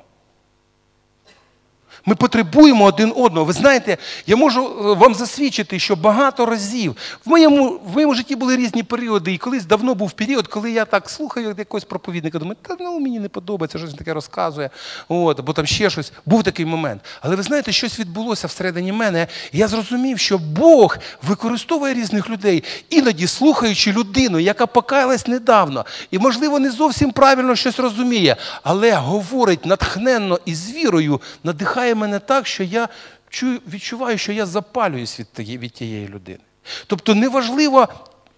Ми 2.08 2.14
потребуємо 2.14 2.84
один 2.84 3.12
одного. 3.16 3.46
Ви 3.46 3.52
знаєте, 3.52 3.96
я 4.26 4.36
можу 4.36 4.64
е, 4.64 4.92
вам 4.92 5.14
засвідчити, 5.14 5.78
що 5.78 5.96
багато 5.96 6.46
разів 6.46 6.96
в 7.24 7.28
моєму 7.28 7.68
в 7.68 7.94
моєму 7.94 8.14
житті 8.14 8.36
були 8.36 8.56
різні 8.56 8.82
періоди, 8.82 9.32
і 9.32 9.38
колись 9.38 9.64
давно 9.64 9.94
був 9.94 10.12
період, 10.12 10.46
коли 10.46 10.70
я 10.70 10.84
так 10.84 11.10
слухаю 11.10 11.54
якогось 11.58 11.84
проповідника, 11.84 12.38
думаю, 12.38 12.56
та 12.62 12.76
ну 12.80 12.98
мені 13.00 13.20
не 13.20 13.28
подобається, 13.28 13.78
щось 13.78 13.94
таке 13.94 14.14
розказує, 14.14 14.70
от, 15.08 15.38
або 15.40 15.52
там 15.52 15.66
ще 15.66 15.90
щось. 15.90 16.12
Був 16.26 16.42
такий 16.42 16.66
момент. 16.66 17.00
Але 17.20 17.36
ви 17.36 17.42
знаєте, 17.42 17.72
щось 17.72 18.00
відбулося 18.00 18.46
всередині 18.46 18.92
мене. 18.92 19.26
і 19.52 19.58
Я 19.58 19.68
зрозумів, 19.68 20.18
що 20.18 20.38
Бог 20.38 20.98
використовує 21.22 21.94
різних 21.94 22.30
людей, 22.30 22.64
іноді 22.90 23.26
слухаючи 23.26 23.92
людину, 23.92 24.38
яка 24.38 24.66
покаялась 24.66 25.26
недавно, 25.26 25.86
і, 26.10 26.18
можливо, 26.18 26.58
не 26.58 26.70
зовсім 26.70 27.10
правильно 27.10 27.56
щось 27.56 27.78
розуміє, 27.78 28.36
але 28.62 28.92
говорить 28.92 29.66
натхненно 29.66 30.40
і 30.44 30.54
з 30.54 30.72
вірою, 30.72 31.20
надихає 31.44 31.95
мене 31.96 32.18
так, 32.18 32.46
що 32.46 32.62
я 32.62 32.88
чую, 33.28 33.60
відчуваю, 33.72 34.18
що 34.18 34.32
я 34.32 34.46
запалююсь 34.46 35.20
від, 35.20 35.48
від 35.62 35.72
тієї 35.72 36.08
людини. 36.08 36.38
Тобто 36.86 37.14
неважливо 37.14 37.88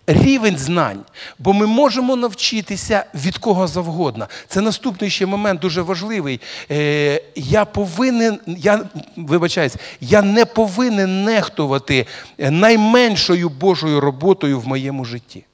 рівень 0.09 0.57
знань, 0.57 1.05
бо 1.39 1.53
ми 1.53 1.67
можемо 1.67 2.17
навчитися 2.17 3.05
від 3.15 3.39
кого 3.39 3.67
завгодно. 3.67 4.29
Це 4.49 4.61
наступний 4.61 5.11
ще 5.11 5.27
момент 5.27 5.61
дуже 5.61 5.83
важливий. 5.83 6.41
Е, 6.71 7.23
Я 7.35 7.65
повинен, 7.65 8.41
я 8.47 8.89
вибачаюсь, 9.17 9.77
я 10.01 10.23
не 10.23 10.45
повинен 10.45 11.25
нехтувати 11.25 12.07
найменшою 12.39 13.49
Божою 13.49 14.01
роботою 14.01 14.61
в 14.61 14.69
моєму 14.69 15.05
житті. 15.05 15.45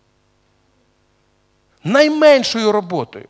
Найменшою 1.85 2.73
роботою. 2.73 3.29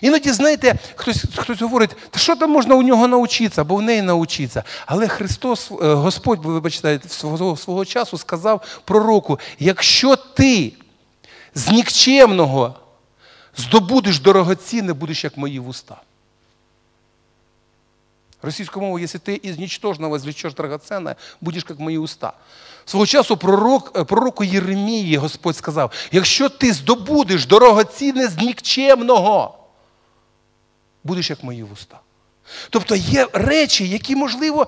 Іноді, 0.00 0.32
знаєте, 0.32 0.74
хтось 0.94 1.24
хтось 1.36 1.62
говорить, 1.62 1.90
та 2.10 2.18
що 2.18 2.36
там 2.36 2.50
можна 2.50 2.74
у 2.74 2.82
нього 2.82 3.08
навчитися, 3.08 3.60
або 3.60 3.76
в 3.76 3.82
неї 3.82 4.02
навчитися. 4.02 4.62
Але 4.86 5.08
Христос, 5.08 5.70
е, 5.70 5.74
Господь, 5.94 6.44
вибачте, 6.44 7.00
свого, 7.08 7.56
свого 7.56 7.84
часу 7.84 8.18
сказав 8.18 8.80
пророку: 8.84 9.38
якщо 9.58 10.16
ти 10.16 10.72
з 11.54 11.68
нікчемного 11.68 12.74
здобудеш 13.56 14.20
дорогоцінне, 14.20 14.92
будеш 14.92 15.24
як 15.24 15.36
мої 15.36 15.58
вуста. 15.58 15.96
Російською 18.42 18.84
мовою, 18.84 19.02
якщо 19.02 19.18
ти 19.18 19.40
із 19.42 19.58
нічтожного 19.58 20.18
звлечеш 20.18 20.54
драгоценне, 20.54 21.14
будеш 21.40 21.64
як 21.68 21.78
мої 21.78 21.98
уста. 21.98 22.32
Свого 22.84 23.06
часу 23.06 23.36
пророк, 23.36 23.92
е, 23.96 24.04
пророку 24.04 24.44
Єремії 24.44 25.16
Господь 25.16 25.56
сказав: 25.56 25.92
якщо 26.12 26.48
ти 26.48 26.72
здобудеш 26.72 27.46
дорогоцінне 27.46 28.28
з 28.28 28.36
нікчемного, 28.36 29.58
будеш 31.04 31.30
як 31.30 31.44
мої 31.44 31.62
вуста. 31.62 32.00
Тобто 32.70 32.94
є 32.94 33.28
речі, 33.32 33.88
які, 33.88 34.16
можливо, 34.16 34.66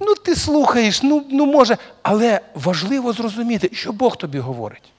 ну 0.00 0.14
ти 0.14 0.36
слухаєш, 0.36 1.02
ну, 1.02 1.26
ну 1.30 1.46
може, 1.46 1.76
але 2.02 2.40
важливо 2.54 3.12
зрозуміти, 3.12 3.70
що 3.72 3.92
Бог 3.92 4.16
тобі 4.16 4.38
говорить. 4.38 4.92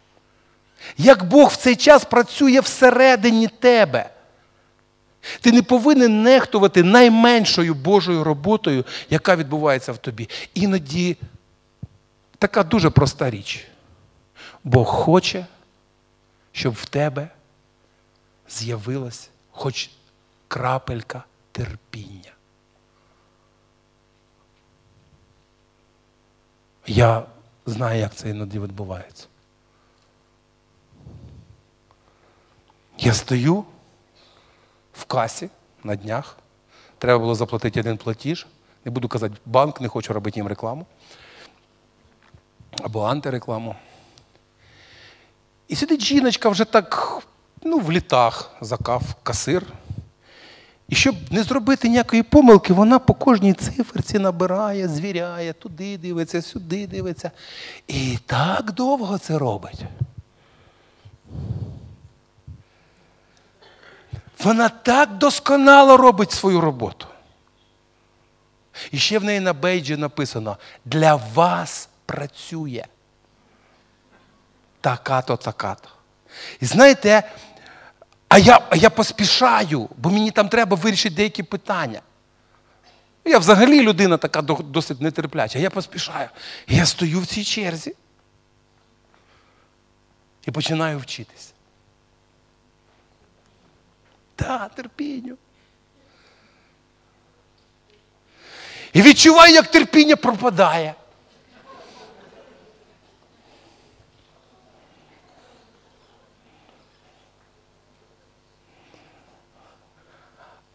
Як 0.97 1.23
Бог 1.23 1.49
в 1.49 1.55
цей 1.55 1.75
час 1.75 2.05
працює 2.05 2.59
всередині 2.59 3.47
тебе. 3.47 4.09
Ти 5.41 5.51
не 5.51 5.61
повинен 5.61 6.23
нехтувати 6.23 6.83
найменшою 6.83 7.73
Божою 7.73 8.23
роботою, 8.23 8.85
яка 9.09 9.35
відбувається 9.35 9.91
в 9.91 9.97
тобі. 9.97 10.29
Іноді 10.53 11.17
така 12.37 12.63
дуже 12.63 12.89
проста 12.89 13.29
річ. 13.29 13.67
Бог 14.63 14.87
хоче, 14.87 15.45
щоб 16.51 16.73
в 16.73 16.85
тебе 16.85 17.29
з'явилась 18.49 19.29
хоч 19.51 19.89
крапелька 20.49 21.23
терпіння. 21.51 22.31
Я 26.87 27.25
знаю, 27.65 27.99
як 27.99 28.15
це 28.15 28.29
іноді 28.29 28.59
відбувається. 28.59 29.27
Я 32.97 33.13
стою 33.13 33.65
в 34.93 35.05
касі 35.05 35.49
на 35.83 35.95
днях. 35.95 36.37
Треба 36.97 37.19
було 37.19 37.35
заплатити 37.35 37.79
один 37.79 37.97
платіж. 37.97 38.47
Не 38.85 38.91
буду 38.91 39.07
казати, 39.07 39.35
банк, 39.45 39.81
не 39.81 39.87
хочу 39.87 40.13
робити 40.13 40.39
їм 40.39 40.47
рекламу. 40.47 40.85
Або 42.83 43.03
антирекламу. 43.03 43.75
І 45.67 45.75
сидить 45.75 46.01
жіночка 46.01 46.49
вже 46.49 46.65
так, 46.65 47.23
ну, 47.63 47.79
в 47.79 47.91
літах 47.91 48.51
закав 48.61 49.01
касир. 49.23 49.65
І 50.89 50.95
щоб 50.95 51.15
не 51.31 51.43
зробити 51.43 51.89
ніякої 51.89 52.23
помилки, 52.23 52.73
вона 52.73 52.99
по 52.99 53.13
кожній 53.13 53.53
циферці 53.53 54.19
набирає, 54.19 54.87
звіряє, 54.87 55.53
туди 55.53 55.97
дивиться, 55.97 56.41
сюди 56.41 56.87
дивиться. 56.87 57.31
І 57.87 58.17
так 58.25 58.71
довго 58.71 59.17
це 59.17 59.37
робить. 59.37 59.81
Вона 64.43 64.69
так 64.69 65.17
досконало 65.17 65.97
робить 65.97 66.31
свою 66.31 66.61
роботу. 66.61 67.07
І 68.91 68.97
ще 68.97 69.19
в 69.19 69.23
неї 69.23 69.39
на 69.39 69.53
бейджі 69.53 69.97
написано: 69.97 70.57
для 70.85 71.15
вас 71.15 71.89
працює. 72.05 72.85
Така-то, 74.81 75.37
така-то. 75.37 75.89
І 76.61 76.65
знаєте, 76.65 77.23
а 78.29 78.37
я 78.37 78.67
я 78.75 78.89
поспішаю, 78.89 79.89
бо 79.97 80.09
мені 80.09 80.31
там 80.31 80.49
треба 80.49 80.77
вирішити 80.77 81.15
деякі 81.15 81.43
питання. 81.43 82.01
Я 83.25 83.39
взагалі 83.39 83.81
людина 83.81 84.17
така 84.17 84.41
досить 84.41 85.01
нетерпляча. 85.01 85.59
Я 85.59 85.69
поспішаю. 85.69 86.29
Я 86.67 86.85
стою 86.85 87.19
в 87.19 87.25
цій 87.25 87.43
черзі 87.43 87.95
і 90.45 90.51
починаю 90.51 90.99
вчитися. 90.99 91.53
Та, 94.35 94.69
терпінню. 94.69 95.37
І 98.93 99.01
відчуваю, 99.01 99.53
як 99.53 99.67
терпіння 99.67 100.15
пропадає. 100.15 100.95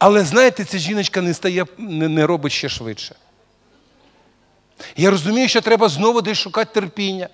Але 0.07 0.25
знаєте, 0.25 0.65
ця 0.65 0.79
жіночка 0.79 1.21
не 1.23 1.35
стає, 1.35 1.67
не, 1.79 2.27
робить 2.27 2.53
ще 2.53 2.69
швидше. 2.69 3.15
Я 4.97 5.11
розумію, 5.11 5.49
що 5.49 5.61
треба 5.61 5.89
знову 5.89 6.23
десь 6.23 6.39
шукати 6.39 6.71
терпіння. 6.75 7.29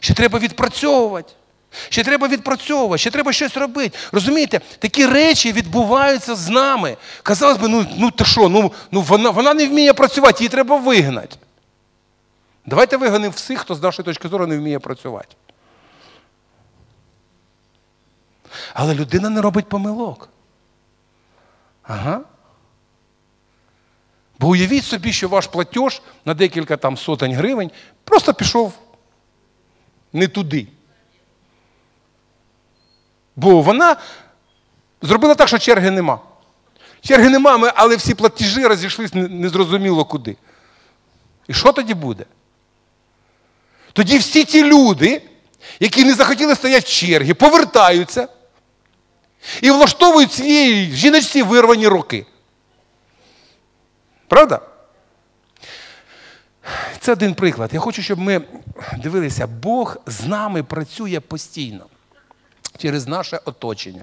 Ще 0.00 0.14
треба 0.14 0.38
відпрацьовувати. 0.38 1.32
Ще 1.88 2.04
треба 2.04 2.28
відпрацьовувати, 2.28 2.98
ще 2.98 3.10
треба 3.10 3.32
щось 3.32 3.56
робити. 3.56 3.98
Розумієте, 4.12 4.60
такі 4.78 5.06
речі 5.06 5.52
відбуваються 5.52 6.34
з 6.34 6.48
нами. 6.48 6.96
Казалось 7.22 7.58
би, 7.58 7.68
ну 7.68 7.86
ну 7.96 8.10
ти 8.10 8.24
що, 8.24 8.48
ну, 8.48 8.72
ну 8.90 9.00
вона 9.00 9.30
вона 9.30 9.54
не 9.54 9.66
вміє 9.66 9.92
працювати, 9.92 10.36
її 10.38 10.48
треба 10.48 10.76
вигнати. 10.76 11.36
Давайте 12.66 12.96
виганемо 12.96 13.32
всіх, 13.36 13.60
хто 13.60 13.74
з 13.74 13.82
нашої 13.82 14.04
точки 14.04 14.28
зору 14.28 14.46
не 14.46 14.58
вміє 14.58 14.78
працювати. 14.78 15.36
Але 18.74 18.94
людина 18.94 19.30
не 19.30 19.40
робить 19.40 19.68
помилок. 19.68 20.28
Ага. 21.90 22.20
Бо 24.38 24.48
уявіть 24.48 24.84
собі, 24.84 25.12
що 25.12 25.28
ваш 25.28 25.46
платеж 25.46 26.02
на 26.24 26.34
декілька 26.34 26.76
там 26.76 26.96
сотень 26.96 27.34
гривень 27.34 27.70
просто 28.04 28.34
пішов 28.34 28.72
не 30.12 30.28
туди. 30.28 30.66
Бо 33.36 33.62
вона 33.62 33.96
зробила 35.02 35.34
так, 35.34 35.48
що 35.48 35.58
черги 35.58 35.90
нема. 35.90 36.20
Черги 37.00 37.28
нема, 37.28 37.72
але 37.76 37.96
всі 37.96 38.14
платежі 38.14 38.66
розійшлись 38.66 39.14
незрозуміло 39.14 40.04
куди. 40.04 40.36
І 41.48 41.54
що 41.54 41.72
тоді 41.72 41.94
буде? 41.94 42.24
Тоді 43.92 44.18
всі 44.18 44.44
ті 44.44 44.64
люди, 44.64 45.22
які 45.80 46.04
не 46.04 46.14
захотіли 46.14 46.54
стояти 46.54 46.86
в 46.86 46.88
черги, 46.88 47.34
повертаються 47.34 48.28
і 49.62 49.70
влаштовують 49.70 50.32
цієї 50.32 50.92
жіночці 50.92 51.42
вирвані 51.42 51.88
руки. 51.88 52.26
Правда? 54.28 54.60
Це 57.00 57.12
один 57.12 57.34
приклад. 57.34 57.70
Я 57.72 57.80
хочу, 57.80 58.02
щоб 58.02 58.18
ми 58.18 58.40
дивилися, 58.98 59.46
Бог 59.46 59.96
з 60.06 60.26
нами 60.26 60.62
працює 60.62 61.20
постійно 61.20 61.86
через 62.78 63.08
наше 63.08 63.40
оточення, 63.44 64.02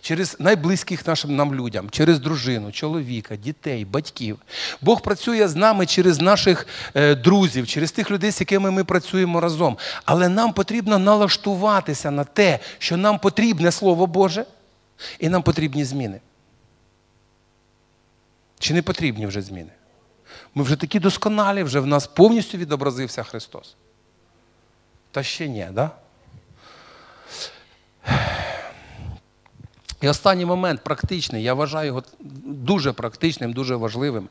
через 0.00 0.36
найблизьких 0.38 1.06
нашим 1.06 1.36
нам 1.36 1.54
людям, 1.54 1.90
через 1.90 2.18
дружину, 2.18 2.72
чоловіка, 2.72 3.36
дітей, 3.36 3.84
батьків. 3.84 4.38
Бог 4.80 5.00
працює 5.00 5.48
з 5.48 5.56
нами 5.56 5.86
через 5.86 6.20
наших 6.20 6.66
е, 6.94 7.14
друзів, 7.14 7.66
через 7.66 7.92
тих 7.92 8.10
людей, 8.10 8.30
з 8.30 8.40
якими 8.40 8.70
ми 8.70 8.84
працюємо 8.84 9.40
разом. 9.40 9.78
Але 10.04 10.28
нам 10.28 10.52
потрібно 10.52 10.98
налаштуватися 10.98 12.10
на 12.10 12.24
те, 12.24 12.58
що 12.78 12.96
нам 12.96 13.18
потрібне 13.18 13.72
Слово 13.72 14.06
Боже, 14.06 14.44
і 15.18 15.28
нам 15.28 15.42
потрібні 15.42 15.84
зміни. 15.84 16.20
Чи 18.58 18.74
не 18.74 18.82
потрібні 18.82 19.26
вже 19.26 19.42
зміни? 19.42 19.70
Ми 20.54 20.62
вже 20.62 20.76
такі 20.76 21.00
досконалі, 21.00 21.62
вже 21.62 21.80
в 21.80 21.86
нас 21.86 22.06
повністю 22.06 22.58
відобразився 22.58 23.22
Христос. 23.22 23.74
Та 25.10 25.22
ще 25.22 25.48
ні, 25.48 25.68
да? 25.72 25.90
І 30.02 30.08
останній 30.08 30.44
момент 30.44 30.80
практичний, 30.84 31.42
я 31.42 31.54
вважаю 31.54 31.86
його 31.86 32.02
дуже 32.44 32.92
практичним, 32.92 33.52
дуже 33.52 33.76
важливим. 33.76 34.28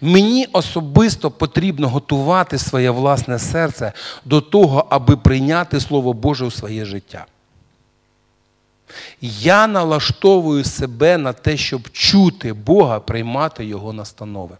Мені 0.00 0.46
особисто 0.52 1.30
потрібно 1.30 1.88
готувати 1.88 2.58
своє 2.58 2.90
власне 2.90 3.38
серце 3.38 3.92
до 4.24 4.40
того, 4.40 4.86
аби 4.90 5.16
прийняти 5.16 5.80
Слово 5.80 6.12
Боже 6.12 6.44
у 6.44 6.50
своє 6.50 6.84
життя. 6.84 7.26
Я 9.20 9.66
налаштовую 9.66 10.64
себе 10.64 11.18
на 11.18 11.32
те, 11.32 11.56
щоб 11.56 11.90
чути 11.90 12.52
Бога, 12.52 13.00
приймати 13.00 13.64
Його 13.64 13.92
настанови. 13.92 14.56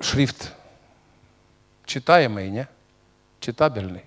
Шрифт 0.00 0.52
читаємо 1.84 2.40
і 2.40 2.50
ні? 2.50 2.66
Читабельний. 3.40 4.02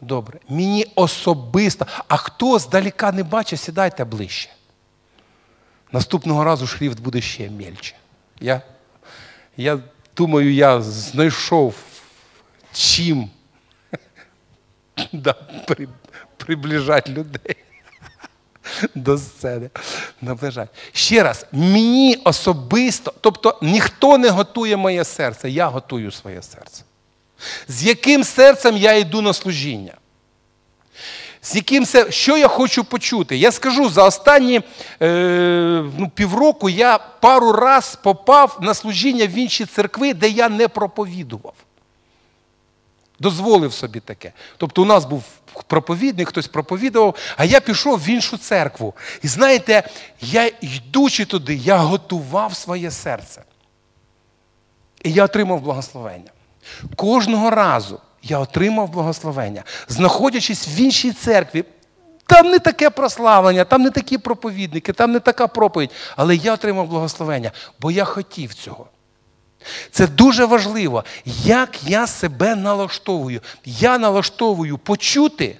Добре. 0.00 0.38
Мені 0.48 0.86
особисто. 0.94 1.86
А 2.08 2.16
хто 2.16 2.58
здаліка 2.58 3.12
не 3.12 3.22
бачить, 3.22 3.60
сідайте 3.60 4.04
ближче. 4.04 4.50
Наступного 5.92 6.44
разу 6.44 6.66
шрифт 6.66 7.00
буде 7.00 7.20
ще 7.20 7.50
мельче. 7.50 7.94
Я 8.40 8.62
я 9.56 9.78
думаю, 10.16 10.52
я 10.52 10.80
знайшов 10.80 11.74
чим 12.72 13.30
да, 15.12 15.32
при, 15.66 15.88
приближати 16.36 17.12
людей 17.12 17.56
до 18.94 19.18
сцени. 19.18 19.70
Наближати. 20.22 20.70
Ще 20.92 21.22
раз, 21.22 21.46
мені 21.52 22.20
особисто, 22.24 23.14
тобто 23.20 23.58
ніхто 23.62 24.18
не 24.18 24.28
готує 24.28 24.76
моє 24.76 25.04
серце, 25.04 25.50
я 25.50 25.66
готую 25.66 26.10
своє 26.10 26.42
серце. 26.42 26.82
З 27.68 27.84
яким 27.84 28.24
серцем 28.24 28.76
я 28.76 28.94
йду 28.94 29.22
на 29.22 29.32
служіння? 29.32 29.94
З 31.42 31.56
яким 31.56 31.86
серцем, 31.86 32.12
Що 32.12 32.36
я 32.36 32.48
хочу 32.48 32.84
почути? 32.84 33.36
Я 33.36 33.52
скажу, 33.52 33.88
за 33.88 34.04
останні 34.04 34.60
е, 35.02 35.84
ну, 35.98 36.10
півроку 36.14 36.68
я 36.68 36.98
пару 36.98 37.52
раз 37.52 37.98
попав 38.02 38.58
на 38.62 38.74
служіння 38.74 39.26
в 39.26 39.38
інші 39.38 39.64
церкви, 39.64 40.14
де 40.14 40.28
я 40.28 40.48
не 40.48 40.68
проповідував. 40.68 41.54
Дозволив 43.18 43.72
собі 43.72 44.00
таке. 44.00 44.32
Тобто 44.56 44.82
у 44.82 44.84
нас 44.84 45.04
був 45.04 45.24
проповідник, 45.66 46.28
хтось 46.28 46.48
проповідував, 46.48 47.14
а 47.36 47.44
я 47.44 47.60
пішов 47.60 47.98
в 47.98 48.08
іншу 48.08 48.38
церкву. 48.38 48.94
І 49.22 49.28
знаєте, 49.28 49.82
я 50.20 50.50
йдучи 50.60 51.24
туди, 51.24 51.54
я 51.54 51.76
готував 51.76 52.56
своє 52.56 52.90
серце. 52.90 53.42
І 55.02 55.12
я 55.12 55.24
отримав 55.24 55.60
благословення. 55.60 56.30
Кожного 56.96 57.50
разу 57.50 58.00
я 58.22 58.38
отримав 58.38 58.90
благословення, 58.90 59.64
знаходячись 59.88 60.68
в 60.68 60.76
іншій 60.80 61.12
церкві. 61.12 61.64
Там 62.26 62.50
не 62.50 62.58
таке 62.58 62.90
прославлення, 62.90 63.64
там 63.64 63.82
не 63.82 63.90
такі 63.90 64.18
проповідники, 64.18 64.92
там 64.92 65.12
не 65.12 65.20
така 65.20 65.46
проповідь. 65.46 65.90
Але 66.16 66.36
я 66.36 66.54
отримав 66.54 66.88
благословення, 66.88 67.52
бо 67.80 67.90
я 67.90 68.04
хотів 68.04 68.54
цього. 68.54 68.86
Це 69.90 70.06
дуже 70.06 70.44
важливо, 70.44 71.04
як 71.44 71.84
я 71.84 72.06
себе 72.06 72.54
налаштовую. 72.54 73.40
Я 73.64 73.98
налаштовую 73.98 74.78
почути. 74.78 75.58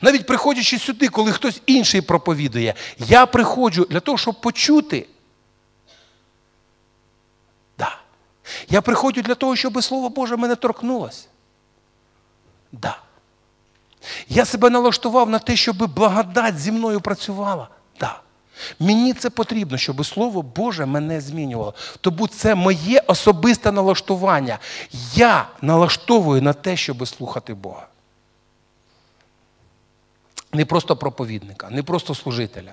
Навіть 0.00 0.26
приходячи 0.26 0.78
сюди, 0.78 1.08
коли 1.08 1.32
хтось 1.32 1.62
інший 1.66 2.00
проповідує, 2.00 2.74
я 2.98 3.26
приходжу 3.26 3.86
для 3.90 4.00
того, 4.00 4.18
щоб 4.18 4.40
почути. 4.40 5.06
Да. 7.78 7.98
Я 8.68 8.80
приходжу 8.80 9.22
для 9.22 9.34
того, 9.34 9.56
щоб 9.56 9.84
Слово 9.84 10.08
Боже 10.08 10.36
мене 10.36 10.56
торкнулося. 10.56 11.26
Да. 12.72 12.98
Я 14.28 14.44
себе 14.44 14.70
налаштував 14.70 15.30
на 15.30 15.38
те, 15.38 15.56
щоб 15.56 15.94
благодать 15.94 16.58
зі 16.58 16.72
мною 16.72 17.00
працювала. 17.00 17.68
Да. 18.00 18.20
Мені 18.78 19.12
це 19.12 19.30
потрібно, 19.30 19.78
щоб 19.78 20.06
Слово 20.06 20.42
Боже 20.42 20.86
мене 20.86 21.20
змінювало. 21.20 21.74
Тому 22.00 22.28
це 22.28 22.54
моє 22.54 23.02
особисте 23.06 23.72
налаштування. 23.72 24.58
Я 25.14 25.48
налаштовую 25.62 26.42
на 26.42 26.52
те, 26.52 26.76
щоб 26.76 27.08
слухати 27.08 27.54
Бога. 27.54 27.86
Не 30.52 30.64
просто 30.64 30.96
проповідника, 30.96 31.70
не 31.70 31.82
просто 31.82 32.14
служителя, 32.14 32.72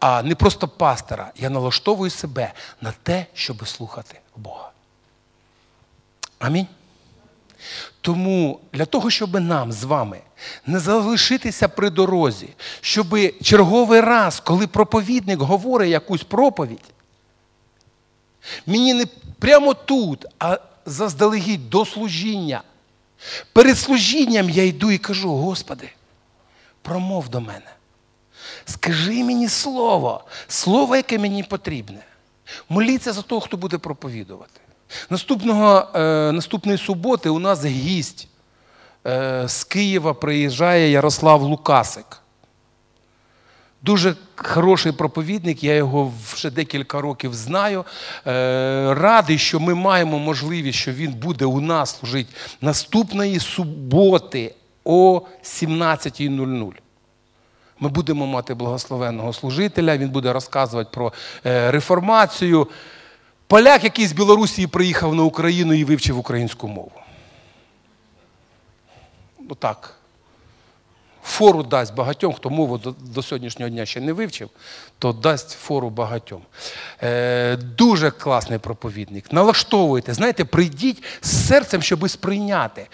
а 0.00 0.22
не 0.22 0.34
просто 0.34 0.68
пастора. 0.68 1.32
Я 1.36 1.50
налаштовую 1.50 2.10
себе 2.10 2.52
на 2.80 2.92
те, 3.02 3.26
щоб 3.34 3.68
слухати 3.68 4.20
Бога. 4.36 4.70
Амінь. 6.38 6.66
Тому 8.00 8.60
для 8.72 8.84
того, 8.84 9.10
щоб 9.10 9.40
нам 9.40 9.72
з 9.72 9.84
вами 9.84 10.20
не 10.66 10.78
залишитися 10.78 11.68
при 11.68 11.90
дорозі, 11.90 12.48
щоб 12.80 13.18
черговий 13.42 14.00
раз, 14.00 14.40
коли 14.40 14.66
проповідник 14.66 15.40
говорить 15.40 15.90
якусь 15.90 16.22
проповідь, 16.22 16.84
мені 18.66 18.94
не 18.94 19.06
прямо 19.38 19.74
тут, 19.74 20.26
а 20.38 20.58
заздалегідь 20.86 21.70
до 21.70 21.84
служіння. 21.84 22.62
Перед 23.52 23.78
служінням 23.78 24.50
я 24.50 24.64
йду 24.64 24.90
і 24.90 24.98
кажу, 24.98 25.36
Господи, 25.36 25.90
промов 26.82 27.28
до 27.28 27.40
мене. 27.40 27.70
Скажи 28.64 29.24
мені 29.24 29.48
слово, 29.48 30.24
слово, 30.48 30.96
яке 30.96 31.18
мені 31.18 31.42
потрібне. 31.42 32.04
Моліться 32.68 33.12
за 33.12 33.22
того, 33.22 33.40
хто 33.40 33.56
буде 33.56 33.78
проповідувати. 33.78 34.60
Наступного, 35.10 35.88
е, 35.94 36.32
Наступної 36.32 36.78
суботи 36.78 37.28
у 37.28 37.38
нас 37.38 37.64
гість 37.64 38.28
е, 39.06 39.44
з 39.48 39.64
Києва 39.64 40.14
приїжджає 40.14 40.90
Ярослав 40.90 41.42
Лукасик. 41.42 42.22
Дуже 43.82 44.14
хороший 44.36 44.92
проповідник, 44.92 45.64
я 45.64 45.74
його 45.74 46.12
вже 46.32 46.50
декілька 46.50 47.00
років 47.00 47.34
знаю. 47.34 47.84
Е, 48.26 48.94
радий, 48.94 49.38
що 49.38 49.60
ми 49.60 49.74
маємо 49.74 50.18
можливість, 50.18 50.78
що 50.78 50.92
він 50.92 51.12
буде 51.12 51.44
у 51.44 51.60
нас 51.60 51.98
служити 51.98 52.34
наступної 52.60 53.40
суботи 53.40 54.54
о 54.84 55.22
17.00. 55.42 56.72
Ми 57.80 57.88
будемо 57.88 58.26
мати 58.26 58.54
благословенного 58.54 59.32
служителя, 59.32 59.96
він 59.96 60.08
буде 60.08 60.32
розказувати 60.32 60.90
про 60.92 61.12
е, 61.46 61.70
реформацію. 61.70 62.68
Поляк, 63.48 63.84
який 63.84 64.06
з 64.06 64.12
Білорусі 64.12 64.66
приїхав 64.66 65.14
на 65.14 65.22
Україну 65.22 65.74
і 65.74 65.84
вивчив 65.84 66.18
українську 66.18 66.68
мову. 66.68 66.92
Ну 69.48 69.54
так. 69.54 69.94
Фору 71.22 71.62
дасть 71.62 71.94
багатьом, 71.94 72.32
хто 72.32 72.50
мову 72.50 72.78
до, 72.78 72.94
до 73.00 73.22
сьогоднішнього 73.22 73.70
дня 73.70 73.86
ще 73.86 74.00
не 74.00 74.12
вивчив, 74.12 74.50
то 74.98 75.12
дасть 75.12 75.50
фору 75.50 75.90
багатьом. 75.90 76.42
Е, 77.02 77.56
Дуже 77.56 78.10
класний 78.10 78.58
проповідник. 78.58 79.32
Налаштовуйте, 79.32 80.14
знаєте, 80.14 80.44
прийдіть 80.44 81.02
з 81.20 81.46
серцем, 81.46 81.82
щоб 81.82 82.10
сприйняти. 82.10 82.86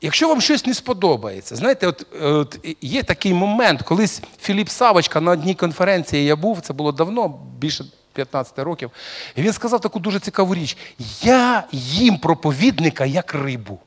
Якщо 0.00 0.28
вам 0.28 0.40
щось 0.40 0.66
не 0.66 0.74
сподобається, 0.74 1.56
знаєте, 1.56 1.86
от, 1.86 2.06
от 2.22 2.58
є 2.80 3.02
такий 3.02 3.34
момент, 3.34 3.82
колись 3.82 4.22
Філіп 4.40 4.68
Савочка 4.68 5.20
на 5.20 5.30
одній 5.30 5.54
конференції 5.54 6.24
я 6.24 6.36
був, 6.36 6.60
це 6.60 6.72
було 6.72 6.92
давно, 6.92 7.40
більше 7.58 7.84
15 8.12 8.58
років, 8.58 8.90
і 9.36 9.42
він 9.42 9.52
сказав 9.52 9.80
таку 9.80 9.98
дуже 9.98 10.20
цікаву 10.20 10.54
річ: 10.54 10.76
я 11.22 11.64
їм 11.72 12.18
проповідника 12.18 13.04
як 13.04 13.34
рибу. 13.34 13.80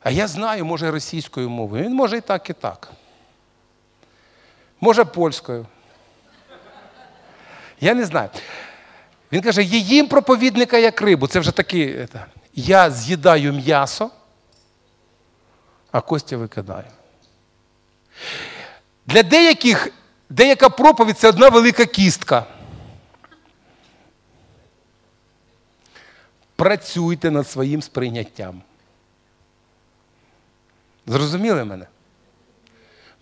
А 0.00 0.10
я 0.10 0.28
знаю, 0.28 0.64
може, 0.64 0.90
російською 0.90 1.50
мовою. 1.50 1.84
Він 1.84 1.94
може 1.94 2.16
і 2.16 2.20
так, 2.20 2.50
і 2.50 2.52
так. 2.52 2.90
Може, 4.80 5.04
польською. 5.04 5.66
Я 7.80 7.94
не 7.94 8.04
знаю. 8.04 8.28
Він 9.32 9.42
каже, 9.42 9.62
їм 9.62 10.08
проповідника 10.08 10.78
як 10.78 11.02
рибу. 11.02 11.26
Це 11.26 11.40
вже 11.40 11.52
такі. 11.52 12.08
Я 12.54 12.90
з'їдаю 12.90 13.52
м'ясо, 13.52 14.10
а 15.92 16.00
Костя 16.00 16.36
викидає. 16.36 16.90
Для 19.06 19.22
деяких 19.22 19.88
деяка 20.30 20.68
проповідь 20.68 21.18
це 21.18 21.28
одна 21.28 21.48
велика 21.48 21.86
кістка. 21.86 22.46
Працюйте 26.56 27.30
над 27.30 27.48
своїм 27.48 27.82
сприйняттям. 27.82 28.62
Зрозуміли 31.06 31.64
мене? 31.64 31.86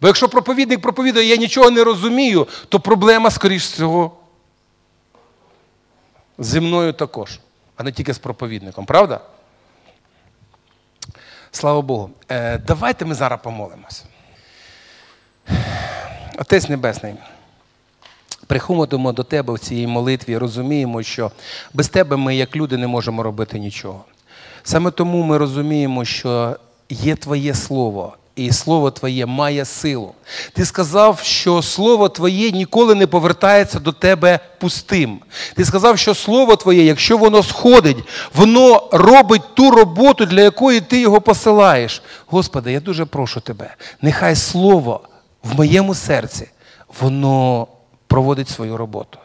Бо 0.01 0.07
якщо 0.07 0.28
проповідник 0.28 0.80
проповідує, 0.80 1.26
я 1.26 1.36
нічого 1.36 1.70
не 1.70 1.84
розумію, 1.84 2.49
то 2.68 2.80
проблема, 2.80 3.30
скоріш 3.30 3.64
всього, 3.64 4.16
зі 6.38 6.61
мною 6.61 6.92
також, 6.92 7.40
а 7.76 7.82
не 7.82 7.92
тільки 7.92 8.14
з 8.14 8.18
проповідником, 8.18 8.86
правда? 8.86 9.20
Слава 11.51 11.82
Богу. 11.82 12.11
Е, 12.28 12.59
Давайте 12.59 13.05
ми 13.05 13.14
зараз 13.14 13.40
помолимося. 13.42 14.05
Отець 16.38 16.68
Небесний, 16.68 17.14
приходимо 18.47 19.12
до 19.12 19.22
Тебе 19.22 19.55
в 19.55 19.59
цій 19.59 19.86
молитві, 19.86 20.38
розуміємо, 20.38 21.03
що 21.03 21.30
без 21.72 21.88
Тебе 21.88 22.16
ми, 22.16 22.36
як 22.36 22.57
люди, 22.57 22.76
не 22.76 22.86
можемо 22.86 23.22
робити 23.22 23.59
нічого. 23.59 24.05
Саме 24.62 24.90
тому 24.90 25.22
ми 25.22 25.38
розуміємо, 25.38 26.05
що 26.05 26.57
є 26.90 27.16
Твоє 27.16 27.55
Слово, 27.55 28.16
і 28.36 28.53
Слово 28.53 28.90
Твоє 28.90 29.26
має 29.26 29.64
силу. 29.64 30.12
Ти 30.53 30.64
сказав, 30.64 31.20
що 31.20 31.62
Слово 31.62 32.09
Твоє 32.09 32.51
ніколи 32.51 32.95
не 32.95 33.07
повертається 33.07 33.78
до 33.78 33.92
Тебе 33.92 34.40
пустим. 34.61 35.20
Ти 35.55 35.64
сказав, 35.64 35.99
що 35.99 36.14
Слово 36.14 36.57
Твоє, 36.57 36.84
якщо 36.84 37.18
воно 37.18 37.42
сходить, 37.42 37.97
воно 38.34 38.88
робить 38.92 39.55
ту 39.55 39.70
роботу, 39.70 40.26
для 40.26 40.40
якої 40.40 40.80
ти 40.80 41.01
його 41.01 41.20
посилаєш. 41.20 42.03
Господи, 42.26 42.72
я 42.72 42.80
дуже 42.80 43.05
прошу 43.05 43.40
Тебе, 43.40 43.74
нехай 44.03 44.36
Слово 44.36 45.01
в 45.45 45.57
моєму 45.57 45.95
серці, 45.95 46.49
воно 47.01 47.66
проводить 48.07 48.49
свою 48.49 48.76
роботу. 48.76 49.18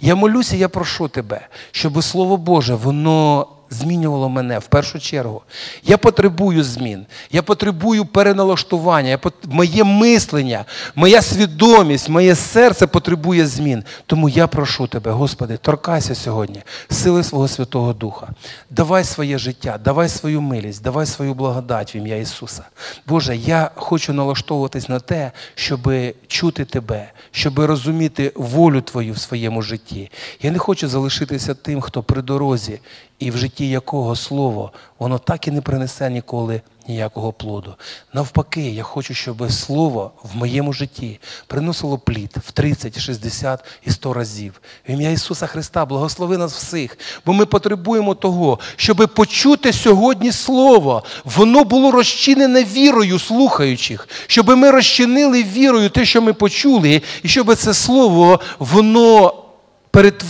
Я 0.00 0.14
молюся, 0.14 0.56
я 0.56 0.68
прошу 0.68 1.08
тебе, 1.08 1.48
щоб 1.70 2.04
Слово 2.04 2.36
Боже, 2.36 2.74
воно 2.74 3.46
змінювало 3.72 4.28
мене 4.28 4.58
в 4.58 4.66
першу 4.66 4.98
чергу. 4.98 5.42
Я 5.84 5.98
потребую 5.98 6.64
змін, 6.64 7.06
я 7.32 7.42
потребую 7.42 8.04
переналаштування, 8.04 9.08
я 9.08 9.18
пот... 9.18 9.34
моє 9.48 9.84
мислення, 9.84 10.64
моя 10.94 11.22
свідомість, 11.22 12.08
моє 12.08 12.34
серце 12.34 12.86
потребує 12.86 13.46
змін. 13.46 13.84
Тому 14.06 14.28
я 14.28 14.46
прошу 14.46 14.86
тебе, 14.86 15.10
Господи, 15.10 15.56
торкайся 15.56 16.14
сьогодні, 16.14 16.62
сили 16.90 17.24
свого 17.24 17.48
Святого 17.48 17.92
Духа. 17.92 18.28
Давай 18.70 19.04
своє 19.04 19.38
життя, 19.38 19.78
давай 19.84 20.08
свою 20.08 20.40
милість, 20.40 20.82
давай 20.82 21.06
свою 21.06 21.34
благодать 21.34 21.94
в 21.94 21.96
ім'я 21.96 22.16
Ісуса. 22.16 22.64
Боже, 23.06 23.36
я 23.36 23.70
хочу 23.74 24.12
налаштовуватись 24.12 24.88
на 24.88 25.00
те, 25.00 25.32
щоб 25.54 25.92
чути 26.26 26.64
Тебе, 26.64 27.10
щоб 27.30 27.58
розуміти 27.58 28.32
волю 28.34 28.80
Твою 28.80 29.12
в 29.12 29.18
своєму 29.18 29.62
житті. 29.62 30.10
Я 30.42 30.50
не 30.50 30.58
хочу 30.58 30.88
залишитися 30.88 31.54
тим, 31.54 31.80
хто 31.80 32.02
при 32.02 32.22
дорозі 32.22 32.80
і 33.22 33.30
в 33.30 33.36
житті 33.36 33.68
якого 33.68 34.16
слово, 34.16 34.72
воно 34.98 35.18
так 35.18 35.48
і 35.48 35.50
не 35.50 35.60
принесе 35.60 36.10
ніколи 36.10 36.60
ніякого 36.88 37.32
плоду. 37.32 37.74
Навпаки, 38.12 38.70
я 38.70 38.82
хочу, 38.82 39.14
щоб 39.14 39.52
слово 39.52 40.10
в 40.22 40.36
моєму 40.36 40.72
житті 40.72 41.20
приносило 41.46 41.98
плід 41.98 42.36
в 42.46 42.50
30, 42.50 43.00
60 43.00 43.64
і 43.86 43.90
100 43.90 44.12
разів. 44.12 44.60
В 44.88 44.90
ім'я 44.90 45.10
Ісуса 45.10 45.46
Христа, 45.46 45.84
благослови 45.84 46.38
нас 46.38 46.52
всіх, 46.52 46.98
бо 47.26 47.32
ми 47.32 47.46
потребуємо 47.46 48.14
того, 48.14 48.58
щоб 48.76 49.08
почути 49.14 49.72
сьогодні 49.72 50.32
Слово. 50.32 51.02
Воно 51.24 51.64
було 51.64 51.90
розчинене 51.90 52.64
вірою 52.64 53.18
слухаючих, 53.18 54.08
щоб 54.26 54.48
ми 54.48 54.70
розчинили 54.70 55.42
вірою 55.42 55.90
те, 55.90 56.04
що 56.04 56.22
ми 56.22 56.32
почули, 56.32 57.02
і 57.22 57.28
щоб 57.28 57.54
це 57.54 57.74
слово, 57.74 58.40
воно 58.58 59.41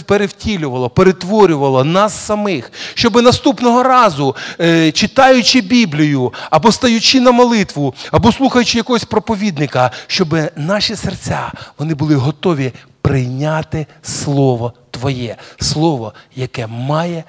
перевтілювало, 0.06 0.90
перетворювало 0.90 1.84
нас 1.84 2.24
самих, 2.24 2.72
щоб 2.94 3.22
наступного 3.22 3.82
разу, 3.82 4.36
е, 4.60 4.92
читаючи 4.92 5.60
Біблію, 5.60 6.32
або 6.50 6.72
стаючи 6.72 7.20
на 7.20 7.30
молитву, 7.30 7.94
або 8.10 8.32
слухаючи 8.32 8.78
якогось 8.78 9.04
проповідника, 9.04 9.90
щоб 10.06 10.36
наші 10.56 10.96
серця 10.96 11.52
вони 11.78 11.94
були 11.94 12.14
готові 12.14 12.72
прийняти 13.02 13.86
Слово 14.02 14.72
Твоє, 14.90 15.36
Слово, 15.60 16.12
яке 16.36 16.66
має 16.66 17.24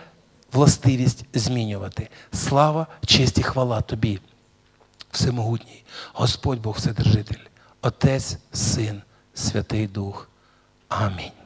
властивість 0.53 1.25
змінювати. 1.33 2.09
Слава, 2.33 2.87
честь 3.05 3.37
і 3.37 3.43
хвала 3.43 3.81
Тобі, 3.81 4.19
Всемогутній, 5.11 5.83
Господь 6.13 6.61
Бог 6.61 6.77
Вседержитель, 6.77 7.43
Отець, 7.81 8.37
Син, 8.53 9.01
Святий 9.33 9.87
Дух. 9.87 10.29
Амінь. 10.89 11.42